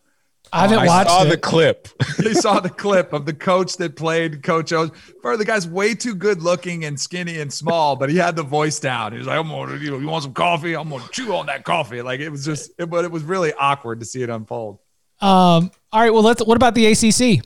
I 0.51 0.61
haven't 0.61 0.79
I 0.79 0.87
watched 0.87 1.09
saw 1.09 1.23
it. 1.23 1.29
the 1.29 1.37
clip. 1.37 1.87
You 2.23 2.33
saw 2.33 2.59
the 2.59 2.69
clip 2.69 3.13
of 3.13 3.25
the 3.25 3.33
coach 3.33 3.77
that 3.77 3.95
played 3.95 4.43
Coach 4.43 4.73
O. 4.73 4.89
For 5.21 5.37
the 5.37 5.45
guy's 5.45 5.67
way 5.67 5.93
too 5.95 6.13
good 6.15 6.41
looking 6.41 6.83
and 6.83 6.99
skinny 6.99 7.39
and 7.39 7.53
small, 7.53 7.95
but 7.95 8.09
he 8.09 8.17
had 8.17 8.35
the 8.35 8.43
voice 8.43 8.79
down. 8.79 9.13
He 9.13 9.17
was 9.19 9.27
like, 9.27 9.39
"I'm 9.39 9.47
gonna, 9.47 9.77
you 9.77 9.91
know, 9.91 9.99
you 9.99 10.07
want 10.07 10.23
some 10.23 10.33
coffee? 10.33 10.75
I'm 10.75 10.89
gonna 10.89 11.07
chew 11.11 11.33
on 11.35 11.45
that 11.45 11.63
coffee." 11.63 12.01
Like 12.01 12.19
it 12.19 12.29
was 12.29 12.43
just, 12.43 12.71
it, 12.77 12.89
but 12.89 13.05
it 13.05 13.11
was 13.11 13.23
really 13.23 13.53
awkward 13.53 14.01
to 14.01 14.05
see 14.05 14.23
it 14.23 14.29
unfold. 14.29 14.79
Um, 15.21 15.71
all 15.91 16.01
right. 16.01 16.11
Well, 16.13 16.23
let's. 16.23 16.43
What 16.43 16.55
about 16.57 16.75
the 16.75 16.85
ACC? 16.87 17.43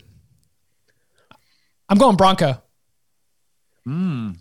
I'm 1.89 1.97
going 1.97 2.15
Bronco. 2.15 2.61
Hmm. 3.85 4.31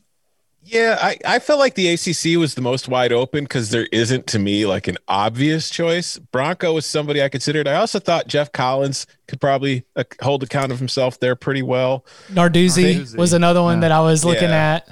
Yeah, 0.62 0.98
I, 1.00 1.16
I 1.26 1.38
felt 1.40 1.58
like 1.58 1.74
the 1.74 1.88
ACC 1.88 2.38
was 2.38 2.54
the 2.54 2.60
most 2.60 2.86
wide 2.86 3.12
open 3.12 3.44
because 3.44 3.70
there 3.70 3.88
isn't 3.90 4.26
to 4.28 4.38
me 4.38 4.66
like 4.66 4.86
an 4.86 4.98
obvious 5.08 5.68
choice. 5.70 6.18
Bronco 6.18 6.74
was 6.74 6.86
somebody 6.86 7.22
I 7.22 7.28
considered. 7.28 7.66
I 7.66 7.74
also 7.76 7.98
thought 7.98 8.28
Geoff 8.28 8.52
Collins 8.52 9.06
could 9.26 9.40
probably 9.40 9.84
uh, 9.96 10.04
hold 10.22 10.42
account 10.44 10.70
of 10.70 10.78
himself 10.78 11.18
there 11.18 11.34
pretty 11.34 11.62
well. 11.62 12.04
Narduzzi, 12.28 12.96
Narduzzi. 13.00 13.16
was 13.16 13.32
another 13.32 13.62
one 13.62 13.78
Yeah. 13.78 13.80
that 13.88 13.92
I 13.92 14.00
was 14.00 14.24
looking 14.24 14.50
Yeah. 14.50 14.74
at. 14.86 14.88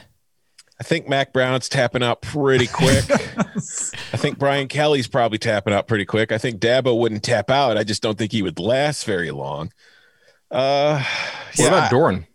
I 0.81 0.85
think 0.85 1.09
Mack 1.09 1.33
Brown's 1.33 1.69
tapping 1.69 2.03
out 2.05 2.23
pretty 2.23 2.69
quick. 2.69 3.05
I 3.11 4.17
think 4.17 4.39
Brian 4.39 4.69
Kelly's 4.69 5.09
probably 5.09 5.39
tapping 5.39 5.75
out 5.75 5.89
pretty 5.89 6.05
quick. 6.05 6.31
I 6.31 6.39
think 6.39 6.61
Dabo 6.61 6.97
wouldn't 6.99 7.25
tap 7.25 7.51
out. 7.51 7.77
I 7.77 7.83
just 7.85 8.01
don't 8.03 8.17
think 8.17 8.31
he 8.31 8.43
would 8.43 8.59
last 8.61 9.05
very 9.05 9.31
long. 9.33 9.73
Uh, 10.51 11.03
What 11.57 11.59
yeah, 11.59 11.67
about 11.67 11.91
Doeren? 11.91 12.27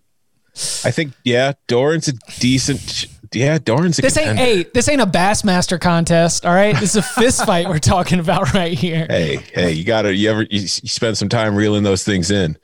I 0.85 0.91
think 0.91 1.13
yeah, 1.23 1.53
Doeren's 1.67 2.09
a 2.09 2.13
decent. 2.39 3.05
Yeah, 3.33 3.57
Doeren's 3.57 3.97
a 3.97 4.03
This 4.03 4.15
ain't 4.17 4.27
contender. 4.37 4.43
hey, 4.57 4.63
this 4.73 4.87
ain't 4.87 5.01
a 5.01 5.07
Bassmaster 5.07 5.79
contest. 5.81 6.45
All 6.45 6.53
right, 6.53 6.75
this 6.79 6.91
is 6.91 6.97
a 6.97 7.01
fist 7.01 7.43
fight 7.47 7.67
we're 7.67 7.79
talking 7.79 8.19
about 8.19 8.53
right 8.53 8.77
here. 8.77 9.07
Hey, 9.09 9.37
hey, 9.53 9.71
you 9.71 9.83
gotta 9.83 10.13
you 10.13 10.29
ever 10.29 10.43
you, 10.43 10.59
you 10.59 10.67
spend 10.67 11.17
some 11.17 11.29
time 11.29 11.55
reeling 11.55 11.81
those 11.83 12.03
things 12.03 12.29
in. 12.29 12.57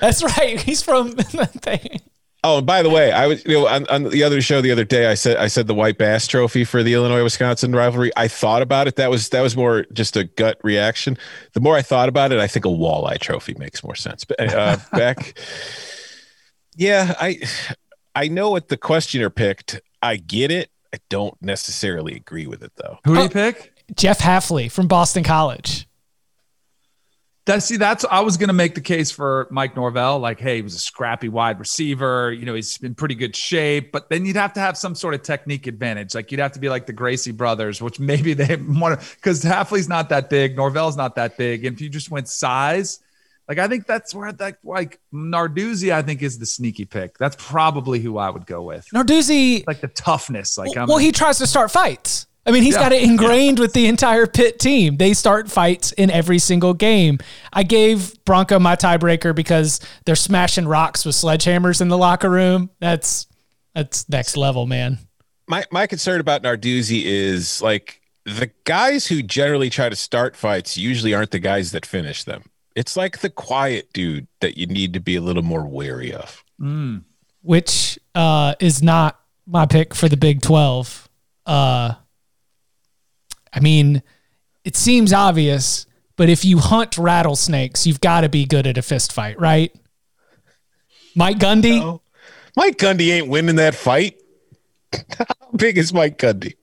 That's 0.00 0.22
right. 0.22 0.60
He's 0.60 0.82
from 0.82 1.12
the 1.12 1.22
thing. 1.46 2.00
Oh, 2.42 2.58
and 2.58 2.66
by 2.66 2.82
the 2.82 2.88
way, 2.88 3.12
I 3.12 3.26
was 3.26 3.44
you 3.44 3.52
know 3.54 3.66
on, 3.66 3.86
on 3.88 4.04
the 4.04 4.22
other 4.22 4.40
show 4.40 4.60
the 4.62 4.70
other 4.70 4.84
day. 4.84 5.06
I 5.06 5.14
said 5.14 5.36
I 5.36 5.46
said 5.48 5.66
the 5.66 5.74
White 5.74 5.98
Bass 5.98 6.26
Trophy 6.26 6.64
for 6.64 6.82
the 6.82 6.94
Illinois 6.94 7.22
Wisconsin 7.22 7.72
rivalry. 7.72 8.10
I 8.16 8.28
thought 8.28 8.62
about 8.62 8.88
it. 8.88 8.96
That 8.96 9.10
was 9.10 9.28
that 9.28 9.42
was 9.42 9.56
more 9.56 9.84
just 9.92 10.16
a 10.16 10.24
gut 10.24 10.58
reaction. 10.62 11.18
The 11.52 11.60
more 11.60 11.76
I 11.76 11.82
thought 11.82 12.08
about 12.08 12.32
it, 12.32 12.38
I 12.38 12.46
think 12.46 12.64
a 12.64 12.68
Walleye 12.68 13.18
Trophy 13.18 13.54
makes 13.58 13.84
more 13.84 13.94
sense. 13.94 14.24
But 14.24 14.40
uh, 14.54 14.78
back, 14.92 15.38
yeah, 16.76 17.14
I 17.20 17.40
I 18.14 18.28
know 18.28 18.50
what 18.50 18.68
the 18.68 18.76
questioner 18.78 19.28
picked. 19.30 19.80
I 20.00 20.16
get 20.16 20.50
it. 20.50 20.70
I 20.94 20.98
don't 21.10 21.40
necessarily 21.42 22.14
agree 22.16 22.46
with 22.46 22.62
it 22.62 22.72
though. 22.76 22.98
Who 23.04 23.14
do 23.14 23.20
Oh. 23.20 23.22
you 23.24 23.28
pick? 23.28 23.72
Jeff 23.96 24.18
Hafley 24.20 24.70
from 24.70 24.86
Boston 24.86 25.24
College. 25.24 25.86
That 27.50 27.64
see, 27.64 27.78
that's 27.78 28.04
I 28.08 28.20
was 28.20 28.36
gonna 28.36 28.52
make 28.52 28.76
the 28.76 28.80
case 28.80 29.10
for 29.10 29.48
Mike 29.50 29.74
Norvell. 29.74 30.20
Like, 30.20 30.38
hey, 30.38 30.56
he 30.56 30.62
was 30.62 30.76
a 30.76 30.78
scrappy 30.78 31.28
wide 31.28 31.58
receiver. 31.58 32.32
You 32.32 32.46
know, 32.46 32.54
he's 32.54 32.76
in 32.80 32.94
pretty 32.94 33.16
good 33.16 33.34
shape. 33.34 33.90
But 33.90 34.08
then 34.08 34.24
you'd 34.24 34.36
have 34.36 34.52
to 34.52 34.60
have 34.60 34.78
some 34.78 34.94
sort 34.94 35.14
of 35.14 35.24
technique 35.24 35.66
advantage. 35.66 36.14
Like 36.14 36.30
you'd 36.30 36.38
have 36.38 36.52
to 36.52 36.60
be 36.60 36.68
like 36.68 36.86
the 36.86 36.92
Gracie 36.92 37.32
brothers, 37.32 37.82
which 37.82 37.98
maybe 37.98 38.34
they 38.34 38.54
want 38.68 39.00
to 39.00 39.16
because 39.16 39.42
Hafley's 39.42 39.88
not 39.88 40.10
that 40.10 40.30
big, 40.30 40.56
Norvell's 40.56 40.96
not 40.96 41.16
that 41.16 41.36
big. 41.36 41.64
And 41.64 41.74
if 41.74 41.80
you 41.80 41.88
just 41.88 42.08
went 42.08 42.28
size, 42.28 43.00
like 43.48 43.58
I 43.58 43.66
think 43.66 43.84
that's 43.84 44.14
where 44.14 44.30
that 44.30 44.58
like 44.62 45.00
Narduzzi, 45.12 45.92
I 45.92 46.02
think 46.02 46.22
is 46.22 46.38
the 46.38 46.46
sneaky 46.46 46.84
pick. 46.84 47.18
That's 47.18 47.34
probably 47.36 47.98
who 47.98 48.16
I 48.16 48.30
would 48.30 48.46
go 48.46 48.62
with. 48.62 48.86
Narduzzi. 48.94 49.66
Like 49.66 49.80
the 49.80 49.88
toughness. 49.88 50.56
Like 50.56 50.76
I'm 50.76 50.86
well, 50.86 50.98
he 50.98 51.10
tries 51.10 51.38
to 51.38 51.48
start 51.48 51.72
fights. 51.72 52.28
I 52.50 52.52
mean, 52.52 52.62
he's 52.64 52.74
Yeah. 52.74 52.80
got 52.82 52.92
it 52.92 53.02
ingrained 53.02 53.58
with 53.58 53.72
the 53.72 53.86
entire 53.86 54.26
Pitt 54.26 54.58
team. 54.58 54.96
They 54.96 55.14
start 55.14 55.50
fights 55.50 55.92
in 55.92 56.10
every 56.10 56.38
single 56.38 56.74
game. 56.74 57.18
I 57.52 57.62
gave 57.62 58.12
Bronco 58.24 58.58
my 58.58 58.76
tiebreaker 58.76 59.34
because 59.34 59.80
they're 60.04 60.16
smashing 60.16 60.66
rocks 60.66 61.04
with 61.04 61.14
sledgehammers 61.14 61.80
in 61.80 61.88
the 61.88 61.96
locker 61.98 62.28
room. 62.30 62.70
That's 62.80 63.26
that's 63.74 64.08
next 64.08 64.36
level, 64.36 64.66
man. 64.66 64.98
my 65.48 65.64
my 65.70 65.86
concern 65.86 66.20
about 66.20 66.42
Narduzzi 66.42 67.02
is 67.04 67.62
like 67.62 68.00
the 68.24 68.50
guys 68.64 69.06
who 69.06 69.22
generally 69.22 69.70
try 69.70 69.88
to 69.88 69.96
start 69.96 70.36
fights 70.36 70.76
usually 70.76 71.14
aren't 71.14 71.30
the 71.30 71.38
guys 71.38 71.70
that 71.72 71.86
finish 71.86 72.24
them. 72.24 72.42
It's 72.76 72.96
like 72.96 73.18
the 73.18 73.30
quiet 73.30 73.92
dude 73.92 74.26
that 74.40 74.56
you 74.58 74.66
need 74.66 74.92
to 74.94 75.00
be 75.00 75.16
a 75.16 75.20
little 75.20 75.42
more 75.42 75.64
wary 75.66 76.12
of. 76.12 76.44
Mm. 76.60 77.04
which 77.42 77.98
uh, 78.14 78.54
is 78.60 78.82
not 78.82 79.18
my 79.46 79.64
pick 79.66 79.94
for 79.94 80.08
the 80.08 80.16
Big 80.16 80.42
12. 80.42 81.08
Uh, 81.46 81.94
I 83.52 83.60
mean, 83.60 84.02
it 84.64 84.76
seems 84.76 85.12
obvious, 85.12 85.86
but 86.16 86.28
if 86.28 86.44
you 86.44 86.58
hunt 86.58 86.98
rattlesnakes, 86.98 87.86
you've 87.86 88.00
got 88.00 88.22
to 88.22 88.28
be 88.28 88.44
good 88.44 88.66
at 88.66 88.78
a 88.78 88.82
fist 88.82 89.12
fight, 89.12 89.38
right? 89.40 89.74
Mike 91.16 91.38
Gundy? 91.38 92.00
Mike 92.56 92.76
Gundy 92.76 93.12
ain't 93.12 93.28
winning 93.28 93.56
that 93.56 93.74
fight. 93.74 94.20
How 95.18 95.50
big 95.56 95.78
is 95.78 95.92
Mike 95.92 96.18
Gundy? 96.18 96.54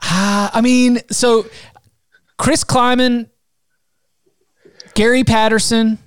Uh, 0.00 0.50
I 0.52 0.60
mean, 0.60 1.00
so 1.10 1.46
Chris 2.38 2.64
Klieman, 2.64 3.28
Gary 4.94 5.24
Patterson, 5.24 5.98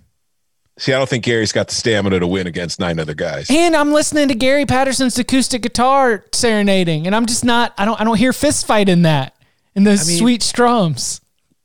See, 0.78 0.92
I 0.92 0.98
don't 0.98 1.08
think 1.08 1.24
Gary's 1.24 1.54
got 1.54 1.70
the 1.70 1.74
stamina 1.76 2.20
to 2.20 2.28
win 2.28 2.48
against 2.48 2.82
nine 2.82 3.00
other 3.00 3.14
guys. 3.14 3.50
and 3.50 3.76
I'm 3.76 3.94
listening 3.94 4.28
to 4.28 4.36
Gary 4.36 4.66
Patterson's 4.66 5.18
acoustic 5.18 5.62
guitar 5.62 6.26
serenading, 6.34 7.08
and 7.08 7.16
I'm 7.16 7.26
just 7.26 7.46
not. 7.46 7.74
I 7.78 7.86
don't. 7.86 8.00
I 8.00 8.04
don't 8.04 8.18
hear 8.18 8.34
fist 8.34 8.68
fight 8.68 8.90
in 8.90 9.04
that. 9.04 9.35
In 9.76 9.84
those 9.84 10.08
mean- 10.08 10.18
sweet 10.18 10.44
strums. 10.44 11.22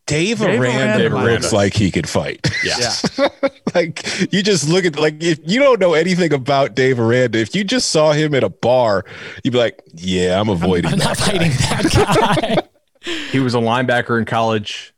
Dave, 0.07 0.41
Dave 0.41 0.61
Aranda, 0.61 1.07
Aranda 1.07 1.31
looks 1.35 1.53
like 1.53 1.73
he 1.73 1.93
could 1.93 2.09
fight. 2.09 2.51
Yeah. 2.65 2.91
like 3.77 4.33
you 4.33 4.43
just 4.43 4.69
look 4.69 4.85
at 4.85 4.99
like 4.99 5.23
if 5.23 5.39
you 5.45 5.61
don't 5.61 5.79
know 5.79 5.95
anything 5.95 6.33
about 6.33 6.75
Dave 6.75 6.99
Aranda, 6.99 7.39
if 7.39 7.55
you 7.55 7.63
just 7.63 7.93
saw 7.93 8.11
him 8.11 8.35
at 8.35 8.43
a 8.43 8.49
bar, 8.49 9.05
you'd 9.45 9.53
be 9.53 9.59
like, 9.59 9.81
"Yeah, 9.95 10.41
I'm 10.41 10.49
avoiding 10.49 10.91
I'm 10.93 10.99
that." 10.99 11.05
not 11.05 11.17
fighting 11.17 11.53
that 11.53 12.65
guy. 13.05 13.13
He 13.31 13.39
was 13.39 13.55
a 13.55 13.59
linebacker 13.59 14.19
in 14.19 14.25
college. 14.25 14.93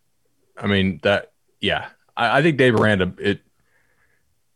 I 0.56 0.66
mean 0.66 0.98
that. 1.02 1.32
Yeah, 1.60 1.88
I, 2.16 2.38
I 2.38 2.42
think 2.42 2.56
Dave 2.56 2.74
Aranda. 2.74 3.12
It. 3.18 3.40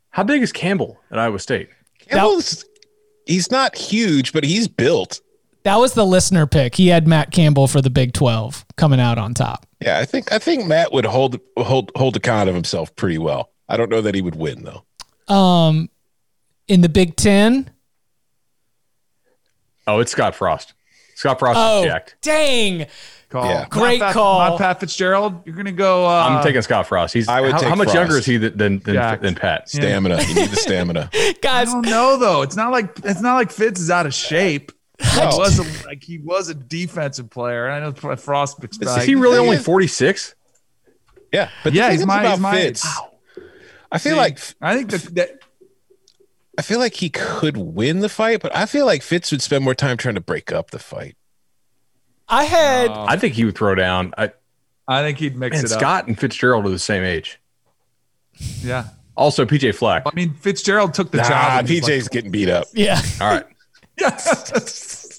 How 0.09 0.23
big 0.23 0.41
is 0.43 0.53
Campbell 0.53 0.99
at 1.11 1.19
Iowa 1.19 1.39
State? 1.39 1.69
Campbell's 2.09 2.65
he's 3.27 3.51
not 3.51 3.77
huge, 3.77 4.33
but 4.33 4.43
he's 4.43 4.69
built. 4.69 5.21
That 5.67 5.81
was 5.81 5.95
the 5.95 6.07
listener 6.07 6.47
pick. 6.47 6.77
He 6.77 6.87
had 6.87 7.09
Matt 7.09 7.33
Campbell 7.33 7.67
for 7.67 7.83
the 7.83 7.91
Big 7.91 8.13
12 8.13 8.65
coming 8.77 9.01
out 9.01 9.19
on 9.19 9.35
top. 9.35 9.67
Yeah, 9.81 9.99
I 9.99 10.05
think 10.05 10.33
I 10.33 10.39
think 10.39 10.65
Matt 10.65 10.93
would 10.93 11.05
hold 11.05 11.41
hold 11.59 11.91
hold 11.97 12.15
account 12.15 12.49
of 12.49 12.55
himself 12.55 12.95
pretty 12.95 13.19
well. 13.19 13.51
I 13.69 13.77
don't 13.77 13.91
know 13.91 14.01
that 14.01 14.15
he 14.15 14.23
would 14.23 14.37
win 14.37 14.63
though. 14.63 15.35
Um, 15.35 15.91
in 16.69 16.83
the 16.83 16.89
Big 16.89 17.17
10, 17.17 17.69
Oh, 19.89 19.99
it's 19.99 20.13
Scott 20.13 20.37
Frost. 20.37 20.75
Scott 21.17 21.41
Frost 21.41 21.59
oh, 21.61 21.81
is 21.81 21.87
jacked. 21.87 22.17
dang. 22.23 22.87
Call. 23.29 23.47
Yeah. 23.47 23.67
Great 23.69 23.99
Not 23.99 24.07
Pat- 24.07 24.15
call. 24.15 24.39
Not 24.39 24.59
Pat 24.59 24.79
Fitzgerald. 24.79 25.45
You're 25.47 25.57
gonna 25.57 25.73
go. 25.73 26.07
Uh, 26.07 26.29
I'm 26.29 26.45
taking 26.45 26.63
Scott 26.63 26.87
Frost. 26.87 27.13
He's 27.13 27.27
I 27.27 27.41
would 27.41 27.53
how, 27.53 27.59
take 27.59 27.69
how 27.69 27.75
much 27.75 27.87
Frost. 27.87 27.95
younger 27.97 28.19
is 28.19 28.25
he 28.27 28.37
than 28.37 28.57
than, 28.57 28.79
than, 28.81 29.21
than 29.21 29.35
Pat? 29.35 29.69
Stamina. 29.69 30.23
You 30.23 30.35
need 30.37 30.51
the 30.51 30.57
stamina. 30.57 31.11
Guys, 31.43 31.71
I 31.71 31.73
don't 31.73 31.87
know 31.87 32.17
though. 32.19 32.43
It's 32.43 32.55
not 32.55 32.71
like 32.71 33.01
it's 33.03 33.21
not 33.21 33.35
like 33.35 33.51
Fitz 33.51 33.81
is 33.81 33.91
out 33.91 34.07
of 34.07 34.15
shape. 34.15 34.71
He 34.99 35.21
No. 35.21 35.37
was 35.37 35.59
a, 35.59 35.87
like 35.87 36.03
he 36.03 36.19
was 36.19 36.49
a 36.49 36.55
defensive 36.55 37.29
player. 37.31 37.69
I 37.71 37.81
know 37.81 37.93
Frost. 38.17 38.63
Is 38.65 38.79
Is 38.81 38.87
like, 38.87 39.07
he 39.07 39.15
really 39.15 39.37
thing 39.39 39.47
only 39.47 39.59
46? 39.59 40.35
Yeah, 41.33 41.51
but 41.65 41.73
Yeah, 41.75 41.91
he's 41.91 42.07
my- 42.07 42.21
about 42.21 42.31
he's 42.33 42.41
my- 42.41 42.53
Fitz, 42.57 42.87
I 43.93 43.99
feel 43.99 44.13
See, 44.15 44.19
like 44.19 44.39
I 44.61 44.77
think 44.77 44.91
that, 44.91 45.15
that 45.15 45.31
I 46.59 46.63
feel 46.63 46.79
like 46.79 46.95
he 46.95 47.11
could 47.11 47.57
win 47.57 48.01
the 48.01 48.09
fight, 48.09 48.41
but 48.41 48.55
I 48.57 48.65
feel 48.67 48.87
like 48.87 49.03
Fitz 49.03 49.31
would 49.33 49.43
spend 49.43 49.63
more 49.65 49.75
time 49.75 49.97
trying 49.97 50.15
to 50.15 50.21
break 50.21 50.51
up 50.53 50.71
the 50.71 50.79
fight. 50.79 51.17
I 52.29 52.45
had 52.45 52.89
um, 52.89 53.07
I 53.09 53.17
think 53.17 53.35
he 53.35 53.45
would 53.45 53.55
throw 53.57 53.75
down. 53.75 54.15
I, 54.17 54.33
I 54.89 55.03
think 55.03 55.19
he'd 55.19 55.37
mix 55.37 55.57
man, 55.57 55.65
it 55.67 55.73
up. 55.73 55.79
Scott 55.79 56.07
and 56.09 56.19
Fitzgerald 56.19 56.65
are 56.67 56.71
the 56.71 56.79
same 56.79 57.05
age. 57.05 57.39
Yeah. 58.63 58.89
Also, 59.17 59.45
PJ 59.47 59.75
Fleck. 59.75 60.03
I 60.07 60.11
mean, 60.15 60.35
Fitzgerald 60.35 60.93
took 60.95 61.11
the 61.11 61.19
Nah, 61.19 61.29
job. 61.29 61.67
PJ's 61.67 62.05
like- 62.05 62.11
getting 62.11 62.31
beat 62.31 62.49
up. 62.49 62.67
yeah. 62.75 63.01
All 63.21 63.29
right. 63.31 63.45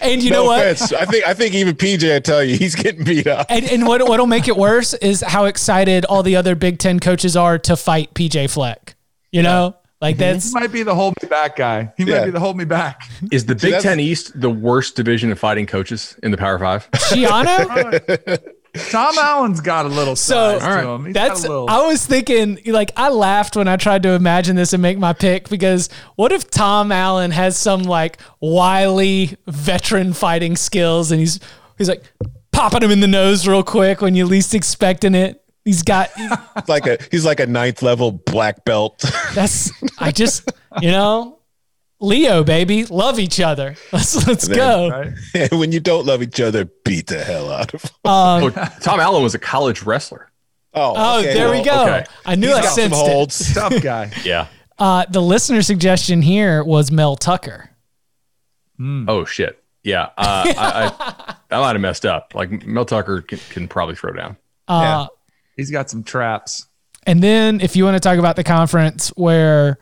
And 0.00 0.22
you 0.22 0.30
no 0.30 0.36
know 0.36 0.44
what? 0.46 0.60
offense. 0.66 0.90
I 0.94 1.04
think 1.04 1.26
I 1.26 1.34
think 1.34 1.54
even 1.54 1.74
PJ, 1.76 2.16
I 2.16 2.20
tell 2.20 2.42
you, 2.42 2.56
he's 2.56 2.74
getting 2.74 3.04
beat 3.04 3.26
up. 3.26 3.46
And, 3.50 3.70
and 3.70 3.86
what 3.86 4.00
what'll 4.08 4.26
make 4.26 4.48
it 4.48 4.56
worse 4.56 4.94
is 4.94 5.20
how 5.20 5.44
excited 5.44 6.06
all 6.06 6.22
the 6.22 6.36
other 6.36 6.54
Big 6.54 6.78
Ten 6.78 6.98
coaches 6.98 7.36
are 7.36 7.58
to 7.58 7.76
fight 7.76 8.14
PJ 8.14 8.48
Fleck. 8.50 8.94
You 9.32 9.42
know, 9.42 9.76
like 10.00 10.16
mhm. 10.16 10.18
he 10.18 10.24
that's 10.24 10.54
might 10.54 10.72
be 10.72 10.82
the 10.82 10.94
hold 10.94 11.12
me 11.22 11.28
back 11.28 11.56
guy. 11.56 11.92
He 11.98 12.04
Yeah. 12.04 12.20
might 12.20 12.24
be 12.24 12.30
the 12.30 12.40
hold 12.40 12.56
me 12.56 12.64
back. 12.64 13.02
Is 13.30 13.44
the 13.44 13.54
Big 13.54 13.72
that's- 13.72 13.82
Ten 13.82 14.00
East 14.00 14.40
the 14.40 14.48
worst 14.48 14.96
division 14.96 15.30
of 15.30 15.38
fighting 15.38 15.66
coaches 15.66 16.16
in 16.22 16.30
the 16.30 16.38
Power 16.38 16.58
Five? 16.58 16.90
Schiano. 16.92 18.38
Tom 18.90 19.14
Allen's 19.20 19.60
got 19.60 19.86
a 19.86 19.88
little 19.88 20.16
So 20.16 20.58
size 20.58 20.82
to 20.82 20.88
him. 20.88 21.04
He's 21.06 21.14
that's. 21.14 21.42
got 21.42 21.48
a 21.48 21.52
little, 21.52 21.70
I 21.70 21.86
was 21.86 22.06
thinking, 22.06 22.58
like, 22.66 22.92
I 22.96 23.08
laughed 23.08 23.56
when 23.56 23.68
I 23.68 23.76
tried 23.76 24.02
to 24.04 24.10
imagine 24.10 24.56
this 24.56 24.72
and 24.72 24.82
make 24.82 24.98
my 24.98 25.12
pick 25.12 25.48
because 25.48 25.88
what 26.16 26.32
if 26.32 26.50
Tom 26.50 26.92
Allen 26.92 27.30
has 27.30 27.56
some 27.56 27.82
like 27.82 28.18
wily 28.40 29.36
veteran 29.46 30.12
fighting 30.12 30.56
skills 30.56 31.10
and 31.10 31.20
he's 31.20 31.40
he's 31.78 31.88
like 31.88 32.04
popping 32.52 32.82
him 32.82 32.90
in 32.90 33.00
the 33.00 33.08
nose 33.08 33.46
real 33.48 33.62
quick 33.62 34.00
when 34.00 34.14
you 34.14 34.26
least 34.26 34.54
expecting 34.54 35.14
it. 35.14 35.42
He's 35.64 35.82
got 35.82 36.10
like 36.68 36.86
a 36.86 36.98
he's 37.10 37.24
like 37.24 37.40
a 37.40 37.46
ninth 37.46 37.82
level 37.82 38.12
black 38.12 38.64
belt. 38.64 39.04
that's. 39.34 39.70
I 39.98 40.10
just 40.12 40.50
you 40.80 40.90
know. 40.90 41.39
Leo, 42.00 42.42
baby, 42.42 42.86
love 42.86 43.18
each 43.18 43.40
other. 43.40 43.76
Let's 43.92 44.26
let's 44.26 44.48
then- 44.48 44.56
go. 44.56 44.88
right? 44.88 45.12
and 45.34 45.52
when 45.60 45.70
you 45.72 45.80
don't 45.80 46.06
love 46.06 46.22
each 46.22 46.40
other, 46.40 46.64
beat 46.84 47.08
the 47.08 47.22
hell 47.22 47.50
out 47.50 47.74
of 47.74 47.82
them. 47.82 47.90
Um, 48.04 48.42
Oh, 48.56 48.68
Tom 48.80 49.00
Allen 49.00 49.22
was 49.22 49.34
a 49.34 49.38
college 49.38 49.82
wrestler. 49.82 50.30
Oh, 50.72 50.94
oh, 50.96 51.18
okay, 51.20 51.34
there 51.34 51.50
we 51.50 51.62
go. 51.62 51.82
okay. 51.82 52.04
I 52.24 52.36
knew 52.36 52.46
He's 52.48 52.56
I 52.56 52.62
got 52.62 52.68
some 52.68 52.74
sensed 52.90 53.06
it. 53.06 53.10
holds. 53.12 53.54
Tough 53.54 53.82
guy. 53.82 54.10
Yeah. 54.24 54.46
Uh, 54.78 55.04
the 55.10 55.20
listener 55.20 55.60
suggestion 55.62 56.22
here 56.22 56.64
was 56.64 56.90
Mel 56.90 57.16
Tucker. 57.16 57.70
Oh 58.80 59.24
shit. 59.26 59.62
Yeah. 59.82 60.04
Uh, 60.16 60.44
I, 60.56 60.92
I, 60.98 61.34
I 61.56 61.60
might 61.60 61.72
have 61.72 61.80
messed 61.80 62.06
up. 62.06 62.34
Like 62.34 62.64
Mel 62.66 62.84
Tucker 62.86 63.20
can, 63.22 63.38
can 63.50 63.68
probably 63.68 63.94
throw 63.94 64.12
down. 64.12 64.36
Uh, 64.68 65.06
He's 65.56 65.70
got 65.70 65.90
some 65.90 66.02
traps. 66.02 66.66
And 67.06 67.22
then 67.22 67.60
if 67.60 67.76
you 67.76 67.84
want 67.84 67.96
to 67.96 68.00
talk 68.00 68.18
about 68.18 68.36
the 68.36 68.44
conference 68.44 69.08
where, 69.16 69.78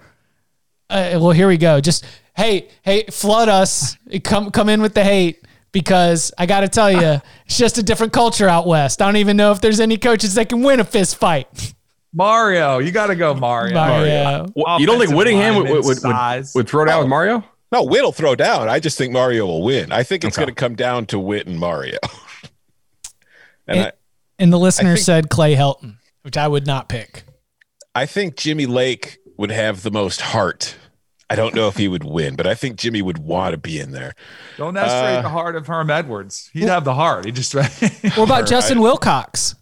uh, 0.91 1.11
well, 1.21 1.31
here 1.31 1.49
we 1.49 1.57
go. 1.59 1.81
Just 1.81 2.05
hey, 2.37 2.69
hey, 2.83 3.05
flood 3.11 3.49
us. 3.49 3.97
Come 4.25 4.51
come 4.51 4.69
in 4.69 4.81
with 4.83 4.95
the 4.95 5.05
hate 5.05 5.45
because 5.73 6.33
I 6.39 6.47
got 6.47 6.61
to 6.61 6.69
tell 6.69 6.91
you, 6.91 7.21
it's 7.47 7.59
just 7.59 7.79
a 7.79 7.83
different 7.83 8.13
culture 8.13 8.49
out 8.49 8.67
west. 8.67 9.03
I 9.03 9.07
don't 9.07 9.17
even 9.17 9.37
know 9.37 9.53
if 9.53 9.61
there's 9.61 9.81
any 9.81 9.99
coaches 9.99 10.35
that 10.35 10.49
can 10.49 10.63
win 10.63 10.81
a 10.81 10.85
fist 10.85 11.17
fight. 11.17 11.75
Mario, 12.13 12.79
you 12.79 12.91
got 12.91 13.09
to 13.09 13.17
go 13.17 13.35
Mario. 13.35 13.75
Mario. 13.75 14.47
Well, 14.57 14.81
you 14.81 14.87
don't 14.87 14.97
think 14.99 15.11
Offensive 15.11 15.17
Whittingham 15.17 15.57
would, 15.57 15.69
would, 15.69 15.85
would, 15.85 16.03
would, 16.03 16.47
would 16.55 16.69
throw 16.69 16.85
down 16.87 17.01
with 17.01 17.09
Mario? 17.09 17.45
No, 17.71 17.83
Witt 17.83 18.03
will 18.03 18.13
throw 18.13 18.35
down. 18.35 18.67
I 18.67 18.81
just 18.81 18.97
think 18.97 19.13
Mario 19.13 19.45
will 19.45 19.63
win. 19.63 19.93
I 19.93 20.03
think 20.03 20.25
it's 20.25 20.39
Okay. 20.39 20.47
going 20.47 20.55
to 20.55 20.59
come 20.59 20.75
down 20.75 21.05
to 21.07 21.19
Witt 21.19 21.47
and 21.47 21.59
Mario. 21.59 21.99
and 23.67 23.79
And, 23.79 23.93
and 24.39 24.53
the 24.53 24.59
listener 24.59 24.95
think- 24.95 25.05
said 25.05 25.29
Clay 25.29 25.55
Helton, 25.55 25.97
which 26.23 26.37
I 26.39 26.49
would 26.49 26.67
not 26.67 26.89
pick. 26.89 27.25
I, 27.95 28.03
I 28.03 28.07
think 28.07 28.37
Jimmy 28.37 28.65
Lake 28.67 29.19
would 29.39 29.51
have 29.51 29.83
the 29.83 29.91
most 29.91 30.21
heart. 30.21 30.77
I 31.31 31.37
don't 31.37 31.55
know 31.55 31.69
if 31.69 31.77
he 31.77 31.89
would 31.89 32.05
win, 32.05 32.37
but 32.37 32.47
I 32.47 32.55
think 32.55 32.77
Jimmy 32.79 33.01
would 33.03 33.19
want 33.19 33.53
to 33.53 33.59
be 33.59 33.79
in 33.79 33.93
there. 33.93 34.15
Don't 34.57 34.77
estimate 34.77 35.19
Uh, 35.19 35.23
the 35.23 35.29
heart 35.31 35.57
of 35.57 35.67
Herm 35.67 35.91
Edwards. 35.91 36.51
He'd 36.53 36.69
have 36.69 36.85
the 36.85 36.95
heart. 36.95 37.25
He 37.27 37.33
just 37.33 37.55
What 37.55 38.19
about 38.19 38.47
Justin 38.47 38.81
Wilcox? 38.81 39.55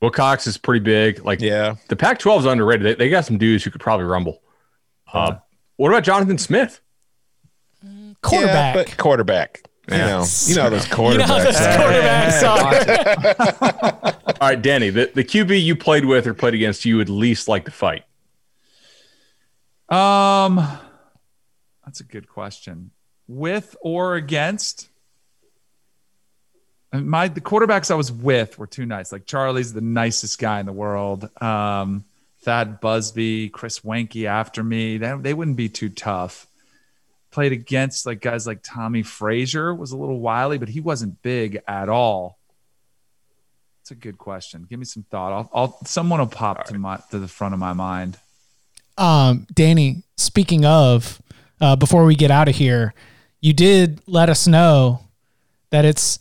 Wilcox 0.00 0.46
is 0.46 0.56
pretty 0.56 0.80
big. 0.82 1.24
Like 1.24 1.40
Yeah. 1.40 1.74
the 1.88 1.96
Pac-12 1.96 2.40
is 2.40 2.44
underrated. 2.46 2.86
They, 2.86 2.94
they 2.94 3.10
got 3.10 3.24
some 3.26 3.36
dudes 3.38 3.64
who 3.64 3.70
could 3.70 3.80
probably 3.80 4.06
rumble. 4.06 4.42
Uh, 5.12 5.36
what 5.76 5.88
about 5.90 6.04
Jonathan 6.04 6.38
Smith? 6.38 6.80
Quarterback. 8.22 8.74
Yeah, 8.76 8.84
but 8.84 8.96
quarterback. 8.96 9.62
You 9.90 9.96
know, 9.98 10.24
you 10.46 10.54
know 10.56 10.68
those 10.70 10.84
quarterbacks. 10.86 11.12
you 11.12 11.18
know 11.18 11.44
those 11.44 11.56
quarterbacks. 11.56 12.42
All 14.40 14.48
right, 14.48 14.60
Danny, 14.60 14.90
the, 14.90 15.10
the 15.14 15.24
QB 15.24 15.62
you 15.62 15.74
played 15.76 16.04
with 16.04 16.26
or 16.26 16.34
played 16.34 16.54
against 16.54 16.84
you 16.84 16.96
would 16.98 17.08
least 17.08 17.48
like 17.48 17.64
to 17.64 17.70
fight. 17.70 18.04
Um, 19.88 20.56
that's 21.84 22.00
a 22.00 22.04
good 22.04 22.28
question. 22.28 22.90
With 23.26 23.76
or 23.80 24.16
against? 24.16 24.88
My 26.92 27.28
the 27.28 27.40
quarterbacks 27.40 27.90
I 27.90 27.94
was 27.94 28.10
with 28.10 28.58
were 28.58 28.66
too 28.66 28.86
nice. 28.86 29.12
Like 29.12 29.26
Charlie's 29.26 29.72
the 29.72 29.80
nicest 29.80 30.38
guy 30.38 30.60
in 30.60 30.66
the 30.66 30.72
world. 30.72 31.28
Um, 31.42 32.04
Thad 32.42 32.80
Busby, 32.80 33.48
Chris 33.50 33.80
Weinke 33.80 34.26
after 34.26 34.62
me. 34.62 34.96
They, 34.96 35.14
they 35.18 35.34
wouldn't 35.34 35.56
be 35.56 35.68
too 35.68 35.88
tough. 35.88 36.46
Played 37.30 37.52
against 37.52 38.06
like 38.06 38.20
guys 38.20 38.46
like 38.46 38.62
Tommie 38.62 39.02
Frazier 39.02 39.74
was 39.74 39.92
a 39.92 39.96
little 39.96 40.20
wily, 40.20 40.56
but 40.56 40.68
he 40.68 40.80
wasn't 40.80 41.20
big 41.22 41.60
at 41.68 41.88
all. 41.88 42.38
That's 43.80 43.90
a 43.90 43.94
good 43.94 44.18
question. 44.18 44.66
Give 44.68 44.78
me 44.78 44.86
some 44.86 45.02
thought. 45.02 45.32
I'll, 45.32 45.50
I'll 45.52 45.78
someone 45.84 46.20
will 46.20 46.26
pop 46.26 46.64
to 46.66 46.78
my 46.78 47.00
to 47.10 47.18
the 47.18 47.28
front 47.28 47.54
of 47.54 47.60
my 47.60 47.74
mind. 47.74 48.18
Um, 48.98 49.46
Danny, 49.54 50.02
speaking 50.16 50.64
of, 50.64 51.22
uh, 51.60 51.76
before 51.76 52.04
we 52.04 52.14
get 52.14 52.30
out 52.30 52.48
of 52.48 52.56
here, 52.56 52.94
you 53.40 53.52
did 53.52 54.00
let 54.06 54.28
us 54.28 54.46
know 54.46 55.00
that 55.70 55.84
it's 55.84 56.18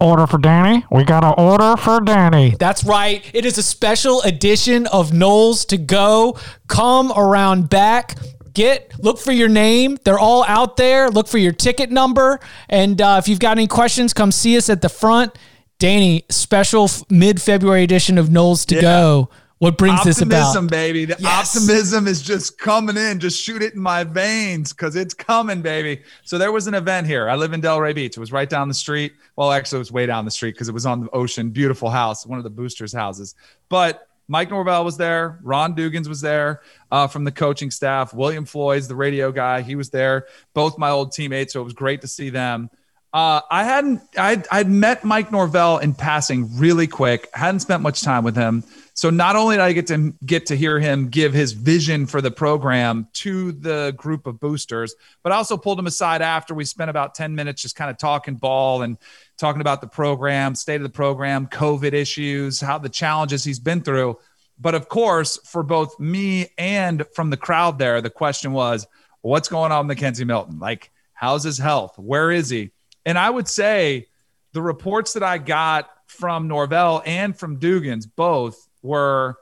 order 0.00 0.26
for 0.26 0.38
Danny. 0.38 0.84
We 0.90 1.04
got 1.04 1.24
an 1.24 1.34
order 1.38 1.76
for 1.76 2.00
Danny. 2.00 2.56
That's 2.58 2.84
right. 2.84 3.24
It 3.32 3.44
is 3.44 3.58
a 3.58 3.62
special 3.62 4.22
edition 4.22 4.86
of 4.88 5.10
Noles 5.10 5.66
to 5.68 5.78
go. 5.78 6.38
Come 6.68 7.12
around 7.12 7.70
back. 7.70 8.16
Get 8.54 8.92
look 8.98 9.18
for 9.18 9.32
your 9.32 9.48
name. 9.48 9.98
They're 10.04 10.18
all 10.18 10.44
out 10.44 10.76
there. 10.76 11.08
Look 11.08 11.28
for 11.28 11.38
your 11.38 11.52
ticket 11.52 11.90
number. 11.90 12.38
And 12.68 13.00
uh, 13.00 13.16
if 13.18 13.28
you've 13.28 13.38
got 13.38 13.52
any 13.56 13.66
questions, 13.66 14.12
come 14.12 14.30
see 14.30 14.56
us 14.56 14.68
at 14.68 14.82
the 14.82 14.88
front. 14.88 15.36
Danny, 15.78 16.24
special 16.28 16.88
mid 17.08 17.40
February 17.40 17.82
edition 17.82 18.18
of 18.18 18.28
Noles 18.28 18.66
to 18.66 18.80
go. 18.80 19.30
What 19.62 19.78
brings 19.78 20.02
this 20.02 20.20
about? 20.20 20.40
optimism, 20.40 20.66
baby. 20.66 21.04
The 21.04 21.14
Yes. 21.20 21.56
optimism 21.56 22.08
is 22.08 22.20
just 22.20 22.58
coming 22.58 22.96
in. 22.96 23.20
Just 23.20 23.40
shoot 23.40 23.62
it 23.62 23.74
in 23.74 23.80
my 23.80 24.02
veins 24.02 24.72
because 24.72 24.96
it's 24.96 25.14
coming, 25.14 25.62
baby. 25.62 26.02
So 26.24 26.36
there 26.36 26.50
was 26.50 26.66
an 26.66 26.74
event 26.74 27.06
here. 27.06 27.28
I 27.30 27.36
live 27.36 27.52
in 27.52 27.62
Delray 27.62 27.94
Beach. 27.94 28.16
It 28.16 28.20
was 28.20 28.32
right 28.32 28.50
down 28.50 28.66
the 28.66 28.74
street. 28.74 29.12
Well, 29.36 29.52
actually, 29.52 29.76
it 29.76 29.78
was 29.86 29.92
way 29.92 30.04
down 30.06 30.24
the 30.24 30.32
street 30.32 30.54
because 30.54 30.68
it 30.68 30.72
was 30.74 30.84
on 30.84 31.02
the 31.02 31.10
ocean. 31.10 31.50
Beautiful 31.50 31.90
house, 31.90 32.26
one 32.26 32.38
of 32.38 32.44
the 32.44 32.50
boosters' 32.50 32.92
houses. 32.92 33.36
But 33.68 34.08
Mike 34.26 34.50
Norvell 34.50 34.84
was 34.84 34.96
there. 34.96 35.38
Ron 35.44 35.76
Dugans 35.76 36.08
was 36.08 36.20
there 36.20 36.62
uh, 36.90 37.06
from 37.06 37.22
the 37.22 37.30
coaching 37.30 37.70
staff. 37.70 38.12
William 38.12 38.44
Floyd's 38.44 38.88
the 38.88 38.96
radio 38.96 39.30
guy. 39.30 39.62
He 39.62 39.76
was 39.76 39.90
there. 39.90 40.26
Both 40.54 40.76
my 40.76 40.90
old 40.90 41.12
teammates. 41.12 41.52
So 41.52 41.60
it 41.60 41.64
was 41.64 41.72
great 41.72 42.00
to 42.00 42.08
see 42.08 42.30
them. 42.30 42.68
Uh, 43.14 43.42
I 43.48 43.62
hadn't, 43.62 44.00
I'd, 44.18 44.48
I'd 44.50 44.68
met 44.68 45.04
Mike 45.04 45.30
Norvell 45.30 45.78
in 45.78 45.94
passing 45.94 46.48
really 46.58 46.86
quick, 46.88 47.28
hadn't 47.34 47.60
spent 47.60 47.82
much 47.82 48.00
time 48.00 48.24
with 48.24 48.34
him. 48.34 48.64
So 48.94 49.08
not 49.08 49.36
only 49.36 49.56
did 49.56 49.62
I 49.62 49.72
get 49.72 49.86
to 49.86 50.14
get 50.24 50.46
to 50.46 50.56
hear 50.56 50.78
him 50.78 51.08
give 51.08 51.32
his 51.32 51.52
vision 51.52 52.06
for 52.06 52.20
the 52.20 52.30
program 52.30 53.08
to 53.14 53.52
the 53.52 53.94
group 53.96 54.26
of 54.26 54.38
boosters, 54.38 54.94
but 55.22 55.32
I 55.32 55.36
also 55.36 55.56
pulled 55.56 55.78
him 55.78 55.86
aside 55.86 56.20
after 56.20 56.54
we 56.54 56.64
spent 56.64 56.90
about 56.90 57.14
10 57.14 57.34
minutes 57.34 57.62
just 57.62 57.74
kind 57.74 57.90
of 57.90 57.96
talking 57.96 58.34
ball 58.34 58.82
and 58.82 58.98
talking 59.38 59.62
about 59.62 59.80
the 59.80 59.86
program, 59.86 60.54
state 60.54 60.76
of 60.76 60.82
the 60.82 60.90
program, 60.90 61.46
COVID 61.46 61.94
issues, 61.94 62.60
how 62.60 62.78
the 62.78 62.90
challenges 62.90 63.44
he's 63.44 63.58
been 63.58 63.80
through. 63.80 64.18
But 64.60 64.74
of 64.74 64.88
course, 64.88 65.38
for 65.44 65.62
both 65.62 65.98
me 65.98 66.48
and 66.58 67.04
from 67.14 67.30
the 67.30 67.36
crowd 67.36 67.78
there, 67.78 68.00
the 68.00 68.10
question 68.10 68.52
was, 68.52 68.86
what's 69.22 69.48
going 69.48 69.72
on 69.72 69.88
with 69.88 69.98
McKenzie 69.98 70.26
Milton? 70.26 70.58
Like, 70.58 70.90
how's 71.14 71.44
his 71.44 71.58
health? 71.58 71.98
Where 71.98 72.30
is 72.30 72.50
he? 72.50 72.72
And 73.06 73.18
I 73.18 73.30
would 73.30 73.48
say 73.48 74.08
the 74.52 74.62
reports 74.62 75.14
that 75.14 75.22
I 75.22 75.38
got 75.38 75.88
from 76.06 76.46
Norvell 76.46 77.02
and 77.06 77.36
from 77.36 77.58
Dugans 77.58 78.06
both 78.14 78.68
were, 78.82 79.36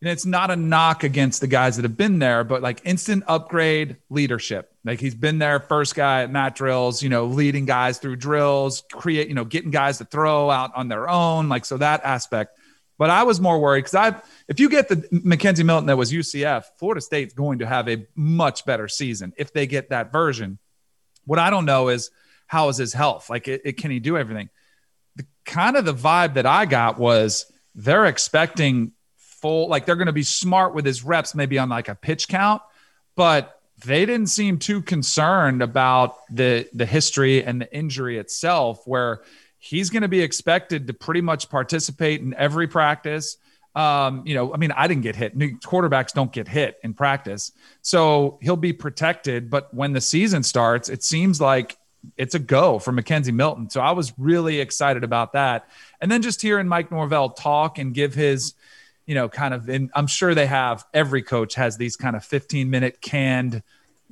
and 0.00 0.10
it's 0.10 0.26
not 0.26 0.50
a 0.50 0.56
knock 0.56 1.02
against 1.02 1.40
the 1.40 1.46
guys 1.46 1.76
that 1.76 1.82
have 1.82 1.96
been 1.96 2.18
there, 2.18 2.44
but 2.44 2.62
like 2.62 2.80
instant 2.84 3.24
upgrade 3.26 3.96
leadership. 4.10 4.70
Like 4.84 5.00
he's 5.00 5.14
been 5.14 5.38
there, 5.38 5.60
first 5.60 5.94
guy 5.94 6.22
at 6.22 6.30
mat 6.30 6.54
drills, 6.54 7.02
you 7.02 7.08
know, 7.08 7.26
leading 7.26 7.64
guys 7.64 7.98
through 7.98 8.16
drills, 8.16 8.82
create, 8.92 9.28
you 9.28 9.34
know, 9.34 9.44
getting 9.44 9.70
guys 9.70 9.98
to 9.98 10.04
throw 10.04 10.50
out 10.50 10.72
on 10.76 10.88
their 10.88 11.08
own. 11.08 11.48
Like, 11.48 11.64
so 11.64 11.78
that 11.78 12.04
aspect. 12.04 12.58
But 12.98 13.10
I 13.10 13.24
was 13.24 13.40
more 13.40 13.58
worried 13.58 13.80
because 13.80 13.94
I, 13.94 14.20
if 14.46 14.60
you 14.60 14.68
get 14.68 14.88
the 14.88 14.96
McKenzie 14.96 15.64
Milton 15.64 15.86
that 15.86 15.96
was 15.96 16.12
UCF, 16.12 16.64
Florida 16.78 17.00
State's 17.00 17.34
going 17.34 17.58
to 17.58 17.66
have 17.66 17.88
a 17.88 18.06
much 18.14 18.64
better 18.66 18.86
season 18.88 19.32
if 19.36 19.52
they 19.52 19.66
get 19.66 19.90
that 19.90 20.12
version. 20.12 20.58
What 21.24 21.38
I 21.38 21.50
don't 21.50 21.64
know 21.64 21.88
is 21.88 22.10
how 22.46 22.68
is 22.68 22.76
his 22.76 22.92
health? 22.92 23.30
Like, 23.30 23.48
it, 23.48 23.62
it, 23.64 23.72
can 23.78 23.90
he 23.90 23.98
do 23.98 24.16
everything? 24.16 24.48
The 25.16 25.26
kind 25.44 25.76
of 25.76 25.84
the 25.84 25.94
vibe 25.94 26.34
that 26.34 26.46
I 26.46 26.66
got 26.66 26.98
was 26.98 27.50
they're 27.74 28.06
expecting 28.06 28.92
full, 29.16 29.68
like 29.68 29.86
they're 29.86 29.96
going 29.96 30.06
to 30.06 30.12
be 30.12 30.22
smart 30.22 30.74
with 30.74 30.86
his 30.86 31.04
reps, 31.04 31.34
maybe 31.34 31.58
on 31.58 31.68
like 31.68 31.88
a 31.88 31.94
pitch 31.94 32.28
count, 32.28 32.62
but 33.16 33.60
they 33.84 34.06
didn't 34.06 34.28
seem 34.28 34.58
too 34.58 34.80
concerned 34.80 35.62
about 35.62 36.16
the 36.30 36.68
the 36.72 36.86
history 36.86 37.44
and 37.44 37.60
the 37.60 37.76
injury 37.76 38.18
itself, 38.18 38.86
where 38.86 39.22
he's 39.58 39.90
going 39.90 40.02
to 40.02 40.08
be 40.08 40.20
expected 40.20 40.86
to 40.86 40.94
pretty 40.94 41.20
much 41.20 41.50
participate 41.50 42.20
in 42.20 42.34
every 42.34 42.66
practice. 42.68 43.36
Um, 43.74 44.22
you 44.24 44.34
know, 44.34 44.54
I 44.54 44.56
mean, 44.56 44.70
I 44.70 44.86
didn't 44.86 45.02
get 45.02 45.16
hit. 45.16 45.36
New 45.36 45.58
quarterbacks 45.58 46.12
don't 46.12 46.32
get 46.32 46.46
hit 46.46 46.76
in 46.84 46.94
practice, 46.94 47.50
so 47.82 48.38
he'll 48.40 48.56
be 48.56 48.72
protected. 48.72 49.50
But 49.50 49.74
when 49.74 49.92
the 49.92 50.00
season 50.00 50.44
starts, 50.44 50.88
it 50.88 51.02
seems 51.02 51.40
like 51.40 51.76
it's 52.16 52.34
a 52.34 52.38
go 52.38 52.78
for 52.78 52.92
McKenzie 52.92 53.32
Milton. 53.32 53.70
So 53.70 53.80
I 53.80 53.92
was 53.92 54.12
really 54.18 54.60
excited 54.60 55.04
about 55.04 55.32
that. 55.32 55.68
And 56.00 56.10
then 56.10 56.22
just 56.22 56.42
hearing 56.42 56.68
Mike 56.68 56.90
Norvell 56.90 57.30
talk 57.30 57.78
and 57.78 57.94
give 57.94 58.14
his, 58.14 58.54
you 59.06 59.14
know, 59.14 59.28
kind 59.28 59.54
of, 59.54 59.68
and 59.68 59.90
I'm 59.94 60.06
sure 60.06 60.34
they 60.34 60.46
have 60.46 60.84
every 60.92 61.22
coach 61.22 61.54
has 61.54 61.76
these 61.76 61.96
kind 61.96 62.16
of 62.16 62.24
15 62.24 62.70
minute 62.70 63.00
canned 63.00 63.62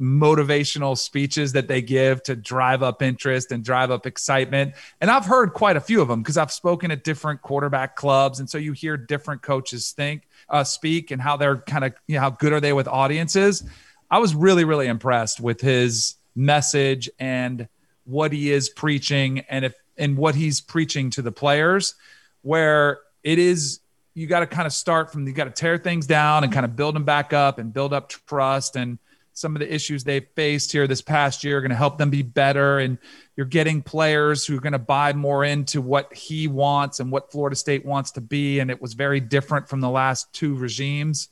motivational 0.01 0.97
speeches 0.97 1.53
that 1.53 1.68
they 1.68 1.82
give 1.82 2.22
to 2.24 2.34
drive 2.34 2.82
up 2.82 3.03
interest 3.03 3.53
and 3.53 3.64
drive 3.64 3.90
up 3.90 4.07
excitement. 4.07 4.74
And 5.01 5.11
I've 5.11 5.26
heard 5.26 5.53
quite 5.53 5.76
a 5.76 5.80
few 5.80 6.01
of 6.01 6.09
them 6.09 6.22
because 6.22 6.36
I've 6.36 6.53
spoken 6.53 6.90
at 6.90 7.05
different 7.05 7.43
quarterback 7.43 7.95
clubs. 7.95 8.40
And 8.40 8.49
so 8.49 8.59
you 8.59 8.72
hear 8.72 8.97
different 8.97 9.43
coaches 9.43 9.93
think, 9.93 10.26
uh, 10.49 10.64
speak 10.64 11.11
and 11.11 11.20
how 11.20 11.36
they're 11.36 11.59
kind 11.59 11.84
of, 11.84 11.95
you 12.07 12.16
know, 12.16 12.20
how 12.22 12.30
good 12.30 12.53
are 12.53 12.61
they 12.61 12.72
with 12.72 12.88
audiences. 12.88 13.64
I 14.11 14.18
was 14.18 14.34
really, 14.34 14.64
really 14.64 14.88
impressed 14.88 15.40
with 15.40 15.61
his 15.61 16.16
message 16.34 17.09
and 17.18 17.68
what 18.12 18.32
he 18.32 18.52
is 18.52 18.68
preaching 18.68 19.40
and 19.48 19.64
if, 19.64 19.74
and 19.96 20.16
what 20.16 20.34
he's 20.34 20.60
preaching 20.60 21.10
to 21.10 21.22
the 21.22 21.32
players, 21.32 21.94
where 22.42 23.00
it 23.24 23.38
is 23.38 23.80
you 24.14 24.26
got 24.26 24.40
to 24.40 24.46
kind 24.46 24.66
of 24.66 24.72
start 24.72 25.10
from 25.10 25.26
you 25.26 25.32
got 25.32 25.44
to 25.44 25.50
tear 25.50 25.78
things 25.78 26.06
down 26.06 26.44
and 26.44 26.52
kind 26.52 26.64
of 26.66 26.76
build 26.76 26.94
them 26.94 27.04
back 27.04 27.32
up 27.32 27.58
and 27.58 27.72
build 27.72 27.94
up 27.94 28.10
trust. 28.10 28.76
And 28.76 28.98
some 29.32 29.56
of 29.56 29.60
the 29.60 29.74
issues 29.74 30.04
they've 30.04 30.26
faced 30.36 30.70
here 30.70 30.86
this 30.86 31.00
past 31.00 31.42
year 31.42 31.56
are 31.56 31.60
going 31.62 31.70
to 31.70 31.76
help 31.76 31.96
them 31.96 32.10
be 32.10 32.20
better. 32.20 32.78
And 32.78 32.98
you're 33.36 33.46
getting 33.46 33.80
players 33.80 34.44
who 34.44 34.58
are 34.58 34.60
going 34.60 34.74
to 34.74 34.78
buy 34.78 35.14
more 35.14 35.44
into 35.44 35.80
what 35.80 36.12
he 36.12 36.46
wants 36.46 37.00
and 37.00 37.10
what 37.10 37.32
Florida 37.32 37.56
State 37.56 37.86
wants 37.86 38.10
to 38.12 38.20
be. 38.20 38.60
And 38.60 38.70
it 38.70 38.82
was 38.82 38.92
very 38.92 39.20
different 39.20 39.66
from 39.66 39.80
the 39.80 39.88
last 39.88 40.30
two 40.34 40.54
regimes 40.54 41.28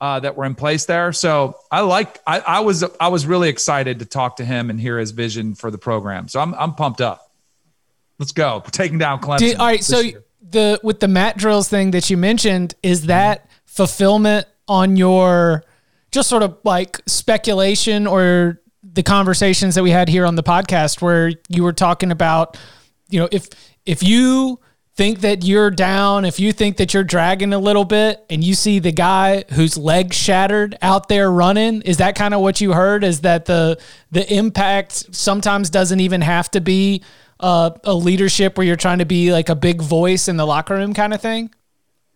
uh, 0.00 0.20
that 0.20 0.36
were 0.36 0.44
in 0.44 0.54
place 0.54 0.86
there. 0.86 1.12
So 1.12 1.56
I 1.70 1.80
like 1.80 2.18
I, 2.26 2.40
I 2.40 2.60
was 2.60 2.84
I 2.98 3.08
was 3.08 3.26
really 3.26 3.48
excited 3.48 3.98
to 3.98 4.04
talk 4.04 4.36
to 4.36 4.44
him 4.44 4.70
and 4.70 4.80
hear 4.80 4.98
his 4.98 5.10
vision 5.10 5.54
for 5.54 5.70
the 5.70 5.78
program. 5.78 6.28
So 6.28 6.40
I'm 6.40 6.54
I'm 6.54 6.74
pumped 6.74 7.00
up. 7.00 7.30
Let's 8.18 8.32
go. 8.32 8.62
We're 8.64 8.70
taking 8.70 8.98
down 8.98 9.20
Clemson 9.20 9.38
Did, 9.38 9.56
all 9.56 9.66
right 9.66 9.82
so 9.82 10.00
year. 10.00 10.24
the 10.50 10.80
with 10.82 11.00
the 11.00 11.08
mat 11.08 11.36
drills 11.36 11.68
thing 11.68 11.90
that 11.92 12.10
you 12.10 12.16
mentioned, 12.16 12.74
is 12.82 13.06
that 13.06 13.48
fulfillment 13.64 14.46
on 14.68 14.96
your 14.96 15.64
just 16.10 16.28
sort 16.28 16.42
of 16.42 16.58
like 16.64 17.00
speculation 17.06 18.06
or 18.06 18.60
the 18.82 19.02
conversations 19.02 19.74
that 19.74 19.82
we 19.82 19.90
had 19.90 20.08
here 20.08 20.26
on 20.26 20.34
the 20.34 20.42
podcast 20.42 21.00
where 21.00 21.32
you 21.48 21.62
were 21.62 21.72
talking 21.72 22.10
about, 22.10 22.58
you 23.08 23.20
know, 23.20 23.28
if 23.30 23.48
if 23.84 24.02
you 24.02 24.60
think 25.00 25.20
that 25.20 25.42
you're 25.42 25.70
down, 25.70 26.26
if 26.26 26.38
you 26.38 26.52
think 26.52 26.76
that 26.76 26.92
you're 26.92 27.02
dragging 27.02 27.54
a 27.54 27.58
little 27.58 27.86
bit 27.86 28.22
and 28.28 28.44
you 28.44 28.52
see 28.52 28.78
the 28.78 28.92
guy 28.92 29.44
whose 29.52 29.78
leg 29.78 30.12
shattered 30.12 30.76
out 30.82 31.08
there 31.08 31.32
running, 31.32 31.80
is 31.80 31.96
that 31.96 32.14
kind 32.14 32.34
of 32.34 32.42
what 32.42 32.60
you 32.60 32.74
heard? 32.74 33.02
Is 33.02 33.22
that 33.22 33.46
the 33.46 33.80
the 34.10 34.30
impact 34.30 35.14
sometimes 35.14 35.70
doesn't 35.70 36.00
even 36.00 36.20
have 36.20 36.50
to 36.50 36.60
be 36.60 37.02
uh, 37.40 37.70
a 37.82 37.94
leadership 37.94 38.58
where 38.58 38.66
you're 38.66 38.76
trying 38.76 38.98
to 38.98 39.06
be 39.06 39.32
like 39.32 39.48
a 39.48 39.54
big 39.54 39.80
voice 39.80 40.28
in 40.28 40.36
the 40.36 40.44
locker 40.46 40.74
room 40.74 40.92
kind 40.92 41.14
of 41.14 41.22
thing? 41.22 41.50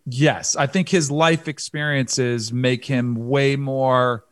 Yes, 0.05 0.55
I 0.55 0.67
think 0.67 0.87
his 0.87 1.09
life 1.09 1.47
experiences 1.47 2.53
make 2.53 2.85
him 2.85 3.15
way 3.15 3.55
more 3.55 4.25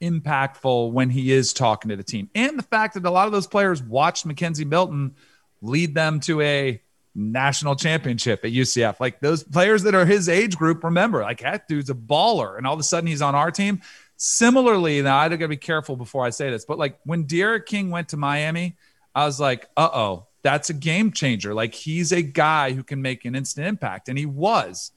impactful 0.00 0.92
when 0.92 1.10
he 1.10 1.32
is 1.32 1.52
talking 1.52 1.88
to 1.88 1.96
the 1.96 2.04
team. 2.04 2.30
And 2.36 2.56
the 2.56 2.62
fact 2.62 2.94
that 2.94 3.04
a 3.04 3.10
lot 3.10 3.26
of 3.26 3.32
those 3.32 3.48
players 3.48 3.82
watched 3.82 4.28
McKenzie 4.28 4.64
Milton 4.64 5.16
lead 5.60 5.96
them 5.96 6.20
to 6.20 6.40
a 6.42 6.80
national 7.16 7.74
championship 7.74 8.44
at 8.44 8.52
UCF. 8.52 9.00
Like 9.00 9.20
those 9.20 9.42
players 9.42 9.82
that 9.84 9.94
are 9.94 10.04
his 10.04 10.28
age 10.28 10.56
group, 10.56 10.84
remember, 10.84 11.22
like 11.22 11.40
that 11.40 11.66
dude's 11.66 11.90
a 11.90 11.94
baller. 11.94 12.58
And 12.58 12.66
all 12.66 12.74
of 12.74 12.80
a 12.80 12.84
sudden 12.84 13.06
he's 13.06 13.22
on 13.22 13.34
our 13.34 13.50
team. 13.50 13.80
Similarly, 14.18 15.02
now 15.02 15.18
I 15.18 15.28
gotta 15.28 15.48
be 15.48 15.56
careful 15.56 15.96
before 15.96 16.24
I 16.24 16.30
say 16.30 16.50
this, 16.50 16.64
but 16.64 16.78
like 16.78 16.98
when 17.04 17.24
D'Eriq 17.24 17.66
King 17.66 17.90
went 17.90 18.10
to 18.10 18.16
Miami, 18.16 18.76
I 19.14 19.24
was 19.24 19.40
like, 19.40 19.66
uh 19.76 19.88
oh, 19.92 20.26
that's 20.42 20.70
a 20.70 20.74
game 20.74 21.10
changer. 21.10 21.54
Like 21.54 21.74
he's 21.74 22.12
a 22.12 22.22
guy 22.22 22.72
who 22.72 22.82
can 22.82 23.02
make 23.02 23.24
an 23.24 23.34
instant 23.34 23.66
impact, 23.66 24.08
and 24.08 24.18
he 24.18 24.26
was. 24.26 24.92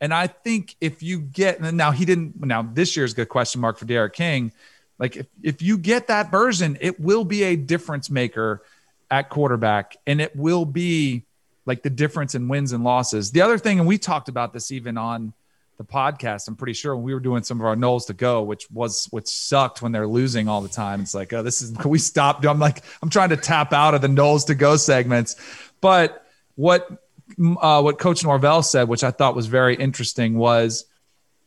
And 0.00 0.14
I 0.14 0.26
think 0.28 0.76
if 0.80 1.02
you 1.02 1.20
get 1.20 1.60
now, 1.60 1.90
he 1.90 2.04
didn't. 2.04 2.44
Now 2.44 2.62
this 2.62 2.96
year's 2.96 3.14
good 3.14 3.28
question 3.28 3.60
mark 3.60 3.78
for 3.78 3.86
D'Eriq 3.86 4.12
King. 4.12 4.52
Like 4.98 5.16
if 5.16 5.26
if 5.42 5.62
you 5.62 5.78
get 5.78 6.08
that 6.08 6.30
version, 6.30 6.78
it 6.80 7.00
will 7.00 7.24
be 7.24 7.44
a 7.44 7.56
difference 7.56 8.10
maker 8.10 8.62
at 9.10 9.30
quarterback, 9.30 9.96
and 10.06 10.20
it 10.20 10.36
will 10.36 10.64
be 10.64 11.24
like 11.70 11.84
the 11.84 11.90
difference 11.90 12.34
in 12.34 12.48
wins 12.48 12.72
and 12.72 12.82
losses. 12.82 13.30
The 13.30 13.42
other 13.42 13.56
thing, 13.56 13.78
and 13.78 13.86
we 13.86 13.96
talked 13.96 14.28
about 14.28 14.52
this 14.52 14.72
even 14.72 14.98
on 14.98 15.32
the 15.78 15.84
podcast. 15.84 16.48
I'm 16.48 16.56
pretty 16.56 16.72
sure 16.72 16.96
when 16.96 17.04
we 17.04 17.14
were 17.14 17.20
doing 17.20 17.44
some 17.44 17.60
of 17.60 17.64
our 17.64 17.76
Noles 17.76 18.08
to 18.08 18.12
go, 18.12 18.42
which 18.42 18.68
was 18.72 19.06
which 19.12 19.28
sucked 19.28 19.80
when 19.80 19.92
they're 19.92 20.08
losing 20.08 20.48
all 20.48 20.62
the 20.62 20.68
time. 20.68 21.00
It's 21.00 21.14
like, 21.14 21.32
oh, 21.32 21.44
this 21.44 21.62
is 21.62 21.72
we 21.84 22.00
stop? 22.00 22.44
I'm 22.44 22.58
like, 22.58 22.82
I'm 23.00 23.08
trying 23.08 23.28
to 23.28 23.36
tap 23.36 23.72
out 23.72 23.94
of 23.94 24.00
the 24.00 24.08
Noles 24.08 24.46
to 24.46 24.56
go 24.56 24.76
segments. 24.76 25.36
But 25.80 26.26
what 26.56 26.90
uh, 27.38 27.82
what 27.82 28.00
Coach 28.00 28.24
Norvell 28.24 28.64
said, 28.64 28.88
which 28.88 29.04
I 29.04 29.12
thought 29.12 29.36
was 29.36 29.46
very 29.46 29.76
interesting, 29.76 30.36
was 30.36 30.86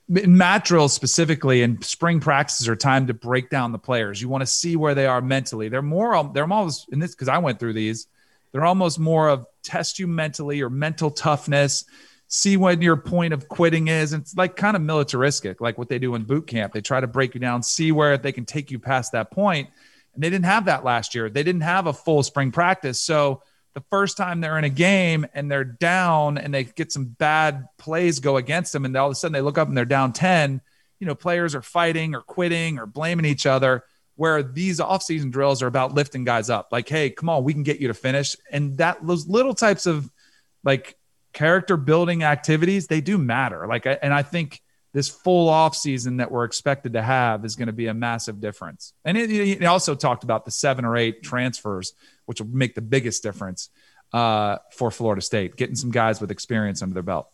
in 0.07 0.37
mat 0.37 0.63
drills 0.63 0.93
specifically 0.93 1.63
and 1.63 1.83
spring 1.83 2.21
practices 2.21 2.69
are 2.69 2.77
time 2.77 3.07
to 3.07 3.13
break 3.13 3.49
down 3.49 3.73
the 3.73 3.77
players. 3.77 4.21
You 4.21 4.29
want 4.29 4.41
to 4.41 4.47
see 4.47 4.77
where 4.77 4.95
they 4.95 5.05
are 5.05 5.19
mentally. 5.19 5.67
They're 5.67 5.81
more 5.81 6.31
they're 6.33 6.43
almost 6.43 6.87
in 6.93 6.99
this 6.99 7.11
because 7.13 7.27
I 7.27 7.39
went 7.39 7.59
through 7.59 7.73
these. 7.73 8.07
They're 8.53 8.65
almost 8.65 8.99
more 8.99 9.27
of 9.27 9.45
test 9.63 9.99
you 9.99 10.07
mentally 10.07 10.61
or 10.61 10.69
mental 10.69 11.11
toughness 11.11 11.83
see 12.33 12.57
when 12.57 12.81
your 12.81 12.97
point 12.97 13.31
of 13.31 13.47
quitting 13.47 13.89
is. 13.89 14.11
And 14.11 14.23
It's 14.23 14.35
like 14.35 14.55
kind 14.55 14.75
of 14.75 14.81
militaristic, 14.81 15.61
like 15.61 15.77
what 15.77 15.87
they 15.87 15.99
do 15.99 16.15
in 16.15 16.23
boot 16.23 16.47
camp. 16.47 16.73
They 16.73 16.81
try 16.81 16.99
to 16.99 17.05
break 17.05 17.35
you 17.35 17.39
down, 17.39 17.61
see 17.61 17.91
where 17.91 18.17
they 18.17 18.31
can 18.31 18.45
take 18.45 18.71
you 18.71 18.79
past 18.79 19.11
that 19.11 19.29
point. 19.29 19.69
And 20.15 20.23
they 20.23 20.31
didn't 20.31 20.45
have 20.45 20.65
that 20.65 20.83
last 20.83 21.13
year. 21.13 21.29
They 21.29 21.43
didn't 21.43 21.61
have 21.61 21.85
a 21.85 21.93
full 21.93 22.23
spring 22.23 22.51
practice. 22.51 22.99
So 22.99 23.43
the 23.75 23.83
first 23.91 24.17
time 24.17 24.41
they're 24.41 24.57
in 24.57 24.63
a 24.63 24.69
game 24.69 25.27
and 25.35 25.49
they're 25.49 25.63
down 25.63 26.39
and 26.39 26.51
they 26.51 26.63
get 26.63 26.91
some 26.91 27.05
bad 27.05 27.67
plays 27.77 28.19
go 28.19 28.37
against 28.37 28.73
them, 28.73 28.85
and 28.85 28.95
all 28.97 29.07
of 29.07 29.11
a 29.11 29.15
sudden 29.15 29.33
they 29.33 29.41
look 29.41 29.59
up 29.59 29.67
and 29.67 29.77
they're 29.77 29.85
down 29.85 30.11
10, 30.11 30.59
you 30.99 31.07
know, 31.07 31.15
players 31.15 31.53
are 31.53 31.61
fighting 31.61 32.15
or 32.15 32.21
quitting 32.21 32.79
or 32.79 32.87
blaming 32.87 33.25
each 33.25 33.45
other. 33.45 33.83
Where 34.15 34.43
these 34.43 34.79
offseason 34.79 35.31
drills 35.31 35.63
are 35.63 35.67
about 35.67 35.93
lifting 35.95 36.23
guys 36.23 36.49
up, 36.49 36.69
like, 36.71 36.87
hey, 36.87 37.09
come 37.09 37.29
on, 37.29 37.43
we 37.43 37.53
can 37.53 37.63
get 37.63 37.79
you 37.79 37.87
to 37.87 37.93
finish. 37.93 38.35
And 38.51 38.77
that 38.77 39.05
those 39.05 39.27
little 39.27 39.55
types 39.55 39.85
of 39.85 40.09
like 40.63 40.95
character 41.33 41.77
building 41.77 42.23
activities, 42.23 42.87
they 42.87 43.01
do 43.01 43.17
matter. 43.17 43.65
Like, 43.67 43.85
and 43.85 44.13
I 44.13 44.21
think 44.21 44.61
this 44.93 45.09
full 45.09 45.49
off 45.49 45.75
season 45.75 46.17
that 46.17 46.31
we're 46.31 46.43
expected 46.43 46.93
to 46.93 47.01
have 47.01 47.43
is 47.43 47.55
going 47.55 47.67
to 47.67 47.73
be 47.73 47.87
a 47.87 47.93
massive 47.93 48.39
difference. 48.39 48.93
And 49.03 49.17
it, 49.17 49.31
it 49.31 49.65
also 49.65 49.95
talked 49.95 50.23
about 50.23 50.45
the 50.45 50.51
seven 50.51 50.85
or 50.85 50.95
eight 50.95 51.23
transfers, 51.23 51.93
which 52.25 52.39
will 52.39 52.47
make 52.49 52.75
the 52.75 52.81
biggest 52.81 53.23
difference 53.23 53.69
uh, 54.13 54.59
for 54.71 54.91
Florida 54.91 55.21
State, 55.21 55.55
getting 55.55 55.75
some 55.75 55.89
guys 55.89 56.21
with 56.21 56.29
experience 56.29 56.83
under 56.83 56.93
their 56.93 57.03
belt. 57.03 57.27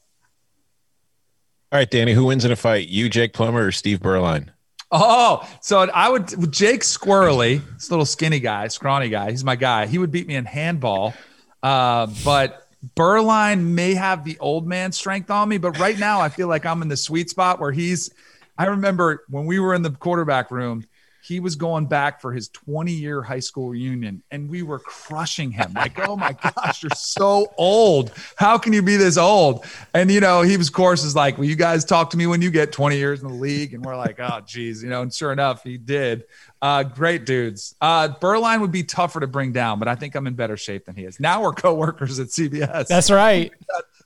All 1.71 1.77
right, 1.77 1.91
Danny, 1.91 2.13
who 2.13 2.25
wins 2.25 2.45
in 2.45 2.51
a 2.51 2.55
fight, 2.55 2.87
you, 2.87 3.09
Jake 3.09 3.33
Plummer, 3.33 3.65
or 3.65 3.71
Steve 3.71 3.99
Beuerlein? 3.99 4.49
Oh, 4.91 5.47
so 5.61 5.81
I 5.81 6.09
would 6.09 6.51
Jake 6.51 6.81
Squirrely, 6.81 7.61
this 7.75 7.91
little 7.91 8.05
skinny 8.05 8.39
guy, 8.39 8.67
scrawny 8.69 9.09
guy. 9.09 9.29
He's 9.29 9.43
my 9.43 9.55
guy. 9.55 9.85
He 9.85 9.99
would 9.99 10.11
beat 10.11 10.27
me 10.27 10.35
in 10.35 10.45
handball, 10.45 11.13
uh, 11.61 12.07
but 12.25 12.67
Beuerlein 12.95 13.61
may 13.61 13.93
have 13.93 14.23
the 14.23 14.39
old 14.39 14.65
man 14.65 14.91
strength 14.91 15.29
on 15.29 15.47
me, 15.47 15.57
but 15.57 15.77
right 15.77 15.97
now 15.99 16.21
I 16.21 16.29
feel 16.29 16.47
like 16.47 16.65
I'm 16.65 16.81
in 16.81 16.87
the 16.87 16.97
sweet 16.97 17.29
spot 17.29 17.59
where 17.59 17.71
he's. 17.71 18.09
I 18.57 18.65
remember 18.65 19.23
when 19.29 19.45
we 19.45 19.59
were 19.59 19.73
in 19.73 19.83
the 19.83 19.91
quarterback 19.91 20.51
room, 20.51 20.85
he 21.29 21.39
was 21.39 21.55
going 21.55 21.85
back 21.85 22.19
for 22.19 22.33
his 22.33 22.49
20 22.49 22.91
year 22.91 23.21
high 23.21 23.39
school 23.39 23.69
reunion 23.69 24.23
and 24.31 24.49
we 24.49 24.63
were 24.63 24.79
crushing 24.79 25.51
him. 25.51 25.71
Like 25.73 25.99
oh 26.07 26.17
my 26.17 26.33
gosh 26.55 26.81
you're 26.81 26.89
so 26.95 27.53
old. 27.55 28.11
How 28.35 28.57
can 28.57 28.73
you 28.73 28.81
be 28.81 28.97
this 28.97 29.15
old? 29.15 29.63
And 29.93 30.11
you 30.11 30.19
know 30.19 30.41
he 30.41 30.57
was 30.57 30.69
of 30.69 30.73
course 30.73 31.03
is 31.03 31.15
like 31.15 31.37
well 31.37 31.45
you 31.47 31.55
guys 31.55 31.85
talk 31.85 32.09
to 32.09 32.17
me 32.17 32.25
when 32.25 32.41
you 32.41 32.49
get 32.49 32.71
20 32.71 32.97
years 32.97 33.21
in 33.21 33.27
the 33.27 33.33
league. 33.35 33.75
And 33.75 33.85
we're 33.85 33.95
like 33.95 34.19
oh 34.19 34.41
geez 34.43 34.81
you 34.81 34.89
know 34.89 35.03
and 35.03 35.13
sure 35.13 35.31
enough 35.31 35.63
he 35.63 35.77
did. 35.77 36.25
Uh, 36.61 36.83
great 36.83 37.25
dudes. 37.25 37.73
Uh, 37.79 38.09
Beuerlein 38.09 38.59
would 38.59 38.71
be 38.73 38.83
tougher 38.83 39.21
to 39.21 39.27
bring 39.27 39.53
down 39.53 39.77
but 39.77 39.87
i 39.87 39.95
think 39.95 40.15
i'm 40.15 40.25
in 40.25 40.33
better 40.33 40.57
shape 40.57 40.85
than 40.85 40.95
he 40.95 41.05
is. 41.05 41.19
Now 41.19 41.43
we're 41.43 41.53
co-workers 41.53 42.19
at 42.19 42.27
cbs 42.29 42.87
that's 42.87 43.11
right. 43.11 43.51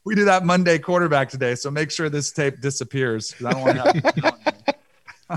We 0.03 0.15
do 0.15 0.25
that 0.25 0.45
monday 0.45 0.77
quarterback 0.77 1.29
today 1.29 1.55
so 1.55 1.71
make 1.71 1.89
sure 1.89 2.09
this 2.09 2.33
tape 2.33 2.59
disappears 2.59 3.31
because 3.31 3.45
i 3.45 3.51
don't 3.53 3.61
want 3.61 4.15
to 4.15 4.62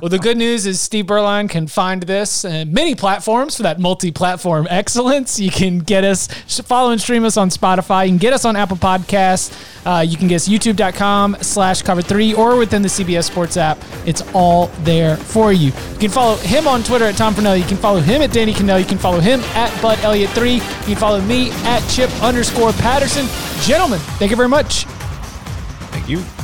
well, 0.02 0.08
the 0.08 0.18
good 0.18 0.36
news 0.36 0.66
is 0.66 0.80
Steve 0.80 1.06
Beuerlein 1.06 1.48
can 1.48 1.66
find 1.66 2.02
this 2.02 2.44
and 2.44 2.72
many 2.72 2.94
platforms 2.94 3.56
for 3.56 3.62
that 3.62 3.78
multi-platform 3.78 4.66
excellence. 4.70 5.38
You 5.40 5.50
can 5.50 5.78
get 5.78 6.04
us, 6.04 6.26
follow 6.62 6.90
and 6.90 7.00
stream 7.00 7.24
us 7.24 7.36
on 7.36 7.50
Spotify. 7.50 8.04
You 8.04 8.10
can 8.10 8.18
get 8.18 8.32
us 8.32 8.44
on 8.44 8.56
Apple 8.56 8.76
Podcasts. 8.76 9.52
Uh, 9.86 10.00
you 10.00 10.16
can 10.16 10.28
get 10.28 10.36
us 10.36 10.48
youtube.com 10.48 11.36
slash 11.40 11.82
cover 11.82 12.02
three 12.02 12.34
or 12.34 12.56
within 12.56 12.82
the 12.82 12.88
CBS 12.88 13.24
Sports 13.24 13.56
app. 13.56 13.78
It's 14.04 14.22
all 14.34 14.66
there 14.80 15.16
for 15.16 15.52
you. 15.52 15.66
You 15.66 15.98
can 15.98 16.10
follow 16.10 16.36
him 16.36 16.66
on 16.66 16.82
Twitter 16.82 17.04
at 17.04 17.16
Tom 17.16 17.34
Fornelli. 17.34 17.58
You 17.60 17.66
can 17.66 17.76
follow 17.76 18.00
him 18.00 18.22
at 18.22 18.32
Danny 18.32 18.52
Kanell. 18.52 18.78
You 18.78 18.86
can 18.86 18.98
follow 18.98 19.20
him 19.20 19.40
at 19.54 19.70
Bud 19.80 19.98
Elliott3. 19.98 20.54
You 20.54 20.60
can 20.86 20.96
follow 20.96 21.20
me 21.20 21.50
at 21.64 21.80
Chip 21.88 22.10
underscore 22.22 22.72
Patterson. 22.72 23.26
Gentlemen, 23.62 24.00
thank 24.18 24.30
you 24.30 24.36
very 24.36 24.48
much. 24.48 24.84
Thank 25.90 26.08
you. 26.08 26.35